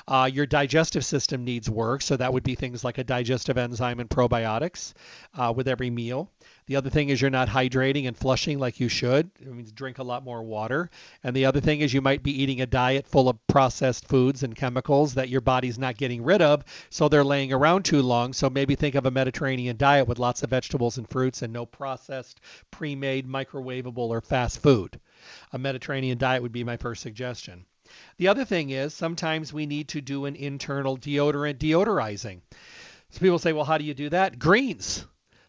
Uh, 0.05 0.29
your 0.31 0.45
digestive 0.45 1.05
system 1.05 1.45
needs 1.45 1.69
work, 1.69 2.01
so 2.01 2.17
that 2.17 2.33
would 2.33 2.43
be 2.43 2.55
things 2.55 2.83
like 2.83 2.97
a 2.97 3.05
digestive 3.05 3.57
enzyme 3.57 4.01
and 4.01 4.09
probiotics 4.09 4.93
uh, 5.35 5.53
with 5.55 5.69
every 5.69 5.92
meal. 5.93 6.29
The 6.65 6.77
other 6.77 6.89
thing 6.89 7.09
is 7.09 7.19
you're 7.19 7.29
not 7.29 7.49
hydrating 7.49 8.07
and 8.07 8.15
flushing 8.15 8.57
like 8.57 8.79
you 8.79 8.87
should. 8.87 9.29
It 9.39 9.47
means 9.47 9.71
drink 9.73 9.97
a 9.97 10.03
lot 10.03 10.23
more 10.23 10.41
water. 10.41 10.89
And 11.23 11.35
the 11.35 11.45
other 11.45 11.59
thing 11.59 11.81
is 11.81 11.93
you 11.93 12.01
might 12.01 12.23
be 12.23 12.41
eating 12.41 12.61
a 12.61 12.65
diet 12.65 13.05
full 13.05 13.27
of 13.27 13.45
processed 13.47 14.07
foods 14.07 14.43
and 14.43 14.55
chemicals 14.55 15.15
that 15.15 15.27
your 15.27 15.41
body's 15.41 15.77
not 15.77 15.97
getting 15.97 16.23
rid 16.23 16.41
of, 16.41 16.63
so 16.89 17.09
they're 17.09 17.23
laying 17.23 17.51
around 17.51 17.83
too 17.83 18.01
long. 18.01 18.31
So 18.31 18.49
maybe 18.49 18.75
think 18.75 18.95
of 18.95 19.05
a 19.05 19.11
Mediterranean 19.11 19.75
diet 19.75 20.07
with 20.07 20.19
lots 20.19 20.41
of 20.41 20.51
vegetables 20.51 20.97
and 20.97 21.09
fruits 21.09 21.41
and 21.41 21.51
no 21.51 21.65
processed, 21.65 22.39
pre-made, 22.71 23.27
microwavable 23.27 23.97
or 23.97 24.21
fast 24.21 24.59
food. 24.59 25.01
A 25.51 25.59
Mediterranean 25.59 26.17
diet 26.17 26.41
would 26.41 26.53
be 26.53 26.63
my 26.63 26.77
first 26.77 27.01
suggestion. 27.01 27.65
The 28.17 28.29
other 28.29 28.45
thing 28.45 28.69
is 28.69 28.93
sometimes 28.93 29.51
we 29.51 29.65
need 29.65 29.89
to 29.89 30.01
do 30.01 30.25
an 30.25 30.37
internal 30.37 30.97
deodorant 30.97 31.57
deodorizing. 31.57 32.39
So 33.09 33.19
people 33.19 33.37
say, 33.37 33.51
well, 33.53 33.65
how 33.65 33.77
do 33.77 33.83
you 33.83 33.93
do 33.93 34.09
that? 34.09 34.39
Greens 34.39 35.05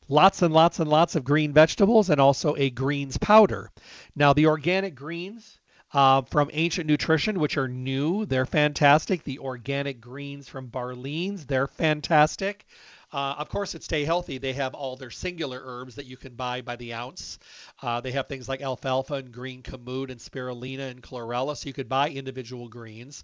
lots 0.08 0.42
and 0.42 0.52
lots 0.52 0.78
and 0.80 0.88
lots 0.88 1.16
of 1.16 1.24
green 1.24 1.52
vegetables 1.52 2.10
and 2.10 2.20
also 2.20 2.54
a 2.56 2.70
greens 2.70 3.16
powder. 3.18 3.70
Now, 4.14 4.32
the 4.32 4.46
organic 4.46 4.94
greens 4.94 5.58
uh, 5.92 6.22
from 6.22 6.50
Ancient 6.52 6.88
Nutrition, 6.88 7.38
which 7.38 7.56
are 7.56 7.68
new, 7.68 8.26
they're 8.26 8.46
fantastic. 8.46 9.22
The 9.24 9.38
organic 9.38 10.00
greens 10.00 10.48
from 10.48 10.68
Barlean's, 10.68 11.46
they're 11.46 11.68
fantastic. 11.68 12.66
Uh, 13.14 13.36
of 13.38 13.48
course, 13.48 13.76
at 13.76 13.82
Stay 13.84 14.04
Healthy, 14.04 14.38
they 14.38 14.52
have 14.54 14.74
all 14.74 14.96
their 14.96 15.08
singular 15.08 15.62
herbs 15.64 15.94
that 15.94 16.06
you 16.06 16.16
can 16.16 16.34
buy 16.34 16.62
by 16.62 16.74
the 16.74 16.94
ounce. 16.94 17.38
Uh, 17.80 18.00
they 18.00 18.10
have 18.10 18.26
things 18.26 18.48
like 18.48 18.60
alfalfa 18.60 19.14
and 19.14 19.30
green 19.30 19.62
kamut 19.62 20.10
and 20.10 20.18
spirulina 20.18 20.90
and 20.90 21.00
chlorella, 21.00 21.56
so 21.56 21.68
you 21.68 21.72
could 21.72 21.88
buy 21.88 22.10
individual 22.10 22.66
greens. 22.66 23.22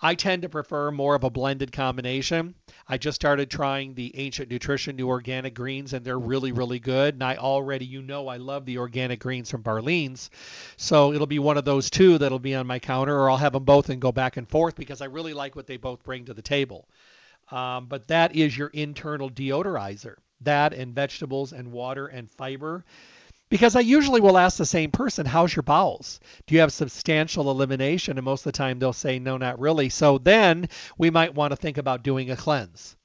I 0.00 0.14
tend 0.14 0.40
to 0.40 0.48
prefer 0.48 0.90
more 0.90 1.14
of 1.14 1.22
a 1.22 1.28
blended 1.28 1.70
combination. 1.70 2.54
I 2.88 2.96
just 2.96 3.16
started 3.16 3.50
trying 3.50 3.92
the 3.92 4.10
Ancient 4.16 4.50
Nutrition 4.50 4.96
new 4.96 5.08
organic 5.08 5.52
greens, 5.52 5.92
and 5.92 6.02
they're 6.02 6.18
really, 6.18 6.52
really 6.52 6.78
good. 6.78 7.12
And 7.12 7.22
I 7.22 7.36
already, 7.36 7.84
you 7.84 8.00
know, 8.00 8.28
I 8.28 8.38
love 8.38 8.64
the 8.64 8.78
organic 8.78 9.20
greens 9.20 9.50
from 9.50 9.62
Barlean's. 9.62 10.30
So 10.78 11.12
it'll 11.12 11.26
be 11.26 11.40
one 11.40 11.58
of 11.58 11.66
those 11.66 11.90
two 11.90 12.16
that'll 12.16 12.38
be 12.38 12.54
on 12.54 12.66
my 12.66 12.78
counter, 12.78 13.14
or 13.14 13.28
I'll 13.28 13.36
have 13.36 13.52
them 13.52 13.64
both 13.64 13.90
and 13.90 14.00
go 14.00 14.12
back 14.12 14.38
and 14.38 14.48
forth 14.48 14.76
because 14.76 15.02
I 15.02 15.06
really 15.06 15.34
like 15.34 15.56
what 15.56 15.66
they 15.66 15.76
both 15.76 16.02
bring 16.04 16.24
to 16.24 16.32
the 16.32 16.40
table. 16.40 16.88
Um, 17.50 17.86
but 17.86 18.08
that 18.08 18.34
is 18.34 18.56
your 18.56 18.68
internal 18.68 19.30
deodorizer. 19.30 20.16
That 20.40 20.72
and 20.72 20.94
vegetables 20.94 21.52
and 21.52 21.72
water 21.72 22.06
and 22.06 22.30
fiber. 22.30 22.84
Because 23.48 23.76
I 23.76 23.80
usually 23.80 24.20
will 24.20 24.38
ask 24.38 24.58
the 24.58 24.66
same 24.66 24.90
person, 24.90 25.24
How's 25.24 25.54
your 25.54 25.62
bowels? 25.62 26.18
Do 26.46 26.54
you 26.54 26.60
have 26.60 26.72
substantial 26.72 27.50
elimination? 27.50 28.18
And 28.18 28.24
most 28.24 28.40
of 28.40 28.52
the 28.52 28.58
time 28.58 28.78
they'll 28.78 28.92
say, 28.92 29.18
No, 29.18 29.36
not 29.36 29.60
really. 29.60 29.88
So 29.88 30.18
then 30.18 30.68
we 30.98 31.10
might 31.10 31.34
want 31.34 31.52
to 31.52 31.56
think 31.56 31.78
about 31.78 32.02
doing 32.02 32.30
a 32.30 32.36
cleanse. 32.36 32.95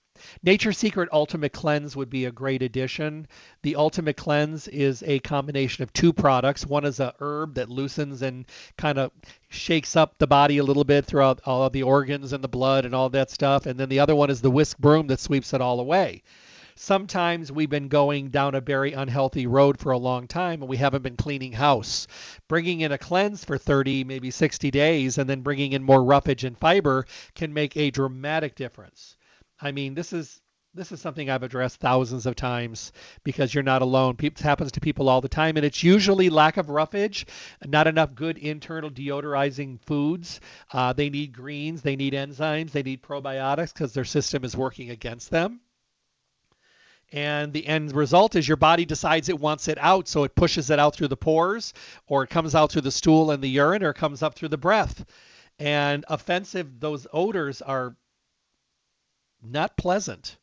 Nature 0.43 0.73
Secret 0.73 1.09
Ultimate 1.11 1.53
Cleanse 1.53 1.95
would 1.95 2.09
be 2.09 2.25
a 2.25 2.31
great 2.31 2.61
addition. 2.61 3.27
The 3.63 3.75
Ultimate 3.75 4.17
Cleanse 4.17 4.67
is 4.67 5.03
a 5.03 5.19
combination 5.19 5.83
of 5.83 5.93
two 5.93 6.13
products. 6.13 6.65
One 6.65 6.85
is 6.85 6.99
a 6.99 7.13
herb 7.19 7.55
that 7.55 7.69
loosens 7.69 8.21
and 8.21 8.45
kind 8.77 8.97
of 8.97 9.11
shakes 9.49 9.95
up 9.95 10.17
the 10.17 10.27
body 10.27 10.57
a 10.57 10.63
little 10.63 10.83
bit 10.83 11.05
throughout 11.05 11.41
all 11.45 11.63
of 11.63 11.73
the 11.73 11.83
organs 11.83 12.33
and 12.33 12.43
the 12.43 12.47
blood 12.47 12.85
and 12.85 12.93
all 12.93 13.09
that 13.09 13.31
stuff. 13.31 13.65
And 13.65 13.79
then 13.79 13.89
the 13.89 13.99
other 13.99 14.15
one 14.15 14.29
is 14.29 14.41
the 14.41 14.51
whisk 14.51 14.77
broom 14.77 15.07
that 15.07 15.19
sweeps 15.19 15.53
it 15.53 15.61
all 15.61 15.79
away. 15.79 16.23
Sometimes 16.75 17.51
we've 17.51 17.69
been 17.69 17.89
going 17.89 18.29
down 18.29 18.55
a 18.55 18.61
very 18.61 18.93
unhealthy 18.93 19.45
road 19.45 19.77
for 19.77 19.91
a 19.91 19.97
long 19.97 20.27
time 20.27 20.61
and 20.61 20.69
we 20.69 20.77
haven't 20.77 21.03
been 21.03 21.17
cleaning 21.17 21.51
house. 21.51 22.07
Bringing 22.47 22.81
in 22.81 22.91
a 22.91 22.97
cleanse 22.97 23.43
for 23.45 23.57
30, 23.57 24.03
maybe 24.03 24.31
60 24.31 24.71
days, 24.71 25.17
and 25.17 25.29
then 25.29 25.41
bringing 25.41 25.73
in 25.73 25.83
more 25.83 26.03
roughage 26.03 26.43
and 26.43 26.57
fiber 26.57 27.05
can 27.35 27.53
make 27.53 27.75
a 27.77 27.91
dramatic 27.91 28.55
difference. 28.55 29.15
I 29.61 29.71
mean, 29.71 29.93
this 29.93 30.13
is 30.13 30.41
this 30.73 30.93
is 30.93 31.01
something 31.01 31.29
I've 31.29 31.43
addressed 31.43 31.81
thousands 31.81 32.25
of 32.25 32.35
times 32.37 32.93
because 33.25 33.53
you're 33.53 33.61
not 33.61 33.81
alone. 33.81 34.15
It 34.21 34.39
happens 34.39 34.71
to 34.71 34.79
people 34.79 35.09
all 35.09 35.19
the 35.19 35.27
time, 35.27 35.57
and 35.57 35.65
it's 35.65 35.83
usually 35.83 36.29
lack 36.29 36.55
of 36.55 36.69
roughage, 36.69 37.25
not 37.65 37.87
enough 37.87 38.15
good 38.15 38.37
internal 38.37 38.89
deodorizing 38.89 39.81
foods. 39.81 40.39
Uh, 40.71 40.93
they 40.93 41.09
need 41.09 41.33
greens, 41.33 41.81
they 41.81 41.97
need 41.97 42.13
enzymes, 42.13 42.71
they 42.71 42.83
need 42.83 43.03
probiotics 43.03 43.73
because 43.73 43.93
their 43.93 44.05
system 44.05 44.45
is 44.45 44.55
working 44.55 44.91
against 44.91 45.29
them. 45.29 45.59
And 47.11 47.51
the 47.51 47.67
end 47.67 47.93
result 47.93 48.37
is 48.37 48.47
your 48.47 48.55
body 48.55 48.85
decides 48.85 49.27
it 49.27 49.37
wants 49.37 49.67
it 49.67 49.77
out, 49.77 50.07
so 50.07 50.23
it 50.23 50.35
pushes 50.35 50.69
it 50.69 50.79
out 50.79 50.95
through 50.95 51.09
the 51.09 51.17
pores, 51.17 51.73
or 52.07 52.23
it 52.23 52.29
comes 52.29 52.55
out 52.55 52.71
through 52.71 52.83
the 52.83 52.91
stool 52.91 53.31
and 53.31 53.43
the 53.43 53.49
urine, 53.49 53.83
or 53.83 53.89
it 53.89 53.95
comes 53.97 54.23
up 54.23 54.35
through 54.35 54.47
the 54.47 54.57
breath. 54.57 55.03
And 55.59 56.05
offensive, 56.07 56.79
those 56.79 57.05
odors 57.11 57.61
are 57.61 57.97
not 59.41 59.77
pleasant. 59.77 60.37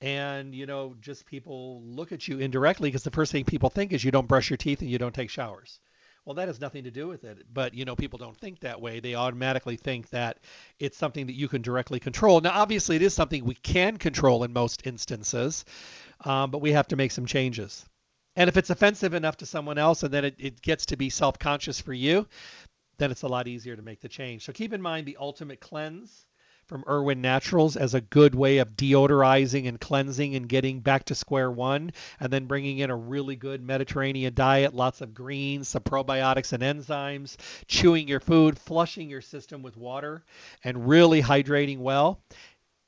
And, 0.00 0.54
you 0.54 0.66
know, 0.66 0.94
just 1.00 1.26
people 1.26 1.82
look 1.82 2.12
at 2.12 2.28
you 2.28 2.38
indirectly 2.38 2.88
because 2.88 3.02
the 3.02 3.10
first 3.10 3.32
thing 3.32 3.44
people 3.44 3.70
think 3.70 3.92
is 3.92 4.04
you 4.04 4.12
don't 4.12 4.28
brush 4.28 4.48
your 4.48 4.56
teeth 4.56 4.80
and 4.80 4.90
you 4.90 4.98
don't 4.98 5.14
take 5.14 5.30
showers. 5.30 5.80
Well, 6.24 6.34
that 6.34 6.48
has 6.48 6.60
nothing 6.60 6.84
to 6.84 6.90
do 6.90 7.08
with 7.08 7.24
it. 7.24 7.46
But, 7.52 7.74
you 7.74 7.84
know, 7.84 7.96
people 7.96 8.18
don't 8.18 8.36
think 8.36 8.60
that 8.60 8.80
way. 8.80 9.00
They 9.00 9.14
automatically 9.14 9.76
think 9.76 10.10
that 10.10 10.38
it's 10.78 10.98
something 10.98 11.26
that 11.26 11.34
you 11.34 11.48
can 11.48 11.62
directly 11.62 11.98
control. 11.98 12.40
Now, 12.40 12.52
obviously, 12.52 12.96
it 12.96 13.02
is 13.02 13.14
something 13.14 13.44
we 13.44 13.54
can 13.54 13.96
control 13.96 14.44
in 14.44 14.52
most 14.52 14.86
instances, 14.86 15.64
um, 16.24 16.50
but 16.50 16.60
we 16.60 16.72
have 16.72 16.88
to 16.88 16.96
make 16.96 17.12
some 17.12 17.26
changes. 17.26 17.84
And 18.36 18.46
if 18.46 18.56
it's 18.56 18.70
offensive 18.70 19.14
enough 19.14 19.38
to 19.38 19.46
someone 19.46 19.78
else 19.78 20.04
and 20.04 20.14
then 20.14 20.26
it, 20.26 20.36
it 20.38 20.62
gets 20.62 20.86
to 20.86 20.96
be 20.96 21.10
self 21.10 21.38
conscious 21.38 21.80
for 21.80 21.92
you, 21.92 22.28
then 22.98 23.10
it's 23.10 23.22
a 23.22 23.28
lot 23.28 23.48
easier 23.48 23.74
to 23.74 23.82
make 23.82 24.00
the 24.00 24.08
change. 24.08 24.44
So 24.44 24.52
keep 24.52 24.72
in 24.72 24.82
mind 24.82 25.06
the 25.06 25.16
ultimate 25.18 25.60
cleanse 25.60 26.26
from 26.68 26.84
Irwin 26.86 27.22
Naturals 27.22 27.76
as 27.76 27.94
a 27.94 28.00
good 28.02 28.34
way 28.34 28.58
of 28.58 28.76
deodorizing 28.76 29.66
and 29.66 29.80
cleansing 29.80 30.36
and 30.36 30.46
getting 30.46 30.80
back 30.80 31.04
to 31.04 31.14
square 31.14 31.50
one, 31.50 31.92
and 32.20 32.30
then 32.30 32.44
bringing 32.44 32.78
in 32.78 32.90
a 32.90 32.96
really 32.96 33.36
good 33.36 33.62
Mediterranean 33.62 34.34
diet, 34.34 34.74
lots 34.74 35.00
of 35.00 35.14
greens, 35.14 35.68
some 35.68 35.82
probiotics 35.82 36.52
and 36.52 36.62
enzymes, 36.62 37.36
chewing 37.66 38.06
your 38.06 38.20
food, 38.20 38.58
flushing 38.58 39.08
your 39.08 39.22
system 39.22 39.62
with 39.62 39.78
water, 39.78 40.22
and 40.62 40.86
really 40.86 41.22
hydrating 41.22 41.78
well. 41.78 42.22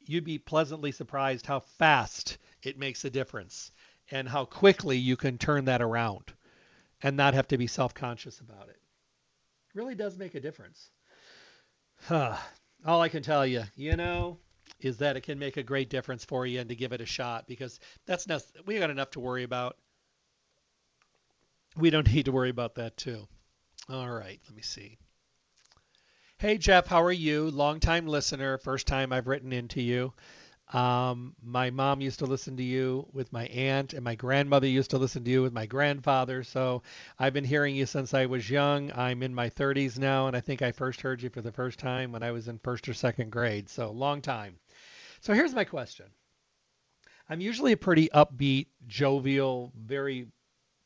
You'd 0.00 0.24
be 0.24 0.38
pleasantly 0.38 0.92
surprised 0.92 1.46
how 1.46 1.60
fast 1.60 2.36
it 2.62 2.78
makes 2.78 3.06
a 3.06 3.10
difference 3.10 3.72
and 4.10 4.28
how 4.28 4.44
quickly 4.44 4.98
you 4.98 5.16
can 5.16 5.38
turn 5.38 5.64
that 5.64 5.80
around 5.80 6.34
and 7.02 7.16
not 7.16 7.32
have 7.32 7.48
to 7.48 7.56
be 7.56 7.66
self 7.66 7.94
conscious 7.94 8.40
about 8.40 8.68
it. 8.68 8.76
It 8.76 9.78
really 9.78 9.94
does 9.94 10.18
make 10.18 10.34
a 10.34 10.40
difference. 10.40 10.90
Huh 12.02 12.38
all 12.84 13.00
I 13.00 13.08
can 13.08 13.22
tell 13.22 13.46
you, 13.46 13.64
you 13.76 13.96
know, 13.96 14.38
is 14.80 14.98
that 14.98 15.16
it 15.16 15.22
can 15.22 15.38
make 15.38 15.56
a 15.56 15.62
great 15.62 15.90
difference 15.90 16.24
for 16.24 16.46
you 16.46 16.60
and 16.60 16.68
to 16.68 16.76
give 16.76 16.92
it 16.92 17.00
a 17.00 17.06
shot 17.06 17.46
because 17.46 17.80
that's 18.06 18.26
not 18.26 18.42
we 18.66 18.78
got 18.78 18.90
enough 18.90 19.10
to 19.12 19.20
worry 19.20 19.42
about. 19.42 19.76
We 21.76 21.90
don't 21.90 22.10
need 22.12 22.26
to 22.26 22.32
worry 22.32 22.50
about 22.50 22.76
that 22.76 22.96
too. 22.96 23.26
All 23.88 24.10
right, 24.10 24.40
let 24.46 24.54
me 24.54 24.62
see. 24.62 24.98
Hey 26.38 26.56
Jeff, 26.56 26.86
how 26.86 27.02
are 27.02 27.12
you? 27.12 27.50
Long 27.50 27.80
time 27.80 28.06
listener, 28.06 28.56
first 28.58 28.86
time 28.86 29.12
I've 29.12 29.26
written 29.26 29.52
into 29.52 29.82
you. 29.82 30.14
Um, 30.72 31.34
my 31.42 31.70
mom 31.70 32.00
used 32.00 32.20
to 32.20 32.26
listen 32.26 32.56
to 32.58 32.62
you 32.62 33.08
with 33.12 33.32
my 33.32 33.46
aunt, 33.46 33.92
and 33.92 34.04
my 34.04 34.14
grandmother 34.14 34.68
used 34.68 34.90
to 34.90 34.98
listen 34.98 35.24
to 35.24 35.30
you 35.30 35.42
with 35.42 35.52
my 35.52 35.66
grandfather. 35.66 36.44
So 36.44 36.82
I've 37.18 37.32
been 37.32 37.44
hearing 37.44 37.74
you 37.74 37.86
since 37.86 38.14
I 38.14 38.26
was 38.26 38.48
young. 38.48 38.92
I'm 38.92 39.22
in 39.24 39.34
my 39.34 39.50
30s 39.50 39.98
now, 39.98 40.28
and 40.28 40.36
I 40.36 40.40
think 40.40 40.62
I 40.62 40.70
first 40.70 41.00
heard 41.00 41.22
you 41.22 41.30
for 41.30 41.40
the 41.40 41.50
first 41.50 41.80
time 41.80 42.12
when 42.12 42.22
I 42.22 42.30
was 42.30 42.46
in 42.46 42.58
first 42.58 42.88
or 42.88 42.94
second 42.94 43.30
grade. 43.30 43.68
So 43.68 43.90
long 43.90 44.22
time. 44.22 44.58
So 45.20 45.34
here's 45.34 45.54
my 45.54 45.64
question. 45.64 46.06
I'm 47.28 47.40
usually 47.40 47.72
a 47.72 47.76
pretty 47.76 48.08
upbeat, 48.08 48.66
jovial, 48.86 49.72
very 49.76 50.28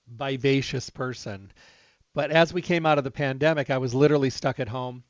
vivacious 0.09 0.89
person. 0.89 1.53
But 2.15 2.31
as 2.31 2.53
we 2.55 2.63
came 2.63 2.87
out 2.87 2.99
of 2.99 3.05
the 3.05 3.11
pandemic, 3.11 3.71
I 3.71 3.79
was 3.79 3.95
literally 3.95 4.31
stuck 4.31 4.61
at 4.61 4.69
home 4.69 5.05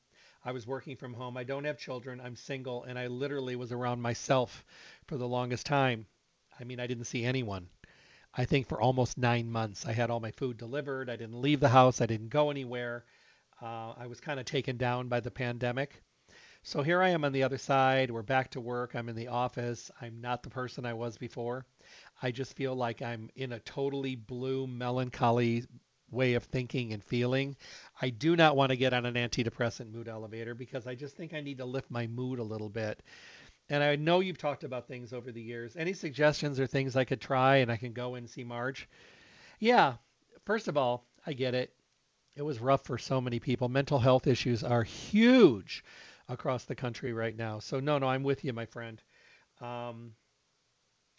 I 0.46 0.52
was 0.52 0.66
working 0.66 0.96
from 0.96 1.14
home. 1.14 1.38
I 1.38 1.44
don't 1.44 1.64
have 1.64 1.78
children. 1.78 2.20
I'm 2.20 2.36
single, 2.36 2.84
and 2.84 2.98
I 2.98 3.06
literally 3.06 3.56
was 3.56 3.72
around 3.72 4.02
myself 4.02 4.62
for 5.06 5.16
the 5.16 5.26
longest 5.26 5.64
time. 5.64 6.06
I 6.60 6.64
mean, 6.64 6.80
I 6.80 6.86
didn't 6.86 7.06
see 7.06 7.24
anyone. 7.24 7.68
I 8.34 8.44
think 8.44 8.68
for 8.68 8.80
almost 8.80 9.16
nine 9.16 9.50
months. 9.50 9.86
I 9.86 9.92
had 9.92 10.10
all 10.10 10.20
my 10.20 10.32
food 10.32 10.58
delivered. 10.58 11.08
I 11.08 11.16
didn't 11.16 11.40
leave 11.40 11.60
the 11.60 11.68
house. 11.68 12.02
I 12.02 12.06
didn't 12.06 12.28
go 12.28 12.50
anywhere. 12.50 13.04
Uh, 13.62 13.94
I 13.96 14.06
was 14.06 14.20
kind 14.20 14.38
of 14.38 14.44
taken 14.44 14.76
down 14.76 15.08
by 15.08 15.20
the 15.20 15.30
pandemic. 15.30 16.02
So 16.62 16.82
here 16.82 17.02
I 17.02 17.10
am 17.10 17.24
on 17.24 17.32
the 17.32 17.42
other 17.42 17.58
side. 17.58 18.10
We're 18.10 18.22
back 18.22 18.50
to 18.50 18.60
work. 18.60 18.94
I'm 18.94 19.08
in 19.08 19.16
the 19.16 19.28
office. 19.28 19.90
I'm 20.00 20.20
not 20.20 20.42
the 20.42 20.50
person 20.50 20.84
I 20.84 20.94
was 20.94 21.16
before. 21.16 21.64
I 22.22 22.30
just 22.30 22.56
feel 22.56 22.74
like 22.74 23.00
I'm 23.00 23.30
in 23.36 23.52
a 23.52 23.60
totally 23.60 24.14
blue, 24.14 24.66
melancholy 24.66 25.64
way 26.14 26.34
of 26.34 26.44
thinking 26.44 26.92
and 26.92 27.02
feeling. 27.02 27.56
I 28.00 28.10
do 28.10 28.36
not 28.36 28.56
want 28.56 28.70
to 28.70 28.76
get 28.76 28.94
on 28.94 29.06
an 29.06 29.14
antidepressant 29.14 29.92
mood 29.92 30.08
elevator 30.08 30.54
because 30.54 30.86
I 30.86 30.94
just 30.94 31.16
think 31.16 31.34
I 31.34 31.40
need 31.40 31.58
to 31.58 31.64
lift 31.64 31.90
my 31.90 32.06
mood 32.06 32.38
a 32.38 32.44
little 32.44 32.68
bit. 32.68 33.02
And 33.68 33.82
I 33.82 33.96
know 33.96 34.20
you've 34.20 34.38
talked 34.38 34.64
about 34.64 34.86
things 34.86 35.12
over 35.12 35.32
the 35.32 35.42
years. 35.42 35.76
Any 35.76 35.94
suggestions 35.94 36.60
or 36.60 36.66
things 36.66 36.96
I 36.96 37.04
could 37.04 37.20
try 37.20 37.56
and 37.56 37.72
I 37.72 37.76
can 37.76 37.92
go 37.92 38.14
and 38.14 38.28
see 38.28 38.44
Marge? 38.44 38.88
Yeah, 39.58 39.94
first 40.44 40.68
of 40.68 40.76
all, 40.76 41.06
I 41.26 41.32
get 41.32 41.54
it. 41.54 41.72
It 42.36 42.42
was 42.42 42.60
rough 42.60 42.84
for 42.84 42.98
so 42.98 43.20
many 43.20 43.38
people. 43.38 43.68
Mental 43.68 43.98
health 43.98 44.26
issues 44.26 44.64
are 44.64 44.82
huge 44.82 45.84
across 46.28 46.64
the 46.64 46.74
country 46.74 47.12
right 47.12 47.36
now. 47.36 47.58
So, 47.58 47.80
no, 47.80 47.98
no, 47.98 48.08
I'm 48.08 48.22
with 48.22 48.44
you, 48.44 48.52
my 48.52 48.66
friend. 48.66 49.00
Um, 49.60 50.12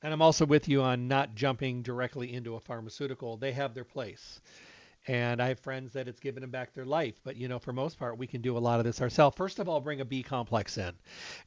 and 0.01 0.13
I'm 0.13 0.21
also 0.21 0.45
with 0.45 0.67
you 0.67 0.81
on 0.83 1.07
not 1.07 1.35
jumping 1.35 1.81
directly 1.81 2.33
into 2.33 2.55
a 2.55 2.59
pharmaceutical. 2.59 3.37
They 3.37 3.53
have 3.53 3.73
their 3.73 3.85
place 3.85 4.39
and 5.07 5.41
I 5.41 5.49
have 5.49 5.59
friends 5.59 5.93
that 5.93 6.07
it's 6.07 6.19
given 6.19 6.41
them 6.41 6.49
back 6.49 6.73
their 6.73 6.85
life. 6.85 7.15
But 7.23 7.35
you 7.35 7.47
know, 7.47 7.59
for 7.59 7.73
most 7.73 7.99
part, 7.99 8.17
we 8.17 8.27
can 8.27 8.41
do 8.41 8.57
a 8.57 8.59
lot 8.59 8.79
of 8.79 8.85
this 8.85 9.01
ourselves. 9.01 9.37
First 9.37 9.59
of 9.59 9.69
all, 9.69 9.79
bring 9.79 10.01
a 10.01 10.05
B 10.05 10.23
complex 10.23 10.77
in. 10.77 10.93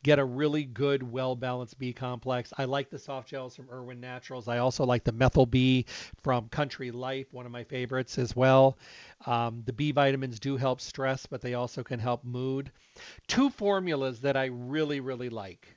Get 0.02 0.18
a 0.18 0.24
really 0.24 0.64
good, 0.64 1.02
well-balanced 1.02 1.78
B 1.78 1.92
complex. 1.92 2.52
I 2.56 2.64
like 2.64 2.90
the 2.90 2.98
soft 2.98 3.28
gels 3.28 3.56
from 3.56 3.68
Irwin 3.70 4.00
Naturals. 4.00 4.48
I 4.48 4.58
also 4.58 4.84
like 4.84 5.04
the 5.04 5.12
Methyl 5.12 5.46
B 5.46 5.86
from 6.22 6.48
Country 6.48 6.90
Life, 6.90 7.32
one 7.32 7.46
of 7.46 7.52
my 7.52 7.64
favorites 7.64 8.18
as 8.18 8.36
well. 8.36 8.78
Um, 9.26 9.62
the 9.66 9.72
B 9.72 9.92
vitamins 9.92 10.38
do 10.38 10.56
help 10.56 10.80
stress, 10.80 11.26
but 11.26 11.40
they 11.40 11.54
also 11.54 11.82
can 11.82 11.98
help 11.98 12.24
mood. 12.24 12.70
Two 13.26 13.50
formulas 13.50 14.20
that 14.20 14.36
I 14.36 14.46
really, 14.46 15.00
really 15.00 15.30
like. 15.30 15.68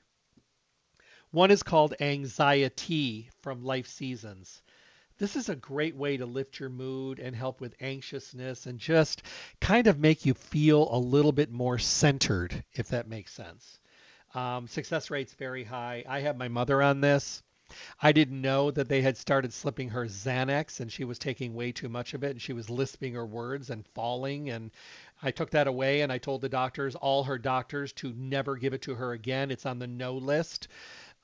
One 1.31 1.49
is 1.49 1.63
called 1.63 1.95
Anxiety 2.01 3.29
from 3.41 3.63
Life 3.63 3.87
Seasons. 3.87 4.61
This 5.21 5.35
is 5.35 5.49
a 5.49 5.55
great 5.55 5.95
way 5.95 6.17
to 6.17 6.25
lift 6.25 6.59
your 6.59 6.69
mood 6.69 7.19
and 7.19 7.35
help 7.35 7.61
with 7.61 7.75
anxiousness 7.79 8.65
and 8.65 8.79
just 8.79 9.21
kind 9.59 9.85
of 9.85 9.99
make 9.99 10.25
you 10.25 10.33
feel 10.33 10.87
a 10.91 10.97
little 10.97 11.31
bit 11.31 11.51
more 11.51 11.77
centered, 11.77 12.63
if 12.73 12.87
that 12.87 13.07
makes 13.07 13.31
sense. 13.31 13.79
Um, 14.33 14.67
success 14.67 15.11
rate's 15.11 15.35
very 15.35 15.63
high. 15.63 16.03
I 16.09 16.21
have 16.21 16.37
my 16.37 16.47
mother 16.47 16.81
on 16.81 17.01
this. 17.01 17.43
I 18.01 18.13
didn't 18.13 18.41
know 18.41 18.71
that 18.71 18.89
they 18.89 19.03
had 19.03 19.15
started 19.15 19.53
slipping 19.53 19.89
her 19.89 20.07
Xanax 20.07 20.79
and 20.79 20.91
she 20.91 21.03
was 21.03 21.19
taking 21.19 21.53
way 21.53 21.71
too 21.71 21.87
much 21.87 22.15
of 22.15 22.23
it 22.23 22.31
and 22.31 22.41
she 22.41 22.53
was 22.53 22.71
lisping 22.71 23.13
her 23.13 23.25
words 23.27 23.69
and 23.69 23.85
falling 23.93 24.49
and 24.49 24.71
I 25.21 25.29
took 25.29 25.51
that 25.51 25.67
away 25.67 26.01
and 26.01 26.11
I 26.11 26.17
told 26.17 26.41
the 26.41 26.49
doctors, 26.49 26.95
all 26.95 27.25
her 27.25 27.37
doctors, 27.37 27.93
to 27.93 28.11
never 28.17 28.55
give 28.55 28.73
it 28.73 28.81
to 28.81 28.95
her 28.95 29.11
again. 29.11 29.51
It's 29.51 29.67
on 29.67 29.77
the 29.77 29.85
no 29.85 30.15
list. 30.15 30.67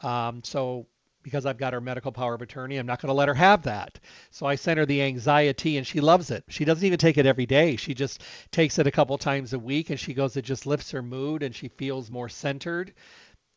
Um, 0.02 0.44
so 0.44 0.86
because 1.28 1.46
I've 1.46 1.58
got 1.58 1.74
her 1.74 1.82
medical 1.82 2.14
power 2.14 2.36
of 2.36 2.42
attorney. 2.42 2.78
I'm 2.78 2.86
not 2.86 3.02
going 3.02 3.10
to 3.10 3.14
let 3.14 3.28
her 3.28 3.34
have 3.34 3.64
that. 3.64 4.00
So 4.32 4.46
I 4.46 4.56
sent 4.56 4.78
her 4.78 4.86
the 4.86 5.02
anxiety 5.02 5.76
and 5.76 5.86
she 5.86 6.00
loves 6.00 6.32
it. 6.32 6.46
She 6.48 6.64
doesn't 6.64 6.86
even 6.86 6.98
take 6.98 7.18
it 7.18 7.26
every 7.26 7.46
day. 7.46 7.76
She 7.76 7.94
just 7.94 8.24
takes 8.50 8.80
it 8.80 8.88
a 8.88 8.92
couple 8.92 9.18
times 9.18 9.52
a 9.52 9.60
week 9.60 9.90
and 9.90 10.00
she 10.00 10.14
goes, 10.14 10.38
it 10.38 10.44
just 10.44 10.66
lifts 10.66 10.90
her 10.92 11.02
mood 11.02 11.44
and 11.44 11.54
she 11.54 11.68
feels 11.68 12.10
more 12.10 12.30
centered. 12.30 12.94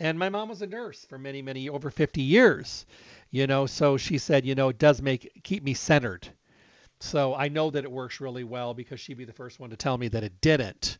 And 0.01 0.19
my 0.19 0.29
mom 0.29 0.49
was 0.49 0.63
a 0.63 0.67
nurse 0.67 1.05
for 1.05 1.17
many, 1.17 1.43
many, 1.43 1.69
over 1.69 1.93
50 1.93 2.21
years, 2.21 2.87
you 3.31 3.47
know, 3.47 3.67
so 3.67 3.97
she 3.97 4.19
said, 4.19 4.45
you 4.45 4.57
know, 4.57 4.71
it 4.71 4.79
does 4.79 5.01
make, 5.01 5.31
keep 5.45 5.63
me 5.63 5.75
centered. 5.75 6.27
So 6.99 7.37
I 7.37 7.47
know 7.47 7.71
that 7.71 7.85
it 7.85 7.93
works 7.93 8.21
really 8.21 8.43
well 8.43 8.75
because 8.75 8.99
she'd 8.99 9.17
be 9.17 9.25
the 9.25 9.33
first 9.33 9.61
one 9.61 9.71
to 9.71 9.77
tell 9.77 9.97
me 9.97 10.09
that 10.09 10.25
it 10.25 10.41
didn't. 10.41 10.99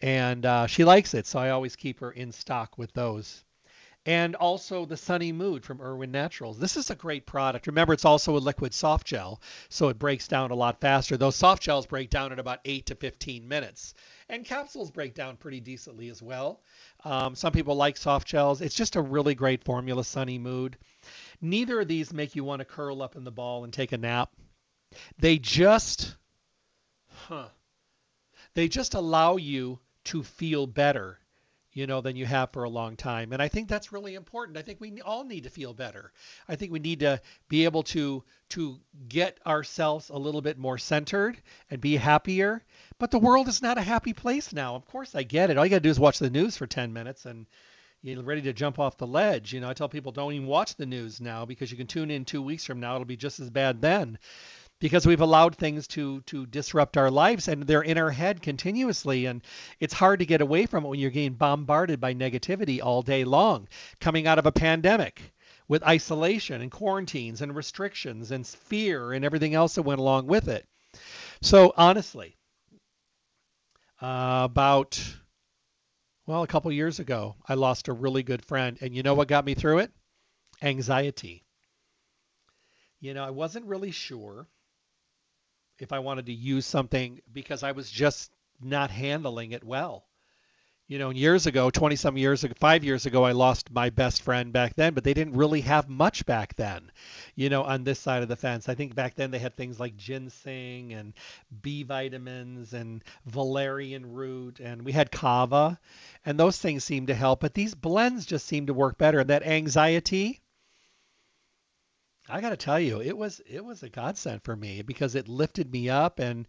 And 0.00 0.46
uh, 0.46 0.66
she 0.66 0.82
likes 0.82 1.12
it. 1.12 1.26
So 1.26 1.38
I 1.38 1.50
always 1.50 1.76
keep 1.76 2.00
her 2.00 2.12
in 2.12 2.32
stock 2.32 2.78
with 2.78 2.90
those 2.94 3.44
and 4.06 4.34
also 4.34 4.86
the 4.86 4.96
Sunny 4.96 5.30
Mood 5.30 5.64
from 5.64 5.80
Irwin 5.80 6.10
Naturals. 6.10 6.58
This 6.58 6.76
is 6.76 6.90
a 6.90 6.94
great 6.94 7.26
product. 7.26 7.66
Remember, 7.66 7.92
it's 7.92 8.06
also 8.06 8.36
a 8.36 8.38
liquid 8.38 8.72
soft 8.72 9.06
gel, 9.06 9.40
so 9.68 9.88
it 9.88 9.98
breaks 9.98 10.26
down 10.26 10.50
a 10.50 10.54
lot 10.54 10.80
faster. 10.80 11.16
Those 11.16 11.36
soft 11.36 11.62
gels 11.62 11.86
break 11.86 12.08
down 12.08 12.32
in 12.32 12.38
about 12.38 12.60
8 12.64 12.86
to 12.86 12.94
15 12.94 13.46
minutes. 13.46 13.94
And 14.28 14.44
capsules 14.44 14.90
break 14.90 15.14
down 15.14 15.36
pretty 15.36 15.60
decently 15.60 16.08
as 16.08 16.22
well. 16.22 16.62
Um, 17.04 17.34
some 17.34 17.52
people 17.52 17.74
like 17.74 17.96
soft 17.96 18.26
gels. 18.26 18.62
It's 18.62 18.74
just 18.74 18.96
a 18.96 19.02
really 19.02 19.34
great 19.34 19.64
formula, 19.64 20.02
Sunny 20.02 20.38
Mood. 20.38 20.78
Neither 21.42 21.80
of 21.80 21.88
these 21.88 22.12
make 22.12 22.34
you 22.34 22.44
want 22.44 22.60
to 22.60 22.64
curl 22.64 23.02
up 23.02 23.16
in 23.16 23.24
the 23.24 23.30
ball 23.30 23.64
and 23.64 23.72
take 23.72 23.92
a 23.92 23.98
nap. 23.98 24.30
They 25.18 25.38
just, 25.38 26.16
huh, 27.06 27.48
they 28.54 28.66
just 28.66 28.94
allow 28.94 29.36
you 29.36 29.78
to 30.04 30.22
feel 30.22 30.66
better 30.66 31.18
you 31.72 31.86
know, 31.86 32.00
than 32.00 32.16
you 32.16 32.26
have 32.26 32.50
for 32.52 32.64
a 32.64 32.68
long 32.68 32.96
time. 32.96 33.32
And 33.32 33.40
I 33.40 33.48
think 33.48 33.68
that's 33.68 33.92
really 33.92 34.14
important. 34.14 34.58
I 34.58 34.62
think 34.62 34.80
we 34.80 35.00
all 35.00 35.24
need 35.24 35.44
to 35.44 35.50
feel 35.50 35.72
better. 35.72 36.12
I 36.48 36.56
think 36.56 36.72
we 36.72 36.78
need 36.78 37.00
to 37.00 37.20
be 37.48 37.64
able 37.64 37.82
to 37.84 38.24
to 38.50 38.80
get 39.08 39.38
ourselves 39.46 40.08
a 40.08 40.18
little 40.18 40.42
bit 40.42 40.58
more 40.58 40.78
centered 40.78 41.40
and 41.70 41.80
be 41.80 41.96
happier. 41.96 42.64
But 42.98 43.12
the 43.12 43.18
world 43.18 43.46
is 43.46 43.62
not 43.62 43.78
a 43.78 43.82
happy 43.82 44.12
place 44.12 44.52
now. 44.52 44.74
Of 44.74 44.86
course, 44.86 45.14
I 45.14 45.22
get 45.22 45.50
it. 45.50 45.56
All 45.56 45.64
you 45.64 45.70
got 45.70 45.76
to 45.76 45.80
do 45.80 45.90
is 45.90 46.00
watch 46.00 46.18
the 46.18 46.30
news 46.30 46.56
for 46.56 46.66
10 46.66 46.92
minutes 46.92 47.26
and 47.26 47.46
you're 48.02 48.22
ready 48.22 48.42
to 48.42 48.52
jump 48.52 48.78
off 48.78 48.96
the 48.96 49.06
ledge. 49.06 49.52
You 49.52 49.60
know, 49.60 49.68
I 49.68 49.74
tell 49.74 49.88
people 49.88 50.10
don't 50.10 50.32
even 50.32 50.48
watch 50.48 50.74
the 50.74 50.86
news 50.86 51.20
now 51.20 51.44
because 51.44 51.70
you 51.70 51.76
can 51.76 51.86
tune 51.86 52.10
in 52.10 52.24
2 52.24 52.42
weeks 52.42 52.64
from 52.64 52.80
now 52.80 52.94
it'll 52.94 53.04
be 53.04 53.16
just 53.16 53.38
as 53.40 53.50
bad 53.50 53.80
then 53.80 54.18
because 54.80 55.06
we've 55.06 55.20
allowed 55.20 55.54
things 55.54 55.86
to 55.86 56.22
to 56.22 56.46
disrupt 56.46 56.96
our 56.96 57.10
lives 57.10 57.46
and 57.48 57.62
they're 57.62 57.82
in 57.82 57.98
our 57.98 58.10
head 58.10 58.42
continuously. 58.42 59.26
And 59.26 59.42
it's 59.78 59.94
hard 59.94 60.20
to 60.20 60.26
get 60.26 60.40
away 60.40 60.66
from 60.66 60.84
it 60.84 60.88
when 60.88 60.98
you're 60.98 61.10
getting 61.10 61.34
bombarded 61.34 62.00
by 62.00 62.14
negativity 62.14 62.80
all 62.82 63.02
day 63.02 63.24
long 63.24 63.68
coming 64.00 64.26
out 64.26 64.38
of 64.38 64.46
a 64.46 64.52
pandemic 64.52 65.32
with 65.68 65.86
isolation 65.86 66.62
and 66.62 66.70
quarantines 66.70 67.42
and 67.42 67.54
restrictions 67.54 68.32
and 68.32 68.46
fear 68.46 69.12
and 69.12 69.24
everything 69.24 69.54
else 69.54 69.76
that 69.76 69.82
went 69.82 70.00
along 70.00 70.26
with 70.26 70.48
it. 70.48 70.66
So 71.42 71.72
honestly 71.76 72.36
uh, 74.00 74.48
about 74.50 75.00
well 76.26 76.42
a 76.42 76.46
couple 76.46 76.72
years 76.72 77.00
ago 77.00 77.36
i 77.46 77.54
lost 77.54 77.88
a 77.88 77.92
really 77.92 78.22
good 78.22 78.44
friend. 78.44 78.78
And 78.80 78.94
you 78.94 79.02
know 79.02 79.14
what 79.14 79.28
got 79.28 79.44
me 79.44 79.54
through 79.54 79.80
it? 79.80 79.92
Anxiety. 80.62 81.44
You 82.98 83.12
know 83.12 83.24
i 83.24 83.30
wasn't 83.30 83.66
really 83.66 83.90
sure 83.90 84.46
if 85.80 85.92
I 85.92 85.98
wanted 85.98 86.26
to 86.26 86.32
use 86.32 86.66
something 86.66 87.20
because 87.32 87.62
I 87.62 87.72
was 87.72 87.90
just 87.90 88.30
not 88.60 88.90
handling 88.90 89.52
it 89.52 89.64
well. 89.64 90.04
You 90.86 90.98
know, 90.98 91.10
years 91.10 91.46
ago, 91.46 91.70
20 91.70 91.94
some 91.94 92.16
years 92.16 92.42
ago, 92.42 92.52
five 92.58 92.82
years 92.82 93.06
ago, 93.06 93.24
I 93.24 93.30
lost 93.30 93.70
my 93.70 93.90
best 93.90 94.22
friend 94.22 94.52
back 94.52 94.74
then, 94.74 94.92
but 94.92 95.04
they 95.04 95.14
didn't 95.14 95.36
really 95.36 95.60
have 95.60 95.88
much 95.88 96.26
back 96.26 96.56
then, 96.56 96.90
you 97.36 97.48
know, 97.48 97.62
on 97.62 97.84
this 97.84 98.00
side 98.00 98.24
of 98.24 98.28
the 98.28 98.34
fence. 98.34 98.68
I 98.68 98.74
think 98.74 98.96
back 98.96 99.14
then 99.14 99.30
they 99.30 99.38
had 99.38 99.54
things 99.56 99.78
like 99.78 99.96
ginseng 99.96 100.92
and 100.92 101.14
B 101.62 101.84
vitamins 101.84 102.72
and 102.72 103.04
valerian 103.24 104.12
root, 104.12 104.58
and 104.58 104.82
we 104.82 104.90
had 104.90 105.12
kava, 105.12 105.78
and 106.26 106.38
those 106.38 106.58
things 106.58 106.82
seemed 106.82 107.06
to 107.06 107.14
help. 107.14 107.38
But 107.38 107.54
these 107.54 107.76
blends 107.76 108.26
just 108.26 108.46
seemed 108.46 108.66
to 108.66 108.74
work 108.74 108.98
better. 108.98 109.20
And 109.20 109.30
that 109.30 109.46
anxiety, 109.46 110.40
I 112.30 112.40
got 112.40 112.50
to 112.50 112.56
tell 112.56 112.78
you, 112.78 113.00
it 113.00 113.16
was 113.16 113.40
it 113.46 113.64
was 113.64 113.82
a 113.82 113.88
godsend 113.88 114.42
for 114.42 114.56
me 114.56 114.82
because 114.82 115.14
it 115.14 115.28
lifted 115.28 115.72
me 115.72 115.88
up 115.88 116.18
and 116.18 116.46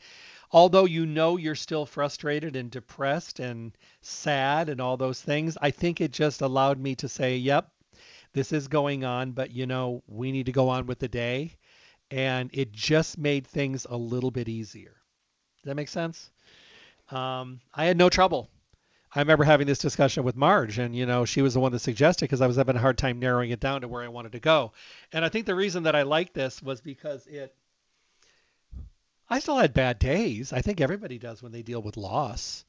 although 0.51 0.85
you 0.85 1.05
know 1.05 1.37
you're 1.37 1.55
still 1.55 1.85
frustrated 1.85 2.55
and 2.55 2.69
depressed 2.69 3.39
and 3.39 3.75
sad 4.01 4.69
and 4.69 4.79
all 4.79 4.97
those 4.97 5.21
things, 5.21 5.57
I 5.61 5.71
think 5.71 5.99
it 5.99 6.11
just 6.11 6.41
allowed 6.41 6.79
me 6.79 6.95
to 6.95 7.09
say, 7.09 7.37
"Yep, 7.37 7.71
this 8.33 8.51
is 8.51 8.67
going 8.67 9.03
on, 9.03 9.31
but 9.31 9.51
you 9.51 9.65
know, 9.65 10.03
we 10.07 10.31
need 10.31 10.45
to 10.45 10.51
go 10.51 10.69
on 10.69 10.85
with 10.85 10.99
the 10.99 11.07
day." 11.07 11.57
And 12.11 12.49
it 12.53 12.71
just 12.71 13.17
made 13.17 13.47
things 13.47 13.87
a 13.89 13.97
little 13.97 14.31
bit 14.31 14.49
easier. 14.49 14.97
Does 15.57 15.65
that 15.65 15.75
make 15.75 15.87
sense? 15.87 16.29
Um, 17.09 17.61
I 17.73 17.85
had 17.85 17.97
no 17.97 18.09
trouble 18.09 18.49
I 19.13 19.19
remember 19.19 19.43
having 19.43 19.67
this 19.67 19.79
discussion 19.79 20.23
with 20.23 20.37
Marge, 20.37 20.77
and 20.77 20.95
you 20.95 21.05
know, 21.05 21.25
she 21.25 21.41
was 21.41 21.53
the 21.53 21.59
one 21.59 21.73
that 21.73 21.79
suggested 21.79 22.25
because 22.25 22.39
I 22.39 22.47
was 22.47 22.55
having 22.55 22.77
a 22.77 22.79
hard 22.79 22.97
time 22.97 23.19
narrowing 23.19 23.51
it 23.51 23.59
down 23.59 23.81
to 23.81 23.87
where 23.89 24.01
I 24.01 24.07
wanted 24.07 24.31
to 24.31 24.39
go. 24.39 24.71
And 25.11 25.25
I 25.25 25.29
think 25.29 25.45
the 25.45 25.55
reason 25.55 25.83
that 25.83 25.95
I 25.95 26.03
liked 26.03 26.33
this 26.33 26.61
was 26.61 26.79
because 26.79 27.27
it. 27.27 27.53
I 29.29 29.39
still 29.39 29.57
had 29.57 29.73
bad 29.73 29.99
days. 29.99 30.53
I 30.53 30.61
think 30.61 30.79
everybody 30.79 31.17
does 31.17 31.43
when 31.43 31.51
they 31.51 31.61
deal 31.61 31.81
with 31.81 31.97
loss. 31.97 32.63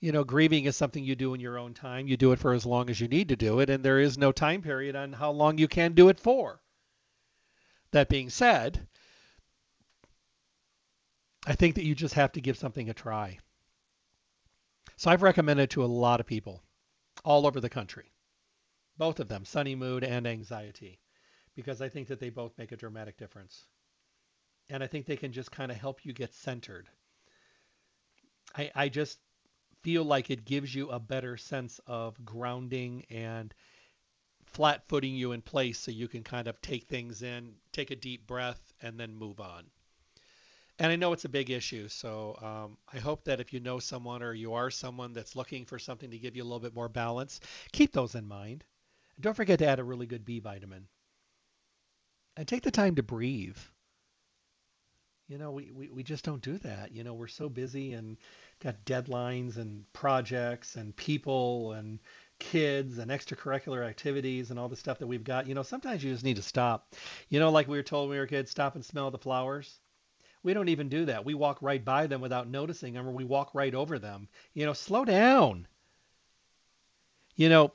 You 0.00 0.12
know, 0.12 0.22
grieving 0.22 0.64
is 0.64 0.76
something 0.76 1.02
you 1.02 1.16
do 1.16 1.34
in 1.34 1.40
your 1.40 1.58
own 1.58 1.74
time. 1.74 2.06
You 2.06 2.16
do 2.16 2.32
it 2.32 2.38
for 2.38 2.52
as 2.52 2.66
long 2.66 2.88
as 2.90 3.00
you 3.00 3.08
need 3.08 3.30
to 3.30 3.36
do 3.36 3.60
it, 3.60 3.70
and 3.70 3.84
there 3.84 3.98
is 3.98 4.18
no 4.18 4.30
time 4.30 4.62
period 4.62 4.94
on 4.94 5.12
how 5.12 5.32
long 5.32 5.58
you 5.58 5.66
can 5.66 5.94
do 5.94 6.08
it 6.08 6.20
for. 6.20 6.60
That 7.90 8.08
being 8.08 8.30
said, 8.30 8.86
I 11.46 11.54
think 11.54 11.76
that 11.76 11.84
you 11.84 11.94
just 11.94 12.14
have 12.14 12.32
to 12.32 12.40
give 12.40 12.58
something 12.58 12.90
a 12.90 12.94
try. 12.94 13.38
So 14.96 15.10
I've 15.10 15.22
recommended 15.22 15.70
to 15.70 15.84
a 15.84 15.86
lot 15.86 16.20
of 16.20 16.26
people 16.26 16.62
all 17.24 17.46
over 17.46 17.60
the 17.60 17.68
country, 17.68 18.12
both 18.96 19.18
of 19.18 19.28
them, 19.28 19.44
Sunny 19.44 19.74
Mood 19.74 20.04
and 20.04 20.26
Anxiety, 20.26 21.00
because 21.54 21.82
I 21.82 21.88
think 21.88 22.08
that 22.08 22.20
they 22.20 22.30
both 22.30 22.56
make 22.58 22.72
a 22.72 22.76
dramatic 22.76 23.16
difference. 23.16 23.66
And 24.70 24.82
I 24.82 24.86
think 24.86 25.06
they 25.06 25.16
can 25.16 25.32
just 25.32 25.50
kind 25.50 25.70
of 25.70 25.78
help 25.78 26.04
you 26.04 26.12
get 26.12 26.32
centered. 26.32 26.88
I, 28.56 28.70
I 28.74 28.88
just 28.88 29.18
feel 29.82 30.04
like 30.04 30.30
it 30.30 30.44
gives 30.44 30.74
you 30.74 30.90
a 30.90 31.00
better 31.00 31.36
sense 31.36 31.80
of 31.86 32.24
grounding 32.24 33.04
and 33.10 33.52
flat 34.46 34.86
footing 34.88 35.14
you 35.14 35.32
in 35.32 35.42
place 35.42 35.78
so 35.78 35.90
you 35.90 36.08
can 36.08 36.22
kind 36.22 36.46
of 36.46 36.60
take 36.62 36.84
things 36.84 37.22
in, 37.22 37.54
take 37.72 37.90
a 37.90 37.96
deep 37.96 38.26
breath, 38.26 38.72
and 38.80 38.98
then 38.98 39.14
move 39.14 39.40
on. 39.40 39.64
And 40.78 40.90
I 40.90 40.96
know 40.96 41.12
it's 41.12 41.24
a 41.24 41.28
big 41.28 41.50
issue, 41.50 41.86
so 41.88 42.36
um, 42.42 42.76
I 42.92 42.98
hope 42.98 43.24
that 43.24 43.38
if 43.38 43.52
you 43.52 43.60
know 43.60 43.78
someone 43.78 44.24
or 44.24 44.34
you 44.34 44.54
are 44.54 44.70
someone 44.70 45.12
that's 45.12 45.36
looking 45.36 45.64
for 45.64 45.78
something 45.78 46.10
to 46.10 46.18
give 46.18 46.34
you 46.34 46.42
a 46.42 46.44
little 46.44 46.58
bit 46.58 46.74
more 46.74 46.88
balance, 46.88 47.38
keep 47.70 47.92
those 47.92 48.16
in 48.16 48.26
mind. 48.26 48.64
Don't 49.20 49.36
forget 49.36 49.60
to 49.60 49.66
add 49.66 49.78
a 49.78 49.84
really 49.84 50.06
good 50.06 50.24
B 50.24 50.40
vitamin. 50.40 50.88
And 52.36 52.48
take 52.48 52.62
the 52.62 52.72
time 52.72 52.96
to 52.96 53.04
breathe. 53.04 53.58
You 55.28 55.38
know, 55.38 55.52
we, 55.52 55.70
we, 55.70 55.88
we 55.90 56.02
just 56.02 56.24
don't 56.24 56.42
do 56.42 56.58
that. 56.58 56.92
You 56.92 57.04
know, 57.04 57.14
we're 57.14 57.28
so 57.28 57.48
busy 57.48 57.92
and 57.92 58.16
got 58.60 58.84
deadlines 58.84 59.56
and 59.56 59.90
projects 59.92 60.74
and 60.74 60.94
people 60.96 61.72
and 61.72 62.00
kids 62.40 62.98
and 62.98 63.12
extracurricular 63.12 63.86
activities 63.86 64.50
and 64.50 64.58
all 64.58 64.68
the 64.68 64.76
stuff 64.76 64.98
that 64.98 65.06
we've 65.06 65.24
got. 65.24 65.46
You 65.46 65.54
know, 65.54 65.62
sometimes 65.62 66.02
you 66.02 66.12
just 66.12 66.24
need 66.24 66.36
to 66.36 66.42
stop. 66.42 66.94
You 67.28 67.38
know, 67.38 67.50
like 67.50 67.68
we 67.68 67.76
were 67.76 67.84
told 67.84 68.08
when 68.08 68.16
we 68.16 68.20
were 68.20 68.26
kids, 68.26 68.50
stop 68.50 68.74
and 68.74 68.84
smell 68.84 69.12
the 69.12 69.18
flowers. 69.18 69.80
We 70.44 70.54
don't 70.54 70.68
even 70.68 70.88
do 70.88 71.06
that. 71.06 71.24
We 71.24 71.34
walk 71.34 71.58
right 71.62 71.84
by 71.84 72.06
them 72.06 72.20
without 72.20 72.48
noticing 72.48 72.94
them 72.94 73.08
or 73.08 73.12
we 73.12 73.24
walk 73.24 73.54
right 73.54 73.74
over 73.74 73.98
them. 73.98 74.28
You 74.52 74.66
know, 74.66 74.74
slow 74.74 75.04
down. 75.04 75.66
You 77.34 77.48
know, 77.48 77.72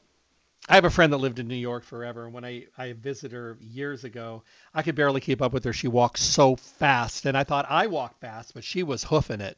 I 0.69 0.75
have 0.75 0.85
a 0.85 0.89
friend 0.91 1.11
that 1.11 1.17
lived 1.17 1.39
in 1.39 1.47
New 1.47 1.55
York 1.55 1.83
forever, 1.83 2.25
and 2.25 2.33
when 2.33 2.45
I, 2.45 2.67
I 2.77 2.93
visited 2.93 3.35
her 3.35 3.57
years 3.59 4.03
ago, 4.03 4.43
I 4.73 4.83
could 4.83 4.93
barely 4.93 5.19
keep 5.19 5.41
up 5.41 5.51
with 5.51 5.63
her. 5.63 5.73
She 5.73 5.87
walked 5.87 6.19
so 6.19 6.55
fast, 6.55 7.25
and 7.25 7.35
I 7.35 7.43
thought 7.43 7.65
I 7.69 7.87
walked 7.87 8.21
fast, 8.21 8.53
but 8.53 8.63
she 8.63 8.83
was 8.83 9.03
hoofing 9.03 9.41
it. 9.41 9.57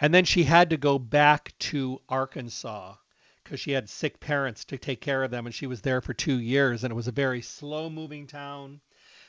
And 0.00 0.12
then 0.12 0.24
she 0.24 0.42
had 0.42 0.70
to 0.70 0.76
go 0.76 0.98
back 0.98 1.56
to 1.70 2.00
Arkansas 2.08 2.96
because 3.44 3.60
she 3.60 3.70
had 3.70 3.88
sick 3.88 4.18
parents 4.18 4.64
to 4.64 4.78
take 4.78 5.00
care 5.00 5.22
of 5.22 5.30
them, 5.30 5.46
and 5.46 5.54
she 5.54 5.68
was 5.68 5.82
there 5.82 6.00
for 6.00 6.12
two 6.12 6.40
years, 6.40 6.82
and 6.82 6.90
it 6.90 6.96
was 6.96 7.08
a 7.08 7.12
very 7.12 7.40
slow 7.40 7.88
moving 7.88 8.26
town. 8.26 8.80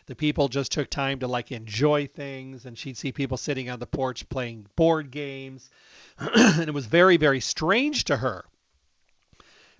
The 0.05 0.15
people 0.15 0.49
just 0.49 0.71
took 0.71 0.89
time 0.89 1.19
to 1.19 1.27
like 1.27 1.51
enjoy 1.51 2.07
things, 2.07 2.65
and 2.65 2.77
she'd 2.77 2.97
see 2.97 3.11
people 3.11 3.37
sitting 3.37 3.69
on 3.69 3.79
the 3.79 3.87
porch 3.87 4.27
playing 4.27 4.67
board 4.75 5.11
games, 5.11 5.69
and 6.17 6.67
it 6.67 6.73
was 6.73 6.85
very, 6.85 7.17
very 7.17 7.39
strange 7.39 8.03
to 8.05 8.17
her 8.17 8.45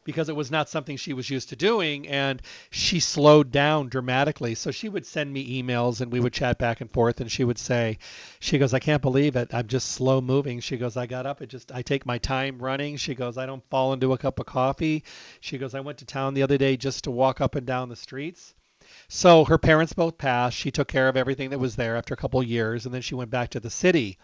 because 0.03 0.29
it 0.29 0.35
was 0.35 0.51
not 0.51 0.69
something 0.69 0.97
she 0.97 1.13
was 1.13 1.29
used 1.29 1.49
to 1.49 1.55
doing 1.55 2.07
and 2.07 2.41
she 2.69 2.99
slowed 2.99 3.51
down 3.51 3.89
dramatically. 3.89 4.55
So 4.55 4.71
she 4.71 4.89
would 4.89 5.05
send 5.05 5.31
me 5.31 5.61
emails 5.61 6.01
and 6.01 6.11
we 6.11 6.19
would 6.19 6.33
chat 6.33 6.57
back 6.57 6.81
and 6.81 6.91
forth 6.91 7.21
and 7.21 7.31
she 7.31 7.43
would 7.43 7.57
say 7.57 7.99
she 8.39 8.57
goes 8.57 8.73
i 8.73 8.79
can't 8.79 9.01
believe 9.01 9.35
it. 9.35 9.53
I'm 9.53 9.67
just 9.67 9.91
slow 9.91 10.21
moving. 10.21 10.59
She 10.59 10.77
goes 10.77 10.97
i 10.97 11.05
got 11.05 11.25
up. 11.25 11.41
I 11.41 11.45
just 11.45 11.71
i 11.71 11.81
take 11.81 12.05
my 12.05 12.17
time 12.17 12.59
running. 12.59 12.97
She 12.97 13.15
goes 13.15 13.37
i 13.37 13.45
don't 13.45 13.63
fall 13.69 13.93
into 13.93 14.13
a 14.13 14.17
cup 14.17 14.39
of 14.39 14.45
coffee. 14.45 15.03
She 15.39 15.57
goes 15.57 15.73
i 15.73 15.79
went 15.79 15.99
to 15.99 16.05
town 16.05 16.33
the 16.33 16.43
other 16.43 16.57
day 16.57 16.77
just 16.77 17.05
to 17.05 17.11
walk 17.11 17.41
up 17.41 17.55
and 17.55 17.65
down 17.65 17.89
the 17.89 17.95
streets 17.95 18.53
so 19.07 19.45
her 19.45 19.57
parents 19.57 19.93
both 19.93 20.17
passed 20.17 20.57
she 20.57 20.71
took 20.71 20.87
care 20.87 21.07
of 21.07 21.17
everything 21.17 21.49
that 21.49 21.59
was 21.59 21.75
there 21.75 21.95
after 21.95 22.13
a 22.13 22.17
couple 22.17 22.41
years 22.43 22.85
and 22.85 22.93
then 22.93 23.01
she 23.01 23.15
went 23.15 23.29
back 23.29 23.49
to 23.49 23.59
the 23.59 23.69
city 23.69 24.17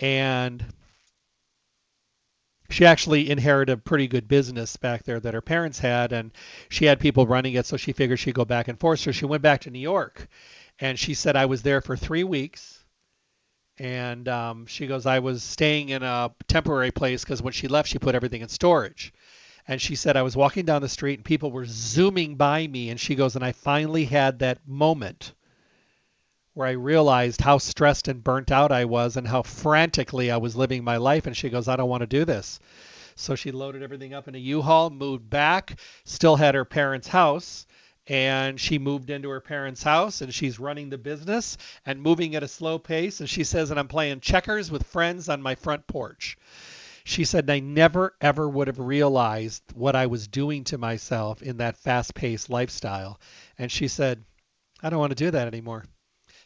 and 0.00 0.64
she 2.70 2.86
actually 2.86 3.30
inherited 3.30 3.72
a 3.72 3.76
pretty 3.76 4.06
good 4.06 4.28
business 4.28 4.76
back 4.76 5.02
there 5.02 5.20
that 5.20 5.34
her 5.34 5.40
parents 5.40 5.78
had, 5.80 6.12
and 6.12 6.30
she 6.68 6.84
had 6.84 7.00
people 7.00 7.26
running 7.26 7.54
it, 7.54 7.66
so 7.66 7.76
she 7.76 7.92
figured 7.92 8.18
she'd 8.18 8.34
go 8.34 8.44
back 8.44 8.68
and 8.68 8.78
forth. 8.78 9.00
So 9.00 9.10
she 9.10 9.26
went 9.26 9.42
back 9.42 9.62
to 9.62 9.70
New 9.70 9.80
York, 9.80 10.28
and 10.78 10.98
she 10.98 11.14
said, 11.14 11.36
I 11.36 11.46
was 11.46 11.62
there 11.62 11.80
for 11.80 11.96
three 11.96 12.24
weeks. 12.24 12.84
And 13.78 14.28
um, 14.28 14.66
she 14.66 14.86
goes, 14.86 15.06
I 15.06 15.20
was 15.20 15.42
staying 15.42 15.88
in 15.88 16.02
a 16.02 16.32
temporary 16.48 16.90
place 16.90 17.24
because 17.24 17.42
when 17.42 17.54
she 17.54 17.66
left, 17.66 17.88
she 17.88 17.98
put 17.98 18.14
everything 18.14 18.42
in 18.42 18.48
storage. 18.48 19.12
And 19.70 19.80
she 19.80 19.94
said, 19.94 20.16
I 20.16 20.22
was 20.22 20.36
walking 20.36 20.64
down 20.64 20.82
the 20.82 20.88
street 20.88 21.20
and 21.20 21.24
people 21.24 21.52
were 21.52 21.64
zooming 21.64 22.34
by 22.34 22.66
me. 22.66 22.90
And 22.90 22.98
she 22.98 23.14
goes, 23.14 23.36
and 23.36 23.44
I 23.44 23.52
finally 23.52 24.04
had 24.04 24.40
that 24.40 24.66
moment 24.66 25.32
where 26.54 26.66
I 26.66 26.72
realized 26.72 27.40
how 27.40 27.58
stressed 27.58 28.08
and 28.08 28.24
burnt 28.24 28.50
out 28.50 28.72
I 28.72 28.86
was 28.86 29.16
and 29.16 29.28
how 29.28 29.42
frantically 29.42 30.28
I 30.28 30.38
was 30.38 30.56
living 30.56 30.82
my 30.82 30.96
life. 30.96 31.28
And 31.28 31.36
she 31.36 31.50
goes, 31.50 31.68
I 31.68 31.76
don't 31.76 31.88
want 31.88 32.00
to 32.00 32.08
do 32.08 32.24
this. 32.24 32.58
So 33.14 33.36
she 33.36 33.52
loaded 33.52 33.84
everything 33.84 34.12
up 34.12 34.26
in 34.26 34.34
a 34.34 34.38
U-Haul, 34.38 34.90
moved 34.90 35.30
back, 35.30 35.78
still 36.02 36.34
had 36.34 36.56
her 36.56 36.64
parents' 36.64 37.06
house, 37.06 37.64
and 38.08 38.58
she 38.58 38.80
moved 38.80 39.08
into 39.08 39.28
her 39.28 39.40
parents' 39.40 39.84
house 39.84 40.20
and 40.20 40.34
she's 40.34 40.58
running 40.58 40.90
the 40.90 40.98
business 40.98 41.56
and 41.86 42.02
moving 42.02 42.34
at 42.34 42.42
a 42.42 42.48
slow 42.48 42.80
pace. 42.80 43.20
And 43.20 43.30
she 43.30 43.44
says, 43.44 43.70
and 43.70 43.78
I'm 43.78 43.86
playing 43.86 44.18
checkers 44.18 44.68
with 44.68 44.88
friends 44.88 45.28
on 45.28 45.40
my 45.40 45.54
front 45.54 45.86
porch. 45.86 46.36
She 47.10 47.24
said, 47.24 47.50
I 47.50 47.58
never 47.58 48.14
ever 48.20 48.48
would 48.48 48.68
have 48.68 48.78
realized 48.78 49.64
what 49.74 49.96
I 49.96 50.06
was 50.06 50.28
doing 50.28 50.62
to 50.62 50.78
myself 50.78 51.42
in 51.42 51.56
that 51.56 51.76
fast 51.76 52.14
paced 52.14 52.48
lifestyle. 52.48 53.18
And 53.58 53.72
she 53.72 53.88
said, 53.88 54.24
I 54.80 54.90
don't 54.90 55.00
want 55.00 55.10
to 55.10 55.24
do 55.24 55.32
that 55.32 55.48
anymore. 55.48 55.86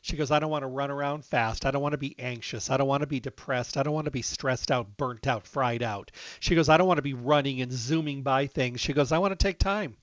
She 0.01 0.17
goes, 0.17 0.31
I 0.31 0.39
don't 0.39 0.51
want 0.51 0.63
to 0.63 0.69
run 0.69 0.91
around 0.91 1.27
fast. 1.27 1.67
I 1.67 1.71
don't 1.71 1.83
want 1.83 1.93
to 1.93 1.99
be 1.99 2.19
anxious. 2.19 2.71
I 2.71 2.79
don't 2.79 2.89
want 2.89 3.03
to 3.03 3.07
be 3.07 3.21
depressed. 3.21 3.77
I 3.77 3.83
don't 3.83 3.93
want 3.93 4.07
to 4.07 4.11
be 4.11 4.23
stressed 4.23 4.71
out, 4.71 4.97
burnt 4.97 5.27
out, 5.27 5.47
fried 5.47 5.83
out. 5.83 6.11
She 6.41 6.55
goes, 6.55 6.71
I 6.71 6.79
don't 6.79 6.89
want 6.89 6.97
to 6.97 7.03
be 7.03 7.13
running 7.13 7.61
and 7.61 7.71
zooming 7.71 8.23
by 8.23 8.47
things. 8.47 8.81
She 8.81 8.95
goes, 8.95 9.13
I 9.13 9.19
want 9.19 9.39
to 9.39 9.45
take 9.45 9.59
time. 9.59 9.99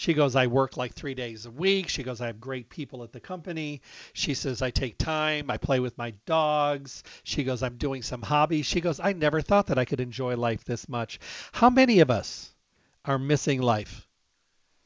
She 0.00 0.14
goes, 0.14 0.34
I 0.34 0.46
work 0.46 0.78
like 0.78 0.94
three 0.94 1.12
days 1.12 1.44
a 1.44 1.50
week. 1.50 1.90
She 1.90 2.02
goes, 2.02 2.22
I 2.22 2.28
have 2.28 2.40
great 2.40 2.70
people 2.70 3.04
at 3.04 3.12
the 3.12 3.20
company. 3.20 3.82
She 4.14 4.32
says, 4.32 4.62
I 4.62 4.70
take 4.70 4.96
time. 4.96 5.50
I 5.50 5.58
play 5.58 5.78
with 5.78 5.98
my 5.98 6.14
dogs. 6.24 7.02
She 7.22 7.44
goes, 7.44 7.62
I'm 7.62 7.76
doing 7.76 8.00
some 8.00 8.22
hobbies. 8.22 8.64
She 8.64 8.80
goes, 8.80 8.98
I 8.98 9.12
never 9.12 9.42
thought 9.42 9.66
that 9.66 9.76
I 9.76 9.84
could 9.84 10.00
enjoy 10.00 10.36
life 10.36 10.64
this 10.64 10.88
much. 10.88 11.20
How 11.52 11.68
many 11.68 12.00
of 12.00 12.10
us 12.10 12.50
are 13.04 13.18
missing 13.18 13.60
life 13.60 14.08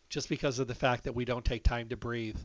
just 0.09 0.29
because 0.29 0.59
of 0.59 0.67
the 0.67 0.75
fact 0.75 1.05
that 1.05 1.15
we 1.15 1.25
don't 1.25 1.45
take 1.45 1.62
time 1.62 1.91
to 1.91 1.97
breathe? 1.97 2.41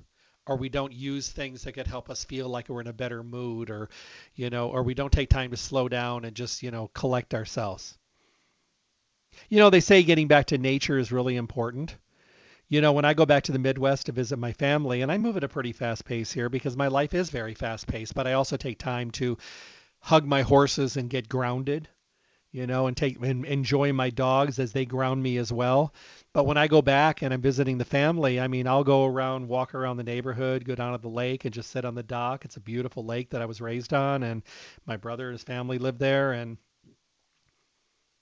or 0.46 0.56
we 0.56 0.70
don't 0.70 0.94
use 0.94 1.28
things 1.28 1.64
that 1.64 1.74
could 1.74 1.88
help 1.88 2.10
us 2.10 2.24
feel 2.24 2.48
like 2.50 2.70
we're 2.70 2.82
in 2.82 2.88
a 2.88 2.94
better 2.94 3.24
mood 3.24 3.72
or 3.72 3.90
you 4.36 4.50
know 4.50 4.70
or 4.70 4.82
we 4.84 4.94
don't 4.94 5.12
take 5.12 5.30
time 5.30 5.52
to 5.52 5.58
slow 5.58 5.88
down 5.88 6.24
and 6.24 6.36
just 6.36 6.64
you 6.64 6.72
know 6.72 6.88
collect 6.94 7.36
ourselves 7.36 7.98
you 9.48 9.60
know 9.60 9.70
they 9.70 9.80
say 9.80 10.02
getting 10.02 10.28
back 10.28 10.48
to 10.48 10.58
nature 10.58 10.98
is 10.98 11.12
really 11.12 11.36
important 11.36 11.96
you 12.70 12.82
know 12.82 12.94
when 12.94 13.06
i 13.06 13.14
go 13.14 13.26
back 13.26 13.44
to 13.44 13.52
the 13.52 13.60
midwest 13.60 14.06
to 14.06 14.12
visit 14.12 14.38
my 14.40 14.54
family 14.54 15.02
and 15.02 15.12
i 15.12 15.18
move 15.18 15.36
at 15.36 15.44
a 15.44 15.50
pretty 15.50 15.74
fast 15.74 16.06
pace 16.06 16.32
here 16.32 16.50
because 16.50 16.78
my 16.78 16.88
life 16.88 17.14
is 17.14 17.30
very 17.30 17.54
fast 17.54 17.88
paced 17.88 18.16
but 18.16 18.28
i 18.28 18.34
also 18.34 18.56
take 18.58 18.80
time 18.80 19.12
to 19.12 19.38
hug 20.00 20.26
my 20.26 20.42
horses 20.42 20.96
and 20.96 21.10
get 21.10 21.28
grounded 21.28 21.90
you 22.52 22.66
know, 22.66 22.88
and 22.88 22.98
take 22.98 23.22
and 23.22 23.46
enjoy 23.46 23.94
my 23.94 24.10
dogs 24.10 24.58
as 24.58 24.72
they 24.72 24.86
ground 24.86 25.22
me 25.22 25.38
as 25.38 25.54
well. 25.54 25.94
But 26.34 26.46
when 26.46 26.58
I 26.58 26.68
go 26.68 26.82
back 26.82 27.22
and 27.22 27.34
I'm 27.34 27.42
visiting 27.42 27.78
the 27.78 27.86
family, 27.86 28.40
I 28.40 28.48
mean, 28.48 28.68
I'll 28.68 28.84
go 28.84 29.06
around, 29.06 29.48
walk 29.48 29.76
around 29.76 29.98
the 29.98 30.04
neighborhood, 30.04 30.66
go 30.66 30.76
down 30.76 30.94
to 30.94 30.98
the 30.98 31.10
lake 31.10 31.46
and 31.46 31.54
just 31.54 31.70
sit 31.70 31.86
on 31.86 31.96
the 31.96 32.04
dock. 32.04 32.46
It's 32.46 32.58
a 32.58 32.62
beautiful 32.62 33.06
lake 33.06 33.30
that 33.32 33.42
I 33.42 33.46
was 33.46 33.62
raised 33.62 33.94
on 33.94 34.24
and 34.24 34.42
my 34.86 34.98
brother 34.98 35.28
and 35.28 35.34
his 35.34 35.44
family 35.44 35.78
live 35.78 36.00
there 36.00 36.32
and 36.34 36.58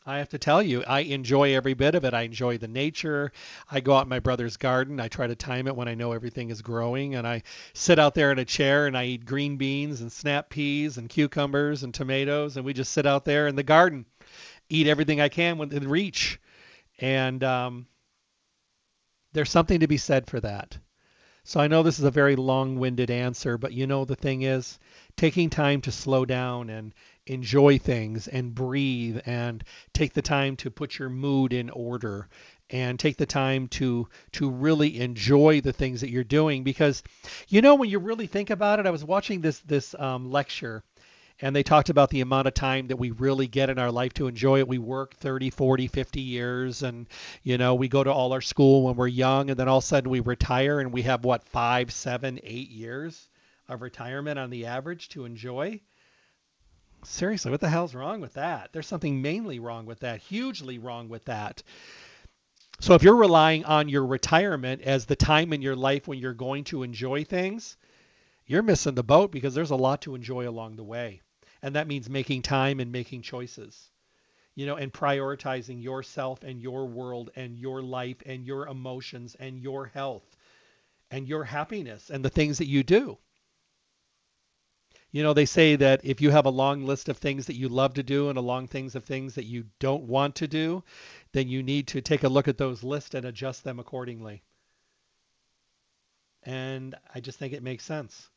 I 0.08 0.20
have 0.20 0.30
to 0.30 0.40
tell 0.40 0.64
you, 0.64 0.84
I 0.86 1.02
enjoy 1.02 1.54
every 1.54 1.74
bit 1.74 1.94
of 1.94 2.06
it. 2.06 2.14
I 2.14 2.22
enjoy 2.22 2.58
the 2.58 2.68
nature. 2.68 3.34
I 3.70 3.82
go 3.82 3.94
out 3.94 4.04
in 4.04 4.10
my 4.10 4.20
brother's 4.20 4.56
garden. 4.56 5.02
I 5.02 5.10
try 5.10 5.28
to 5.28 5.36
time 5.36 5.68
it 5.68 5.76
when 5.76 5.90
I 5.90 5.96
know 5.96 6.14
everything 6.14 6.50
is 6.50 6.62
growing. 6.62 7.16
And 7.16 7.28
I 7.28 7.44
sit 7.74 8.00
out 8.00 8.16
there 8.16 8.32
in 8.32 8.40
a 8.40 8.46
chair 8.46 8.88
and 8.88 8.98
I 8.98 9.06
eat 9.06 9.26
green 9.26 9.58
beans 9.58 10.00
and 10.00 10.10
snap 10.10 10.50
peas 10.50 10.98
and 10.98 11.10
cucumbers 11.10 11.84
and 11.84 11.94
tomatoes. 11.94 12.56
And 12.56 12.66
we 12.66 12.74
just 12.74 12.94
sit 12.94 13.06
out 13.06 13.26
there 13.26 13.48
in 13.48 13.56
the 13.58 13.64
garden 13.64 14.06
eat 14.70 14.88
everything 14.88 15.22
I 15.22 15.30
can 15.30 15.58
within 15.58 15.88
reach. 15.88 16.40
And 17.00 17.44
um, 17.44 17.88
there's 19.34 19.52
something 19.52 19.82
to 19.82 19.88
be 19.88 19.98
said 19.98 20.28
for 20.28 20.40
that. 20.40 20.78
So 21.44 21.60
I 21.62 21.68
know 21.68 21.84
this 21.84 22.00
is 22.00 22.06
a 22.06 22.12
very 22.12 22.36
long-winded 22.36 23.10
answer, 23.10 23.58
but 23.58 23.72
you 23.72 23.88
know 23.88 24.04
the 24.04 24.16
thing 24.16 24.42
is 24.42 24.80
taking 25.16 25.50
time 25.50 25.80
to 25.82 25.92
slow 25.92 26.26
down 26.26 26.70
and 26.70 26.94
enjoy 27.30 27.78
things 27.78 28.28
and 28.28 28.56
breathe 28.56 29.20
and 29.26 29.64
take 29.94 30.14
the 30.14 30.22
time 30.22 30.56
to 30.58 30.72
put 30.72 30.98
your 30.98 31.10
mood 31.10 31.54
in 31.54 31.70
order 31.70 32.28
and 32.70 33.00
take 33.00 33.18
the 33.18 33.26
time 33.26 33.68
to 33.68 34.08
to 34.34 34.50
really 34.50 35.00
enjoy 35.00 35.62
the 35.62 35.74
things 35.74 36.02
that 36.02 36.10
you're 36.10 36.24
doing 36.24 36.64
because 36.64 37.04
you 37.48 37.62
know 37.62 37.76
when 37.76 37.90
you 37.90 38.00
really 38.00 38.28
think 38.28 38.50
about 38.50 38.80
it 38.80 38.86
I 38.86 38.92
was 38.92 39.06
watching 39.06 39.42
this 39.42 39.60
this 39.60 39.96
um, 39.98 40.32
lecture 40.32 40.84
and 41.42 41.56
they 41.56 41.64
talked 41.64 41.90
about 41.90 42.10
the 42.10 42.22
amount 42.22 42.48
of 42.48 42.54
time 42.54 42.88
that 42.88 42.98
we 42.98 43.12
really 43.12 43.48
get 43.48 43.70
in 43.70 43.78
our 43.78 43.92
life 43.92 44.14
to 44.16 44.28
enjoy 44.28 44.60
it. 44.60 44.68
We 44.68 44.80
work 44.80 45.16
30, 45.18 45.52
40, 45.52 45.88
50 45.88 46.22
years 46.22 46.82
and 46.82 47.06
you 47.44 47.58
know, 47.58 47.76
we 47.76 47.88
go 47.88 48.04
to 48.04 48.12
all 48.12 48.34
our 48.34 48.42
school 48.42 48.84
when 48.84 48.96
we're 48.96 49.08
young 49.08 49.50
and 49.50 49.60
then 49.60 49.68
all 49.68 49.78
of 49.78 49.84
a 49.84 49.88
sudden 49.88 50.10
we 50.10 50.20
retire 50.20 50.80
and 50.80 50.92
we 50.92 51.04
have 51.04 51.24
what, 51.24 51.48
five, 51.48 51.92
seven, 51.92 52.40
eight 52.44 52.70
years 52.70 53.30
of 53.70 53.82
retirement 53.82 54.40
on 54.40 54.50
the 54.50 54.66
average 54.66 55.10
to 55.10 55.26
enjoy. 55.26 55.80
Seriously, 57.04 57.52
what 57.52 57.62
the 57.62 57.70
hell's 57.70 57.96
wrong 57.96 58.22
with 58.22 58.34
that? 58.34 58.72
There's 58.74 58.88
something 58.88 59.22
mainly 59.22 59.60
wrong 59.60 59.86
with 59.86 60.00
that, 60.02 60.22
hugely 60.22 60.78
wrong 60.78 61.10
with 61.10 61.26
that. 61.26 61.64
So 62.80 62.94
if 62.94 63.02
you're 63.02 63.16
relying 63.16 63.66
on 63.66 63.90
your 63.90 64.06
retirement 64.06 64.82
as 64.82 65.06
the 65.06 65.16
time 65.16 65.52
in 65.54 65.62
your 65.62 65.76
life 65.76 66.08
when 66.08 66.20
you're 66.20 66.34
going 66.34 66.64
to 66.66 66.84
enjoy 66.84 67.24
things, 67.24 67.78
you're 68.46 68.64
missing 68.64 68.96
the 68.96 69.04
boat 69.04 69.32
because 69.32 69.56
there's 69.56 69.72
a 69.72 69.76
lot 69.76 70.02
to 70.04 70.16
enjoy 70.16 70.48
along 70.48 70.76
the 70.76 70.84
way. 70.84 71.22
And 71.62 71.76
that 71.76 71.88
means 71.88 72.10
making 72.10 72.44
time 72.44 72.80
and 72.80 72.92
making 72.92 73.24
choices. 73.24 73.90
You 74.56 74.66
know, 74.66 74.76
and 74.76 74.92
prioritizing 74.92 75.84
yourself 75.84 76.44
and 76.44 76.62
your 76.62 76.88
world 76.88 77.30
and 77.36 77.58
your 77.58 77.82
life 77.82 78.18
and 78.26 78.46
your 78.46 78.68
emotions 78.68 79.36
and 79.40 79.60
your 79.60 79.86
health 79.86 80.36
and 81.12 81.28
your 81.28 81.44
happiness 81.44 82.10
and 82.10 82.26
the 82.26 82.30
things 82.30 82.58
that 82.58 82.68
you 82.68 82.84
do. 82.84 83.18
You 85.12 85.24
know, 85.24 85.34
they 85.34 85.46
say 85.46 85.76
that 85.78 86.02
if 86.04 86.22
you 86.22 86.32
have 86.32 86.46
a 86.46 86.50
long 86.50 86.86
list 86.86 87.08
of 87.08 87.18
things 87.18 87.46
that 87.46 87.56
you 87.56 87.70
love 87.70 87.94
to 87.94 88.04
do 88.04 88.30
and 88.30 88.38
a 88.38 88.42
long 88.42 88.68
things 88.68 88.94
of 88.96 89.06
things 89.06 89.36
that 89.36 89.46
you 89.46 89.66
don't 89.80 90.04
want 90.04 90.36
to 90.36 90.48
do, 90.48 90.84
then 91.32 91.48
you 91.48 91.64
need 91.64 91.88
to 91.88 92.02
take 92.02 92.24
a 92.24 92.30
look 92.30 92.48
at 92.48 92.58
those 92.58 92.84
lists 92.84 93.16
and 93.16 93.26
adjust 93.26 93.64
them 93.64 93.80
accordingly. 93.80 94.44
And 96.44 96.96
I 97.16 97.20
just 97.22 97.40
think 97.40 97.54
it 97.54 97.64
makes 97.64 97.86
sense. 97.86 98.30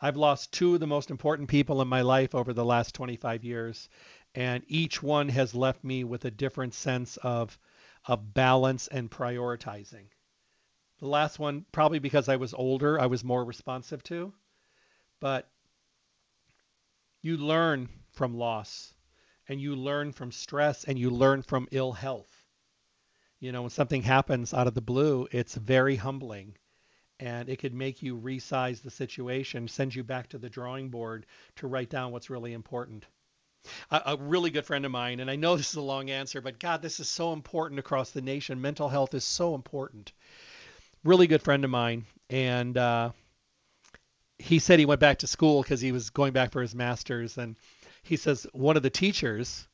I've 0.00 0.16
lost 0.16 0.52
two 0.52 0.74
of 0.74 0.80
the 0.80 0.86
most 0.86 1.10
important 1.10 1.48
people 1.48 1.82
in 1.82 1.88
my 1.88 2.00
life 2.00 2.34
over 2.34 2.52
the 2.52 2.64
last 2.64 2.94
25 2.94 3.44
years, 3.44 3.88
and 4.34 4.64
each 4.66 5.02
one 5.02 5.28
has 5.28 5.54
left 5.54 5.84
me 5.84 6.04
with 6.04 6.24
a 6.24 6.30
different 6.30 6.74
sense 6.74 7.16
of 7.18 7.58
of 8.06 8.32
balance 8.32 8.88
and 8.88 9.10
prioritizing. 9.10 10.06
The 11.00 11.06
last 11.06 11.38
one, 11.38 11.66
probably 11.70 11.98
because 11.98 12.30
I 12.30 12.36
was 12.36 12.54
older, 12.54 12.98
I 12.98 13.06
was 13.06 13.22
more 13.22 13.44
responsive 13.44 14.02
to, 14.04 14.32
but 15.20 15.50
you 17.22 17.36
learn 17.36 17.88
from 18.12 18.34
loss 18.34 18.94
and 19.48 19.60
you 19.60 19.76
learn 19.76 20.12
from 20.12 20.32
stress 20.32 20.84
and 20.84 20.98
you 20.98 21.10
learn 21.10 21.42
from 21.42 21.68
ill 21.70 21.92
health. 21.92 22.44
You 23.40 23.52
know, 23.52 23.62
when 23.62 23.70
something 23.70 24.02
happens 24.02 24.52
out 24.52 24.66
of 24.66 24.74
the 24.74 24.80
blue, 24.80 25.26
it's 25.32 25.54
very 25.54 25.96
humbling 25.96 26.56
and 27.20 27.48
it 27.48 27.58
could 27.58 27.74
make 27.74 28.02
you 28.02 28.18
resize 28.18 28.80
the 28.80 28.90
situation, 28.90 29.68
send 29.68 29.94
you 29.94 30.02
back 30.02 30.28
to 30.28 30.38
the 30.38 30.48
drawing 30.48 30.88
board 30.88 31.26
to 31.56 31.66
write 31.66 31.90
down 31.90 32.12
what's 32.12 32.30
really 32.30 32.54
important. 32.54 33.04
A, 33.90 34.16
really 34.18 34.48
good 34.48 34.64
friend 34.64 34.86
of 34.86 34.90
mine, 34.90 35.20
and 35.20 35.30
I 35.30 35.36
know 35.36 35.54
this 35.54 35.68
is 35.68 35.76
a 35.76 35.82
long 35.82 36.08
answer, 36.08 36.40
but 36.40 36.58
God, 36.58 36.80
this 36.80 36.98
is 36.98 37.10
so 37.10 37.34
important 37.34 37.78
across 37.78 38.10
the 38.10 38.22
nation. 38.22 38.58
Mental 38.58 38.88
health 38.88 39.12
is 39.12 39.22
so 39.22 39.54
important. 39.54 40.12
Really 41.04 41.26
good 41.26 41.42
friend 41.42 41.62
of 41.62 41.70
mine, 41.70 42.06
and 42.30 42.78
uh, 42.78 43.10
he 44.40 44.58
said 44.58 44.78
he 44.78 44.86
went 44.86 45.00
back 45.00 45.18
to 45.18 45.26
school 45.26 45.62
because 45.62 45.80
he 45.80 45.92
was 45.92 46.10
going 46.10 46.32
back 46.32 46.52
for 46.52 46.62
his 46.62 46.74
master's, 46.74 47.36
and 47.36 47.56
he 48.02 48.16
says 48.16 48.46
one 48.52 48.76
of 48.76 48.82
the 48.82 48.90
teachers 48.90 49.68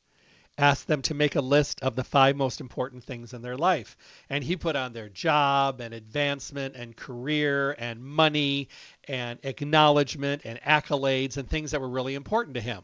asked 0.57 0.87
them 0.87 1.01
to 1.03 1.13
make 1.13 1.35
a 1.35 1.41
list 1.41 1.81
of 1.81 1.95
the 1.95 2.03
five 2.03 2.35
most 2.35 2.61
important 2.61 3.03
things 3.03 3.33
in 3.33 3.41
their 3.41 3.55
life. 3.55 3.95
And 4.29 4.43
he 4.43 4.55
put 4.55 4.75
on 4.75 4.91
their 4.91 5.07
job 5.07 5.81
and 5.81 5.93
advancement 5.93 6.75
and 6.75 6.95
career 6.95 7.75
and 7.77 8.03
money 8.03 8.69
and 9.07 9.39
acknowledgement 9.43 10.41
and 10.45 10.59
accolades 10.61 11.37
and 11.37 11.47
things 11.47 11.71
that 11.71 11.81
were 11.81 11.89
really 11.89 12.15
important 12.15 12.55
to 12.55 12.61
him. 12.61 12.83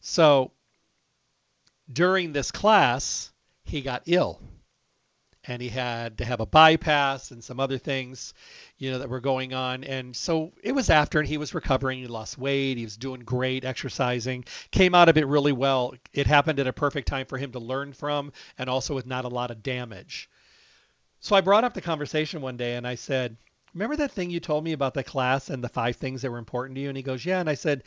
So 0.00 0.52
during 1.90 2.32
this 2.32 2.50
class, 2.50 3.32
he 3.64 3.80
got 3.80 4.02
ill 4.06 4.38
and 5.48 5.62
he 5.62 5.70
had 5.70 6.18
to 6.18 6.24
have 6.26 6.40
a 6.40 6.46
bypass 6.46 7.30
and 7.30 7.42
some 7.42 7.58
other 7.58 7.78
things, 7.78 8.34
you 8.76 8.90
know, 8.90 8.98
that 8.98 9.08
were 9.08 9.18
going 9.18 9.54
on. 9.54 9.82
And 9.82 10.14
so 10.14 10.52
it 10.62 10.72
was 10.72 10.90
after, 10.90 11.18
and 11.18 11.26
he 11.26 11.38
was 11.38 11.54
recovering. 11.54 11.98
He 11.98 12.06
lost 12.06 12.36
weight. 12.36 12.76
He 12.76 12.84
was 12.84 12.98
doing 12.98 13.20
great, 13.20 13.64
exercising. 13.64 14.44
Came 14.70 14.94
out 14.94 15.08
of 15.08 15.16
it 15.16 15.26
really 15.26 15.52
well. 15.52 15.94
It 16.12 16.26
happened 16.26 16.60
at 16.60 16.66
a 16.66 16.72
perfect 16.72 17.08
time 17.08 17.26
for 17.26 17.38
him 17.38 17.50
to 17.52 17.58
learn 17.58 17.94
from, 17.94 18.32
and 18.58 18.68
also 18.68 18.94
with 18.94 19.06
not 19.06 19.24
a 19.24 19.28
lot 19.28 19.50
of 19.50 19.62
damage. 19.62 20.28
So 21.20 21.34
I 21.34 21.40
brought 21.40 21.64
up 21.64 21.72
the 21.72 21.80
conversation 21.80 22.42
one 22.42 22.58
day, 22.58 22.76
and 22.76 22.86
I 22.86 22.94
said, 22.94 23.36
"Remember 23.72 23.96
that 23.96 24.12
thing 24.12 24.30
you 24.30 24.40
told 24.40 24.64
me 24.64 24.72
about 24.72 24.94
the 24.94 25.02
class 25.02 25.48
and 25.48 25.64
the 25.64 25.68
five 25.68 25.96
things 25.96 26.22
that 26.22 26.30
were 26.30 26.38
important 26.38 26.76
to 26.76 26.82
you?" 26.82 26.88
And 26.88 26.96
he 26.96 27.02
goes, 27.02 27.24
"Yeah." 27.24 27.40
And 27.40 27.48
I 27.48 27.54
said, 27.54 27.84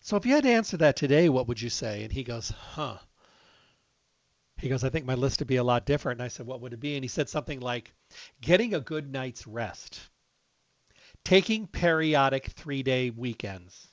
"So 0.00 0.16
if 0.16 0.26
you 0.26 0.34
had 0.34 0.44
to 0.44 0.52
answer 0.52 0.76
that 0.76 0.96
today, 0.96 1.30
what 1.30 1.48
would 1.48 1.60
you 1.60 1.70
say?" 1.70 2.04
And 2.04 2.12
he 2.12 2.22
goes, 2.22 2.50
"Huh." 2.50 2.98
He 4.58 4.68
goes, 4.68 4.82
I 4.82 4.90
think 4.90 5.06
my 5.06 5.14
list 5.14 5.38
would 5.38 5.46
be 5.46 5.56
a 5.56 5.64
lot 5.64 5.86
different. 5.86 6.20
And 6.20 6.24
I 6.24 6.28
said, 6.28 6.46
What 6.46 6.60
would 6.60 6.72
it 6.72 6.80
be? 6.80 6.96
And 6.96 7.04
he 7.04 7.08
said 7.08 7.28
something 7.28 7.60
like 7.60 7.92
getting 8.40 8.74
a 8.74 8.80
good 8.80 9.12
night's 9.12 9.46
rest, 9.46 10.00
taking 11.22 11.68
periodic 11.68 12.46
three 12.46 12.82
day 12.82 13.10
weekends, 13.10 13.86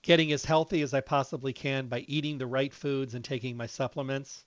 getting 0.00 0.32
as 0.32 0.46
healthy 0.46 0.80
as 0.80 0.94
I 0.94 1.02
possibly 1.02 1.52
can 1.52 1.88
by 1.88 2.00
eating 2.08 2.38
the 2.38 2.46
right 2.46 2.72
foods 2.72 3.14
and 3.14 3.22
taking 3.22 3.58
my 3.58 3.66
supplements. 3.66 4.46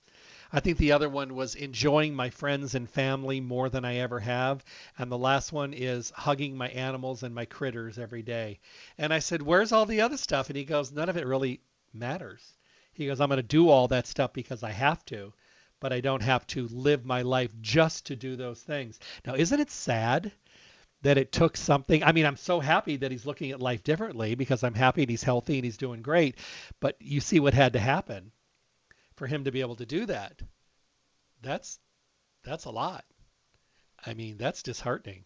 I 0.52 0.58
think 0.58 0.76
the 0.76 0.90
other 0.90 1.08
one 1.08 1.36
was 1.36 1.54
enjoying 1.54 2.12
my 2.12 2.30
friends 2.30 2.74
and 2.74 2.90
family 2.90 3.40
more 3.40 3.68
than 3.68 3.84
I 3.84 3.98
ever 3.98 4.18
have. 4.18 4.64
And 4.98 5.10
the 5.10 5.18
last 5.18 5.52
one 5.52 5.72
is 5.72 6.10
hugging 6.16 6.56
my 6.56 6.68
animals 6.70 7.22
and 7.22 7.32
my 7.32 7.44
critters 7.44 7.96
every 7.96 8.22
day. 8.22 8.58
And 8.98 9.14
I 9.14 9.20
said, 9.20 9.40
Where's 9.40 9.70
all 9.70 9.86
the 9.86 10.00
other 10.00 10.16
stuff? 10.16 10.48
And 10.48 10.56
he 10.56 10.64
goes, 10.64 10.90
None 10.90 11.08
of 11.08 11.16
it 11.16 11.26
really 11.26 11.60
matters. 11.92 12.55
He 12.96 13.06
goes, 13.06 13.20
I'm 13.20 13.28
going 13.28 13.36
to 13.36 13.42
do 13.42 13.68
all 13.68 13.88
that 13.88 14.06
stuff 14.06 14.32
because 14.32 14.62
I 14.62 14.70
have 14.70 15.04
to, 15.06 15.34
but 15.80 15.92
I 15.92 16.00
don't 16.00 16.22
have 16.22 16.46
to 16.48 16.66
live 16.68 17.04
my 17.04 17.20
life 17.20 17.52
just 17.60 18.06
to 18.06 18.16
do 18.16 18.36
those 18.36 18.62
things. 18.62 18.98
Now, 19.26 19.34
isn't 19.34 19.60
it 19.60 19.70
sad 19.70 20.32
that 21.02 21.18
it 21.18 21.30
took 21.30 21.58
something? 21.58 22.02
I 22.02 22.12
mean, 22.12 22.24
I'm 22.24 22.38
so 22.38 22.58
happy 22.58 22.96
that 22.96 23.10
he's 23.10 23.26
looking 23.26 23.50
at 23.50 23.60
life 23.60 23.84
differently 23.84 24.34
because 24.34 24.64
I'm 24.64 24.72
happy 24.72 25.02
and 25.02 25.10
he's 25.10 25.22
healthy 25.22 25.56
and 25.56 25.64
he's 25.66 25.76
doing 25.76 26.00
great. 26.00 26.38
But 26.80 26.96
you 26.98 27.20
see 27.20 27.38
what 27.38 27.52
had 27.52 27.74
to 27.74 27.78
happen 27.78 28.32
for 29.16 29.26
him 29.26 29.44
to 29.44 29.52
be 29.52 29.60
able 29.60 29.76
to 29.76 29.86
do 29.86 30.06
that. 30.06 30.40
That's 31.42 31.78
that's 32.44 32.64
a 32.64 32.70
lot. 32.70 33.04
I 34.06 34.14
mean, 34.14 34.38
that's 34.38 34.62
disheartening. 34.62 35.24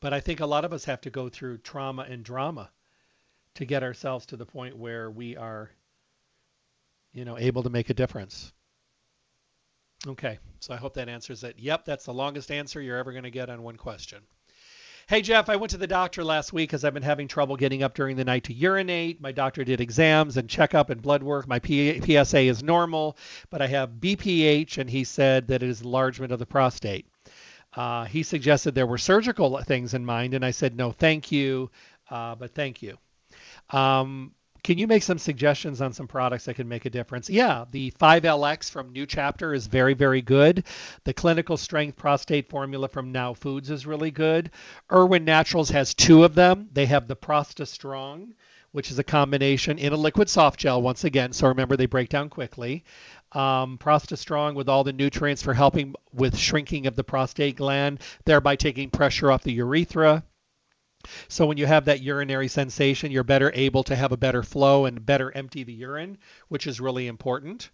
But 0.00 0.12
I 0.12 0.18
think 0.18 0.40
a 0.40 0.46
lot 0.46 0.64
of 0.64 0.72
us 0.72 0.86
have 0.86 1.02
to 1.02 1.10
go 1.10 1.28
through 1.28 1.58
trauma 1.58 2.06
and 2.08 2.24
drama 2.24 2.70
to 3.54 3.64
get 3.64 3.82
ourselves 3.82 4.26
to 4.26 4.36
the 4.36 4.46
point 4.46 4.76
where 4.76 5.10
we 5.10 5.36
are, 5.36 5.70
you 7.12 7.24
know, 7.24 7.38
able 7.38 7.62
to 7.62 7.70
make 7.70 7.90
a 7.90 7.94
difference. 7.94 8.52
Okay, 10.06 10.38
so 10.60 10.72
I 10.72 10.78
hope 10.78 10.94
that 10.94 11.08
answers 11.08 11.44
it. 11.44 11.56
Yep, 11.58 11.84
that's 11.84 12.06
the 12.06 12.14
longest 12.14 12.50
answer 12.50 12.80
you're 12.80 12.96
ever 12.96 13.12
going 13.12 13.24
to 13.24 13.30
get 13.30 13.50
on 13.50 13.62
one 13.62 13.76
question. 13.76 14.20
Hey, 15.10 15.22
Jeff, 15.22 15.48
I 15.48 15.56
went 15.56 15.72
to 15.72 15.76
the 15.76 15.88
doctor 15.88 16.22
last 16.22 16.52
week 16.52 16.70
because 16.70 16.84
I've 16.84 16.94
been 16.94 17.02
having 17.02 17.26
trouble 17.26 17.56
getting 17.56 17.82
up 17.82 17.94
during 17.94 18.16
the 18.16 18.24
night 18.24 18.44
to 18.44 18.52
urinate. 18.54 19.20
My 19.20 19.32
doctor 19.32 19.64
did 19.64 19.80
exams 19.80 20.36
and 20.36 20.48
checkup 20.48 20.88
and 20.88 21.02
blood 21.02 21.22
work. 21.22 21.48
My 21.48 21.58
P- 21.58 22.00
PSA 22.00 22.42
is 22.42 22.62
normal, 22.62 23.16
but 23.50 23.60
I 23.60 23.66
have 23.66 23.90
BPH, 24.00 24.78
and 24.78 24.88
he 24.88 25.02
said 25.02 25.48
that 25.48 25.64
it 25.64 25.68
is 25.68 25.82
enlargement 25.82 26.32
of 26.32 26.38
the 26.38 26.46
prostate. 26.46 27.06
Uh, 27.74 28.04
he 28.04 28.22
suggested 28.22 28.74
there 28.74 28.86
were 28.86 28.98
surgical 28.98 29.60
things 29.62 29.94
in 29.94 30.04
mind, 30.04 30.34
and 30.34 30.44
I 30.44 30.52
said, 30.52 30.76
no, 30.76 30.92
thank 30.92 31.32
you, 31.32 31.70
uh, 32.08 32.36
but 32.36 32.54
thank 32.54 32.80
you. 32.80 32.96
Um, 33.70 34.32
can 34.62 34.78
you 34.78 34.86
make 34.86 35.02
some 35.02 35.18
suggestions 35.18 35.80
on 35.80 35.92
some 35.92 36.06
products 36.06 36.44
that 36.44 36.54
can 36.54 36.68
make 36.68 36.84
a 36.84 36.90
difference? 36.90 37.30
Yeah, 37.30 37.64
the 37.70 37.90
5LX 37.92 38.70
from 38.70 38.92
New 38.92 39.06
Chapter 39.06 39.54
is 39.54 39.66
very, 39.66 39.94
very 39.94 40.20
good. 40.20 40.64
The 41.04 41.14
clinical 41.14 41.56
strength 41.56 41.96
prostate 41.96 42.48
formula 42.48 42.88
from 42.88 43.12
Now 43.12 43.34
Foods 43.34 43.70
is 43.70 43.86
really 43.86 44.10
good. 44.10 44.50
Irwin 44.92 45.24
Naturals 45.24 45.70
has 45.70 45.94
two 45.94 46.24
of 46.24 46.34
them. 46.34 46.68
They 46.72 46.86
have 46.86 47.08
the 47.08 47.16
Prosta 47.16 47.66
Strong, 47.66 48.34
which 48.72 48.90
is 48.90 48.98
a 48.98 49.04
combination 49.04 49.78
in 49.78 49.92
a 49.92 49.96
liquid 49.96 50.28
soft 50.28 50.60
gel 50.60 50.82
once 50.82 51.04
again. 51.04 51.32
So 51.32 51.48
remember, 51.48 51.76
they 51.76 51.86
break 51.86 52.10
down 52.10 52.28
quickly. 52.28 52.84
Um, 53.32 53.78
Prosta 53.78 54.18
Strong 54.18 54.56
with 54.56 54.68
all 54.68 54.84
the 54.84 54.92
nutrients 54.92 55.42
for 55.42 55.54
helping 55.54 55.94
with 56.12 56.36
shrinking 56.36 56.86
of 56.86 56.96
the 56.96 57.04
prostate 57.04 57.56
gland, 57.56 58.00
thereby 58.24 58.56
taking 58.56 58.90
pressure 58.90 59.30
off 59.30 59.42
the 59.42 59.52
urethra. 59.52 60.22
So 61.28 61.46
when 61.46 61.56
you 61.56 61.66
have 61.66 61.86
that 61.86 62.02
urinary 62.02 62.48
sensation, 62.48 63.10
you're 63.10 63.24
better 63.24 63.50
able 63.54 63.84
to 63.84 63.96
have 63.96 64.12
a 64.12 64.16
better 64.16 64.42
flow 64.42 64.86
and 64.86 65.04
better 65.04 65.32
empty 65.34 65.64
the 65.64 65.72
urine, 65.72 66.18
which 66.48 66.66
is 66.66 66.80
really 66.80 67.06
important. 67.06 67.70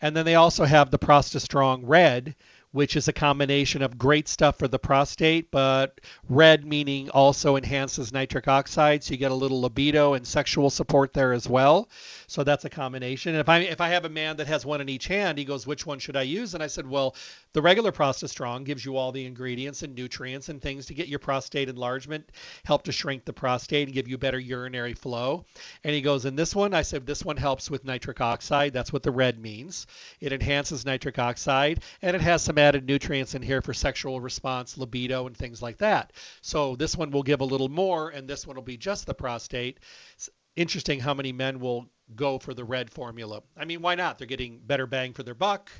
And 0.00 0.16
then 0.16 0.24
they 0.24 0.34
also 0.34 0.64
have 0.64 0.90
the 0.90 0.98
ProstaStrong 0.98 1.82
Red, 1.84 2.34
which 2.72 2.96
is 2.96 3.08
a 3.08 3.12
combination 3.12 3.82
of 3.82 3.98
great 3.98 4.28
stuff 4.28 4.58
for 4.58 4.68
the 4.68 4.78
prostate, 4.78 5.50
but 5.50 6.00
red 6.28 6.64
meaning 6.64 7.10
also 7.10 7.56
enhances 7.56 8.12
nitric 8.12 8.46
oxide, 8.46 9.02
so 9.02 9.12
you 9.12 9.18
get 9.18 9.32
a 9.32 9.34
little 9.34 9.60
libido 9.60 10.14
and 10.14 10.26
sexual 10.26 10.70
support 10.70 11.12
there 11.12 11.32
as 11.32 11.48
well. 11.48 11.88
So 12.28 12.44
that's 12.44 12.64
a 12.64 12.70
combination. 12.70 13.32
And 13.32 13.40
if 13.40 13.48
I 13.48 13.58
if 13.58 13.80
I 13.80 13.88
have 13.88 14.04
a 14.04 14.08
man 14.08 14.36
that 14.36 14.46
has 14.46 14.64
one 14.64 14.80
in 14.80 14.88
each 14.88 15.08
hand, 15.08 15.38
he 15.38 15.44
goes, 15.44 15.66
"Which 15.66 15.84
one 15.84 15.98
should 15.98 16.16
I 16.16 16.22
use?" 16.22 16.54
And 16.54 16.62
I 16.62 16.68
said, 16.68 16.86
"Well, 16.86 17.16
the 17.52 17.62
regular 17.62 17.92
ProstaStrong 17.92 18.64
gives 18.64 18.84
you 18.84 18.96
all 18.96 19.12
the 19.12 19.26
ingredients 19.26 19.82
and 19.82 19.94
nutrients 19.94 20.48
and 20.48 20.60
things 20.60 20.86
to 20.86 20.94
get 20.94 21.08
your 21.08 21.18
prostate 21.18 21.68
enlargement, 21.68 22.30
help 22.64 22.82
to 22.84 22.92
shrink 22.92 23.24
the 23.24 23.32
prostate 23.32 23.88
and 23.88 23.94
give 23.94 24.08
you 24.08 24.18
better 24.18 24.38
urinary 24.38 24.94
flow." 24.94 25.44
And 25.84 25.94
he 25.94 26.00
goes, 26.00 26.24
"In 26.24 26.36
this 26.36 26.54
one, 26.54 26.74
I 26.74 26.82
said 26.82 27.06
this 27.06 27.24
one 27.24 27.36
helps 27.36 27.70
with 27.70 27.84
nitric 27.84 28.20
oxide. 28.20 28.72
That's 28.72 28.92
what 28.92 29.02
the 29.02 29.10
red 29.10 29.38
means. 29.38 29.86
It 30.20 30.32
enhances 30.32 30.84
nitric 30.84 31.18
oxide 31.18 31.82
and 32.02 32.14
it 32.14 32.22
has 32.22 32.42
some 32.42 32.58
added 32.58 32.86
nutrients 32.86 33.34
in 33.34 33.42
here 33.42 33.62
for 33.62 33.74
sexual 33.74 34.20
response, 34.20 34.78
libido, 34.78 35.26
and 35.26 35.36
things 35.36 35.62
like 35.62 35.78
that. 35.78 36.12
So 36.42 36.76
this 36.76 36.96
one 36.96 37.10
will 37.10 37.22
give 37.22 37.40
a 37.40 37.44
little 37.44 37.68
more, 37.68 38.10
and 38.10 38.28
this 38.28 38.46
one 38.46 38.56
will 38.56 38.62
be 38.62 38.76
just 38.76 39.06
the 39.06 39.14
prostate. 39.14 39.80
It's 40.14 40.30
interesting 40.56 41.00
how 41.00 41.14
many 41.14 41.32
men 41.32 41.60
will 41.60 41.90
go 42.16 42.38
for 42.38 42.54
the 42.54 42.64
red 42.64 42.90
formula. 42.90 43.42
I 43.56 43.64
mean, 43.64 43.82
why 43.82 43.94
not? 43.94 44.18
They're 44.18 44.26
getting 44.26 44.58
better 44.58 44.86
bang 44.86 45.12
for 45.12 45.22
their 45.22 45.34
buck, 45.34 45.70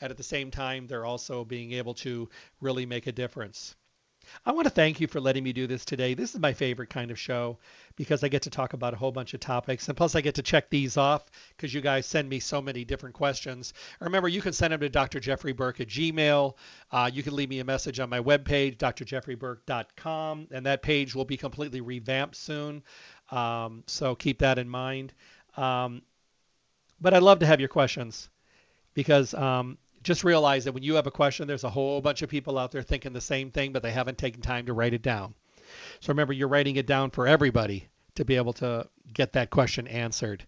and 0.00 0.10
at 0.10 0.16
the 0.16 0.22
same 0.22 0.50
time, 0.50 0.86
they're 0.86 1.04
also 1.04 1.44
being 1.44 1.72
able 1.72 1.94
to 1.94 2.28
really 2.60 2.86
make 2.86 3.06
a 3.06 3.12
difference. 3.12 3.74
I 4.44 4.52
want 4.52 4.66
to 4.66 4.70
thank 4.70 5.00
you 5.00 5.06
for 5.06 5.20
letting 5.20 5.44
me 5.44 5.52
do 5.52 5.66
this 5.66 5.84
today. 5.84 6.14
This 6.14 6.34
is 6.34 6.40
my 6.40 6.52
favorite 6.52 6.90
kind 6.90 7.10
of 7.10 7.18
show 7.18 7.58
because 7.96 8.24
I 8.24 8.28
get 8.28 8.42
to 8.42 8.50
talk 8.50 8.72
about 8.72 8.94
a 8.94 8.96
whole 8.96 9.12
bunch 9.12 9.34
of 9.34 9.40
topics. 9.40 9.88
And 9.88 9.96
plus, 9.96 10.14
I 10.14 10.20
get 10.20 10.34
to 10.36 10.42
check 10.42 10.68
these 10.68 10.96
off 10.96 11.26
because 11.50 11.72
you 11.72 11.80
guys 11.80 12.06
send 12.06 12.28
me 12.28 12.40
so 12.40 12.60
many 12.60 12.84
different 12.84 13.14
questions. 13.14 13.72
Remember, 14.00 14.28
you 14.28 14.40
can 14.40 14.52
send 14.52 14.72
them 14.72 14.80
to 14.80 14.88
Dr. 14.88 15.20
Jeffrey 15.20 15.52
Burke 15.52 15.80
at 15.80 15.88
Gmail. 15.88 16.54
Uh, 16.90 17.10
you 17.12 17.22
can 17.22 17.34
leave 17.34 17.48
me 17.48 17.60
a 17.60 17.64
message 17.64 18.00
on 18.00 18.10
my 18.10 18.20
webpage, 18.20 18.78
drjeffreyburke.com, 18.78 20.48
and 20.50 20.66
that 20.66 20.82
page 20.82 21.14
will 21.14 21.24
be 21.24 21.36
completely 21.36 21.80
revamped 21.80 22.36
soon. 22.36 22.82
Um, 23.30 23.84
so 23.86 24.14
keep 24.14 24.38
that 24.40 24.58
in 24.58 24.68
mind. 24.68 25.12
Um, 25.56 26.02
but 27.00 27.14
I'd 27.14 27.22
love 27.22 27.40
to 27.40 27.46
have 27.46 27.60
your 27.60 27.68
questions 27.68 28.28
because 28.94 29.34
um, 29.34 29.78
just 30.06 30.22
realize 30.22 30.64
that 30.64 30.72
when 30.72 30.84
you 30.84 30.94
have 30.94 31.08
a 31.08 31.10
question, 31.10 31.48
there's 31.48 31.64
a 31.64 31.70
whole 31.70 32.00
bunch 32.00 32.22
of 32.22 32.30
people 32.30 32.58
out 32.58 32.70
there 32.70 32.82
thinking 32.82 33.12
the 33.12 33.20
same 33.20 33.50
thing, 33.50 33.72
but 33.72 33.82
they 33.82 33.90
haven't 33.90 34.16
taken 34.16 34.40
time 34.40 34.66
to 34.66 34.72
write 34.72 34.94
it 34.94 35.02
down. 35.02 35.34
So 35.98 36.10
remember, 36.12 36.32
you're 36.32 36.46
writing 36.46 36.76
it 36.76 36.86
down 36.86 37.10
for 37.10 37.26
everybody 37.26 37.88
to 38.14 38.24
be 38.24 38.36
able 38.36 38.52
to 38.54 38.88
get 39.12 39.32
that 39.32 39.50
question 39.50 39.88
answered. 39.88 40.46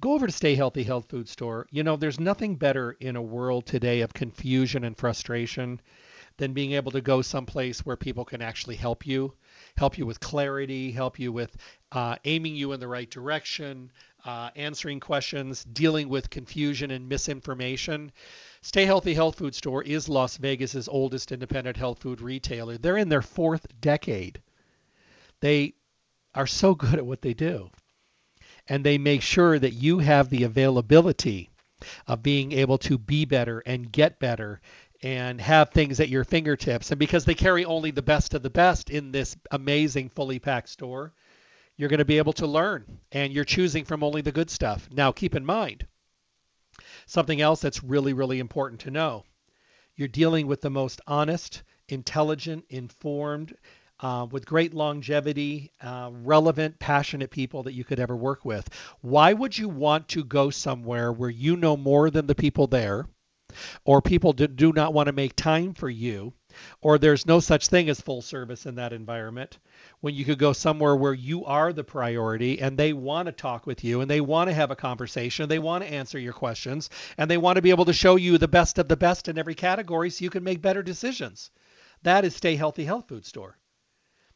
Go 0.00 0.14
over 0.14 0.26
to 0.26 0.32
Stay 0.32 0.56
Healthy 0.56 0.82
Health 0.82 1.08
Food 1.08 1.28
Store. 1.28 1.68
You 1.70 1.84
know, 1.84 1.96
there's 1.96 2.18
nothing 2.18 2.56
better 2.56 2.96
in 2.98 3.14
a 3.14 3.22
world 3.22 3.66
today 3.66 4.00
of 4.00 4.12
confusion 4.12 4.82
and 4.82 4.98
frustration 4.98 5.80
than 6.38 6.52
being 6.52 6.72
able 6.72 6.90
to 6.90 7.00
go 7.00 7.22
someplace 7.22 7.86
where 7.86 7.96
people 7.96 8.24
can 8.24 8.42
actually 8.42 8.76
help 8.76 9.06
you, 9.06 9.34
help 9.76 9.98
you 9.98 10.04
with 10.04 10.18
clarity, 10.18 10.90
help 10.90 11.20
you 11.20 11.30
with 11.30 11.56
uh, 11.92 12.16
aiming 12.24 12.56
you 12.56 12.72
in 12.72 12.80
the 12.80 12.88
right 12.88 13.10
direction, 13.10 13.92
uh, 14.24 14.50
answering 14.56 15.00
questions, 15.00 15.64
dealing 15.64 16.08
with 16.08 16.30
confusion 16.30 16.90
and 16.90 17.08
misinformation. 17.08 18.12
Stay 18.62 18.84
Healthy 18.84 19.14
Health 19.14 19.36
Food 19.36 19.54
Store 19.54 19.82
is 19.82 20.08
Las 20.08 20.36
Vegas's 20.36 20.88
oldest 20.88 21.32
independent 21.32 21.76
health 21.76 22.00
food 22.00 22.20
retailer. 22.20 22.76
They're 22.76 22.96
in 22.96 23.08
their 23.08 23.22
fourth 23.22 23.66
decade. 23.80 24.40
They 25.40 25.74
are 26.34 26.46
so 26.46 26.74
good 26.76 26.94
at 26.94 27.06
what 27.06 27.22
they 27.22 27.34
do. 27.34 27.70
And 28.68 28.84
they 28.84 28.98
make 28.98 29.22
sure 29.22 29.58
that 29.58 29.72
you 29.72 29.98
have 29.98 30.28
the 30.28 30.44
availability 30.44 31.50
of 32.06 32.22
being 32.22 32.52
able 32.52 32.78
to 32.78 32.98
be 32.98 33.24
better 33.24 33.60
and 33.60 33.90
get 33.90 34.18
better 34.18 34.60
and 35.02 35.40
have 35.40 35.70
things 35.70 35.98
at 35.98 36.10
your 36.10 36.24
fingertips. 36.24 36.90
And 36.90 36.98
because 36.98 37.24
they 37.24 37.34
carry 37.34 37.64
only 37.64 37.90
the 37.90 38.02
best 38.02 38.34
of 38.34 38.42
the 38.42 38.50
best 38.50 38.90
in 38.90 39.12
this 39.12 39.36
amazing 39.50 40.10
fully 40.10 40.38
packed 40.38 40.68
store, 40.68 41.14
you're 41.80 41.88
going 41.88 41.98
to 41.98 42.04
be 42.04 42.18
able 42.18 42.34
to 42.34 42.46
learn 42.46 42.84
and 43.10 43.32
you're 43.32 43.42
choosing 43.42 43.86
from 43.86 44.04
only 44.04 44.20
the 44.20 44.30
good 44.30 44.50
stuff. 44.50 44.86
Now, 44.92 45.12
keep 45.12 45.34
in 45.34 45.46
mind 45.46 45.86
something 47.06 47.40
else 47.40 47.62
that's 47.62 47.82
really, 47.82 48.12
really 48.12 48.38
important 48.38 48.82
to 48.82 48.90
know. 48.90 49.24
You're 49.96 50.08
dealing 50.08 50.46
with 50.46 50.60
the 50.60 50.68
most 50.68 51.00
honest, 51.06 51.62
intelligent, 51.88 52.66
informed, 52.68 53.56
uh, 54.00 54.26
with 54.30 54.44
great 54.44 54.74
longevity, 54.74 55.72
uh, 55.80 56.10
relevant, 56.12 56.78
passionate 56.78 57.30
people 57.30 57.62
that 57.62 57.72
you 57.72 57.84
could 57.84 57.98
ever 57.98 58.14
work 58.16 58.44
with. 58.44 58.68
Why 59.00 59.32
would 59.32 59.56
you 59.56 59.70
want 59.70 60.08
to 60.08 60.22
go 60.22 60.50
somewhere 60.50 61.10
where 61.10 61.30
you 61.30 61.56
know 61.56 61.78
more 61.78 62.10
than 62.10 62.26
the 62.26 62.34
people 62.34 62.66
there, 62.66 63.06
or 63.86 64.02
people 64.02 64.34
do, 64.34 64.46
do 64.46 64.72
not 64.74 64.92
want 64.92 65.06
to 65.06 65.12
make 65.12 65.34
time 65.34 65.72
for 65.72 65.88
you, 65.88 66.34
or 66.80 66.98
there's 66.98 67.26
no 67.26 67.40
such 67.40 67.68
thing 67.68 67.88
as 67.88 68.00
full 68.00 68.22
service 68.22 68.66
in 68.66 68.76
that 68.76 68.92
environment? 68.92 69.58
when 70.00 70.14
you 70.14 70.24
could 70.24 70.38
go 70.38 70.52
somewhere 70.52 70.96
where 70.96 71.12
you 71.12 71.44
are 71.44 71.72
the 71.72 71.84
priority 71.84 72.60
and 72.60 72.78
they 72.78 72.92
want 72.92 73.26
to 73.26 73.32
talk 73.32 73.66
with 73.66 73.84
you 73.84 74.00
and 74.00 74.10
they 74.10 74.20
want 74.20 74.48
to 74.48 74.54
have 74.54 74.70
a 74.70 74.76
conversation, 74.76 75.48
they 75.48 75.58
want 75.58 75.84
to 75.84 75.90
answer 75.90 76.18
your 76.18 76.32
questions, 76.32 76.88
and 77.18 77.30
they 77.30 77.36
want 77.36 77.56
to 77.56 77.62
be 77.62 77.70
able 77.70 77.84
to 77.84 77.92
show 77.92 78.16
you 78.16 78.38
the 78.38 78.48
best 78.48 78.78
of 78.78 78.88
the 78.88 78.96
best 78.96 79.28
in 79.28 79.38
every 79.38 79.54
category 79.54 80.10
so 80.10 80.24
you 80.24 80.30
can 80.30 80.44
make 80.44 80.62
better 80.62 80.82
decisions. 80.82 81.50
That 82.02 82.24
is 82.24 82.34
Stay 82.34 82.56
Healthy 82.56 82.84
Health 82.84 83.08
Food 83.08 83.26
Store. 83.26 83.58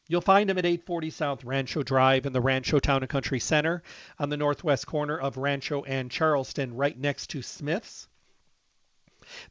You'll 0.07 0.21
find 0.21 0.47
them 0.47 0.59
at 0.59 0.65
840 0.67 1.09
South 1.09 1.43
Rancho 1.43 1.81
Drive 1.81 2.27
in 2.27 2.33
the 2.33 2.41
Rancho 2.41 2.77
Town 2.77 3.01
and 3.01 3.09
Country 3.09 3.39
Center 3.39 3.81
on 4.19 4.29
the 4.29 4.37
northwest 4.37 4.85
corner 4.85 5.17
of 5.17 5.37
Rancho 5.37 5.83
and 5.83 6.11
Charleston, 6.11 6.75
right 6.75 6.97
next 6.97 7.31
to 7.31 7.41
Smith's. 7.41 8.07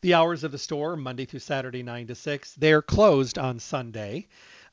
The 0.01 0.15
hours 0.15 0.45
of 0.45 0.53
the 0.53 0.59
store, 0.59 0.97
Monday 0.97 1.25
through 1.25 1.41
Saturday, 1.41 1.83
9 1.83 2.09
to 2.09 2.15
6. 2.15 2.55
They're 2.55 2.83
closed 2.83 3.39
on 3.39 3.59
Sunday 3.59 4.29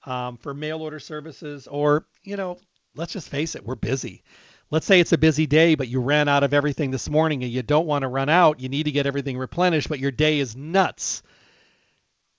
um, 0.05 0.37
for 0.37 0.53
mail 0.53 0.81
order 0.81 0.99
services, 0.99 1.67
or, 1.67 2.05
you 2.23 2.37
know, 2.37 2.57
let's 2.95 3.13
just 3.13 3.29
face 3.29 3.55
it, 3.55 3.65
we're 3.65 3.75
busy. 3.75 4.23
Let's 4.69 4.85
say 4.85 4.99
it's 4.99 5.11
a 5.11 5.17
busy 5.17 5.47
day, 5.47 5.75
but 5.75 5.89
you 5.89 5.99
ran 5.99 6.29
out 6.29 6.43
of 6.43 6.53
everything 6.53 6.91
this 6.91 7.09
morning 7.09 7.43
and 7.43 7.51
you 7.51 7.61
don't 7.61 7.87
want 7.87 8.03
to 8.03 8.07
run 8.07 8.29
out. 8.29 8.61
You 8.61 8.69
need 8.69 8.83
to 8.83 8.91
get 8.91 9.05
everything 9.05 9.37
replenished, 9.37 9.89
but 9.89 9.99
your 9.99 10.11
day 10.11 10.39
is 10.39 10.55
nuts. 10.55 11.23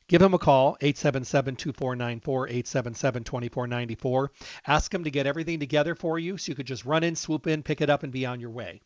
Give 0.08 0.20
them 0.20 0.34
a 0.34 0.38
call, 0.38 0.76
877 0.80 1.56
2494, 1.56 2.48
877 2.48 3.24
2494. 3.24 4.30
Ask 4.66 4.90
them 4.90 5.04
to 5.04 5.10
get 5.10 5.26
everything 5.26 5.60
together 5.60 5.94
for 5.94 6.18
you 6.18 6.38
so 6.38 6.50
you 6.50 6.56
could 6.56 6.66
just 6.66 6.84
run 6.84 7.04
in, 7.04 7.16
swoop 7.16 7.46
in, 7.46 7.62
pick 7.62 7.80
it 7.80 7.90
up, 7.90 8.02
and 8.02 8.12
be 8.12 8.26
on 8.26 8.40
your 8.40 8.50
way. 8.50 8.80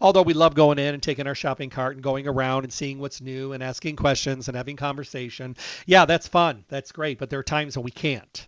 Although 0.00 0.22
we 0.22 0.34
love 0.34 0.54
going 0.54 0.78
in 0.78 0.94
and 0.94 1.02
taking 1.02 1.26
our 1.26 1.34
shopping 1.34 1.70
cart 1.70 1.94
and 1.94 2.02
going 2.02 2.26
around 2.26 2.64
and 2.64 2.72
seeing 2.72 2.98
what's 2.98 3.20
new 3.20 3.52
and 3.52 3.62
asking 3.62 3.96
questions 3.96 4.48
and 4.48 4.56
having 4.56 4.76
conversation. 4.76 5.56
Yeah, 5.86 6.04
that's 6.04 6.28
fun. 6.28 6.64
That's 6.68 6.92
great. 6.92 7.18
But 7.18 7.30
there 7.30 7.38
are 7.38 7.44
times 7.44 7.76
when 7.76 7.84
we 7.84 7.90
can't. 7.90 8.46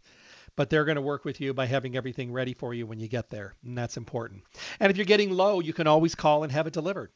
But 0.56 0.70
they're 0.70 0.84
going 0.84 0.96
to 0.96 1.02
work 1.02 1.24
with 1.24 1.40
you 1.40 1.54
by 1.54 1.66
having 1.66 1.96
everything 1.96 2.32
ready 2.32 2.52
for 2.52 2.74
you 2.74 2.86
when 2.86 2.98
you 2.98 3.08
get 3.08 3.30
there. 3.30 3.54
And 3.64 3.78
that's 3.78 3.96
important. 3.96 4.42
And 4.80 4.90
if 4.90 4.96
you're 4.96 5.06
getting 5.06 5.30
low, 5.30 5.60
you 5.60 5.72
can 5.72 5.86
always 5.86 6.14
call 6.14 6.42
and 6.42 6.52
have 6.52 6.66
it 6.66 6.72
delivered. 6.72 7.10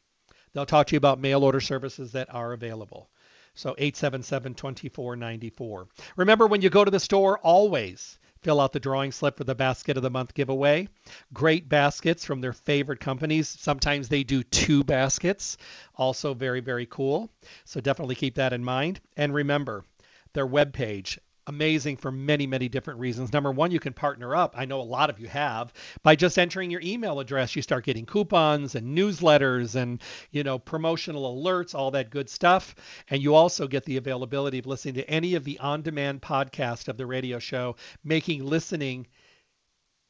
They'll 0.52 0.66
talk 0.66 0.86
to 0.88 0.94
you 0.94 0.98
about 0.98 1.18
mail 1.20 1.42
order 1.42 1.60
services 1.60 2.12
that 2.12 2.32
are 2.32 2.52
available. 2.52 3.10
So 3.54 3.74
877 3.76 4.54
2494. 4.54 5.88
Remember, 6.16 6.46
when 6.46 6.62
you 6.62 6.70
go 6.70 6.84
to 6.84 6.90
the 6.90 7.00
store, 7.00 7.38
always 7.38 8.18
fill 8.43 8.61
out 8.61 8.72
the 8.72 8.80
drawing 8.80 9.12
slip 9.12 9.36
for 9.36 9.45
the 9.45 9.55
basket 9.55 9.97
of 9.97 10.03
the 10.03 10.11
month 10.11 10.34
giveaway. 10.34 10.88
Great 11.32 11.68
baskets 11.68 12.24
from 12.24 12.40
their 12.40 12.53
favorite 12.53 13.01
companies. 13.01 13.49
Sometimes 13.49 14.09
they 14.09 14.24
do 14.24 14.43
two 14.43 14.84
baskets. 14.84 15.57
Also 15.97 16.34
very, 16.34 16.61
very 16.61 16.86
cool. 16.86 17.30
So 17.64 17.80
definitely 17.80 18.14
keep 18.14 18.34
that 18.36 18.53
in 18.53 18.64
mind. 18.64 19.01
And 19.16 19.32
remember, 19.32 19.84
their 20.32 20.47
webpage, 20.47 21.18
amazing 21.47 21.97
for 21.97 22.12
many, 22.12 22.47
many 22.47 22.68
different 22.68 23.01
reasons. 23.01 23.32
Number 23.32 23.51
one, 23.51 23.70
you 23.70 23.80
can 23.80 23.93
partner 23.93 24.34
up. 24.34 24.55
I 24.57 24.64
know 24.64 24.80
a 24.80 24.82
lot 24.82 25.11
of 25.11 25.18
you 25.18 25.28
have 25.28 25.72
by 26.03 26.14
just 26.16 26.38
entering 26.38 26.70
your 26.70 26.80
email 26.82 27.20
address. 27.20 27.57
You 27.57 27.62
start 27.62 27.84
getting 27.84 28.07
coupons 28.07 28.74
and 28.74 28.97
newsletters 28.97 29.74
and 29.74 30.01
you 30.30 30.45
know 30.45 30.59
promotional 30.59 31.43
alerts, 31.43 31.74
all 31.74 31.90
that 31.93 32.11
good 32.11 32.30
stuff. 32.30 32.74
And 33.09 33.22
you 33.22 33.34
also 33.34 33.66
get 33.66 33.84
the 33.84 33.97
availability 33.97 34.59
of 34.59 34.66
listening 34.66 34.95
to 34.95 35.11
any 35.11 35.34
of 35.34 35.45
the 35.45 35.59
on-demand 35.59 36.22
podcast 36.22 36.88
of 36.88 36.97
the 36.97 37.07
radio 37.07 37.38
show, 37.38 37.76
making 38.05 38.45
listening 38.45 39.07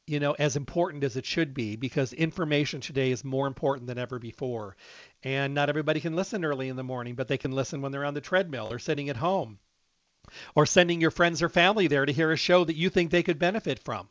you 0.05 0.19
know 0.19 0.33
as 0.33 0.55
important 0.55 1.03
as 1.03 1.15
it 1.15 1.25
should 1.25 1.53
be 1.53 1.75
because 1.77 2.11
information 2.13 2.81
today 2.81 3.11
is 3.11 3.23
more 3.23 3.47
important 3.47 3.87
than 3.87 3.97
ever 3.97 4.19
before 4.19 4.75
and 5.23 5.53
not 5.53 5.69
everybody 5.69 6.01
can 6.01 6.15
listen 6.15 6.43
early 6.43 6.67
in 6.67 6.75
the 6.75 6.83
morning 6.83 7.15
but 7.15 7.29
they 7.29 7.37
can 7.37 7.53
listen 7.53 7.81
when 7.81 7.91
they're 7.91 8.03
on 8.03 8.13
the 8.13 8.19
treadmill 8.19 8.67
or 8.69 8.79
sitting 8.79 9.07
at 9.07 9.15
home 9.15 9.57
or 10.55 10.65
sending 10.65 11.01
your 11.01 11.11
friends 11.11 11.41
or 11.41 11.49
family 11.49 11.87
there 11.87 12.05
to 12.05 12.13
hear 12.13 12.31
a 12.31 12.37
show 12.37 12.63
that 12.63 12.75
you 12.75 12.89
think 12.89 13.11
they 13.11 13.23
could 13.23 13.39
benefit 13.39 13.79
from. 13.79 14.09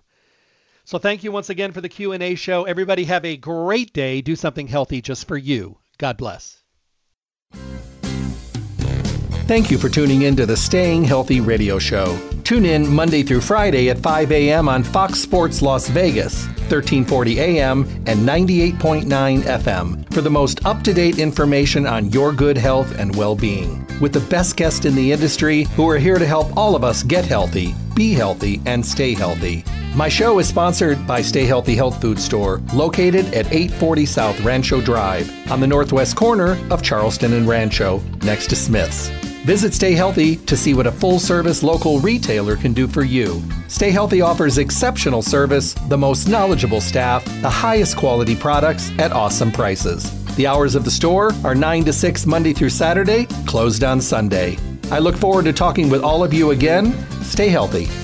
So 0.85 0.99
thank 0.99 1.23
you 1.23 1.31
once 1.31 1.51
again 1.51 1.73
for 1.73 1.81
the 1.81 1.89
Q&A 1.89 2.35
show. 2.35 2.65
Everybody 2.65 3.05
have 3.05 3.25
a 3.25 3.37
great 3.37 3.93
day. 3.93 4.21
Do 4.21 4.35
something 4.35 4.67
healthy 4.67 5.01
just 5.01 5.29
for 5.29 5.37
you. 5.37 5.79
God 5.99 6.17
bless. 6.17 6.63
Thank 9.47 9.71
you 9.71 9.79
for 9.79 9.89
tuning 9.89 10.23
in 10.23 10.35
to 10.37 10.47
the 10.47 10.57
Staying 10.57 11.05
Healthy 11.05 11.41
Radio 11.41 11.79
Show. 11.79 12.19
Tune 12.43 12.65
in 12.65 12.89
Monday 12.89 13.23
through 13.23 13.41
Friday 13.41 13.91
at 13.91 13.99
5 13.99 14.33
a.m. 14.33 14.69
on 14.69 14.83
Fox 14.83 15.21
Sports 15.21 15.63
Las 15.63 15.89
Vegas, 15.89 16.47
1340 16.47 17.39
a.m. 17.39 17.83
and 18.07 18.21
98.9 18.21 19.43
FM 19.43 20.13
for 20.13 20.21
the 20.21 20.31
most 20.31 20.65
up 20.65 20.83
to 20.83 20.95
date 20.95 21.19
information 21.19 21.87
on 21.87 22.11
your 22.11 22.33
good 22.33 22.57
health 22.57 22.99
and 22.99 23.15
well 23.15 23.37
being. 23.37 23.82
With 24.03 24.13
the 24.13 24.29
best 24.29 24.57
guests 24.57 24.85
in 24.85 24.97
the 24.97 25.13
industry 25.13 25.63
who 25.77 25.89
are 25.89 25.97
here 25.97 26.19
to 26.19 26.27
help 26.27 26.57
all 26.57 26.75
of 26.75 26.83
us 26.83 27.05
get 27.05 27.25
healthy, 27.25 27.73
be 27.95 28.15
healthy, 28.15 28.61
and 28.67 28.85
stay 28.85 29.15
healthy. 29.15 29.65
My 29.95 30.09
show 30.09 30.41
is 30.41 30.49
sponsored 30.49 31.07
by 31.07 31.23
Stay 31.23 31.45
Healthy 31.45 31.77
Health 31.77 32.01
Food 32.01 32.19
Store, 32.19 32.61
located 32.75 33.27
at 33.27 33.47
840 33.53 34.05
South 34.05 34.41
Rancho 34.41 34.81
Drive 34.81 35.31
on 35.53 35.61
the 35.61 35.69
northwest 35.69 36.17
corner 36.17 36.59
of 36.69 36.83
Charleston 36.83 37.33
and 37.35 37.47
Rancho, 37.47 38.03
next 38.25 38.49
to 38.49 38.57
Smith's. 38.57 39.07
Visit 39.45 39.73
Stay 39.73 39.93
Healthy 39.93 40.37
to 40.37 40.57
see 40.57 40.75
what 40.75 40.89
a 40.89 40.93
full 40.93 41.21
service 41.21 41.63
local 41.63 42.01
retailer 42.01 42.57
can 42.57 42.73
do 42.73 42.89
for 42.89 43.05
you. 43.05 43.41
Stay 43.69 43.93
Healthy 43.93 44.21
offers 44.21 44.59
exceptional 44.59 45.23
service, 45.23 45.75
the 45.89 45.99
most 45.99 46.27
knowledgeable 46.27 46.81
staff, 46.81 47.25
the 47.41 47.49
highest 47.49 47.97
quality 47.97 48.35
products 48.35 48.91
at 48.99 49.13
awesome 49.13 49.53
prices. 49.53 50.22
The 50.37 50.47
hours 50.47 50.75
of 50.75 50.85
the 50.87 50.91
store 50.91 51.31
are 51.45 51.55
9 51.55 51.85
to 51.85 51.93
6 51.93 52.27
Monday 52.27 52.55
through 52.55 52.71
Saturday, 52.71 53.27
closed 53.47 53.85
on 53.85 54.01
Sunday. 54.01 54.57
I 54.91 54.99
look 54.99 55.15
forward 55.15 55.45
to 55.45 55.53
talking 55.53 55.91
with 55.91 56.03
all 56.03 56.25
of 56.25 56.33
you 56.33 56.53
again. 56.53 56.95
Stay 57.23 57.49
healthy. 57.49 58.02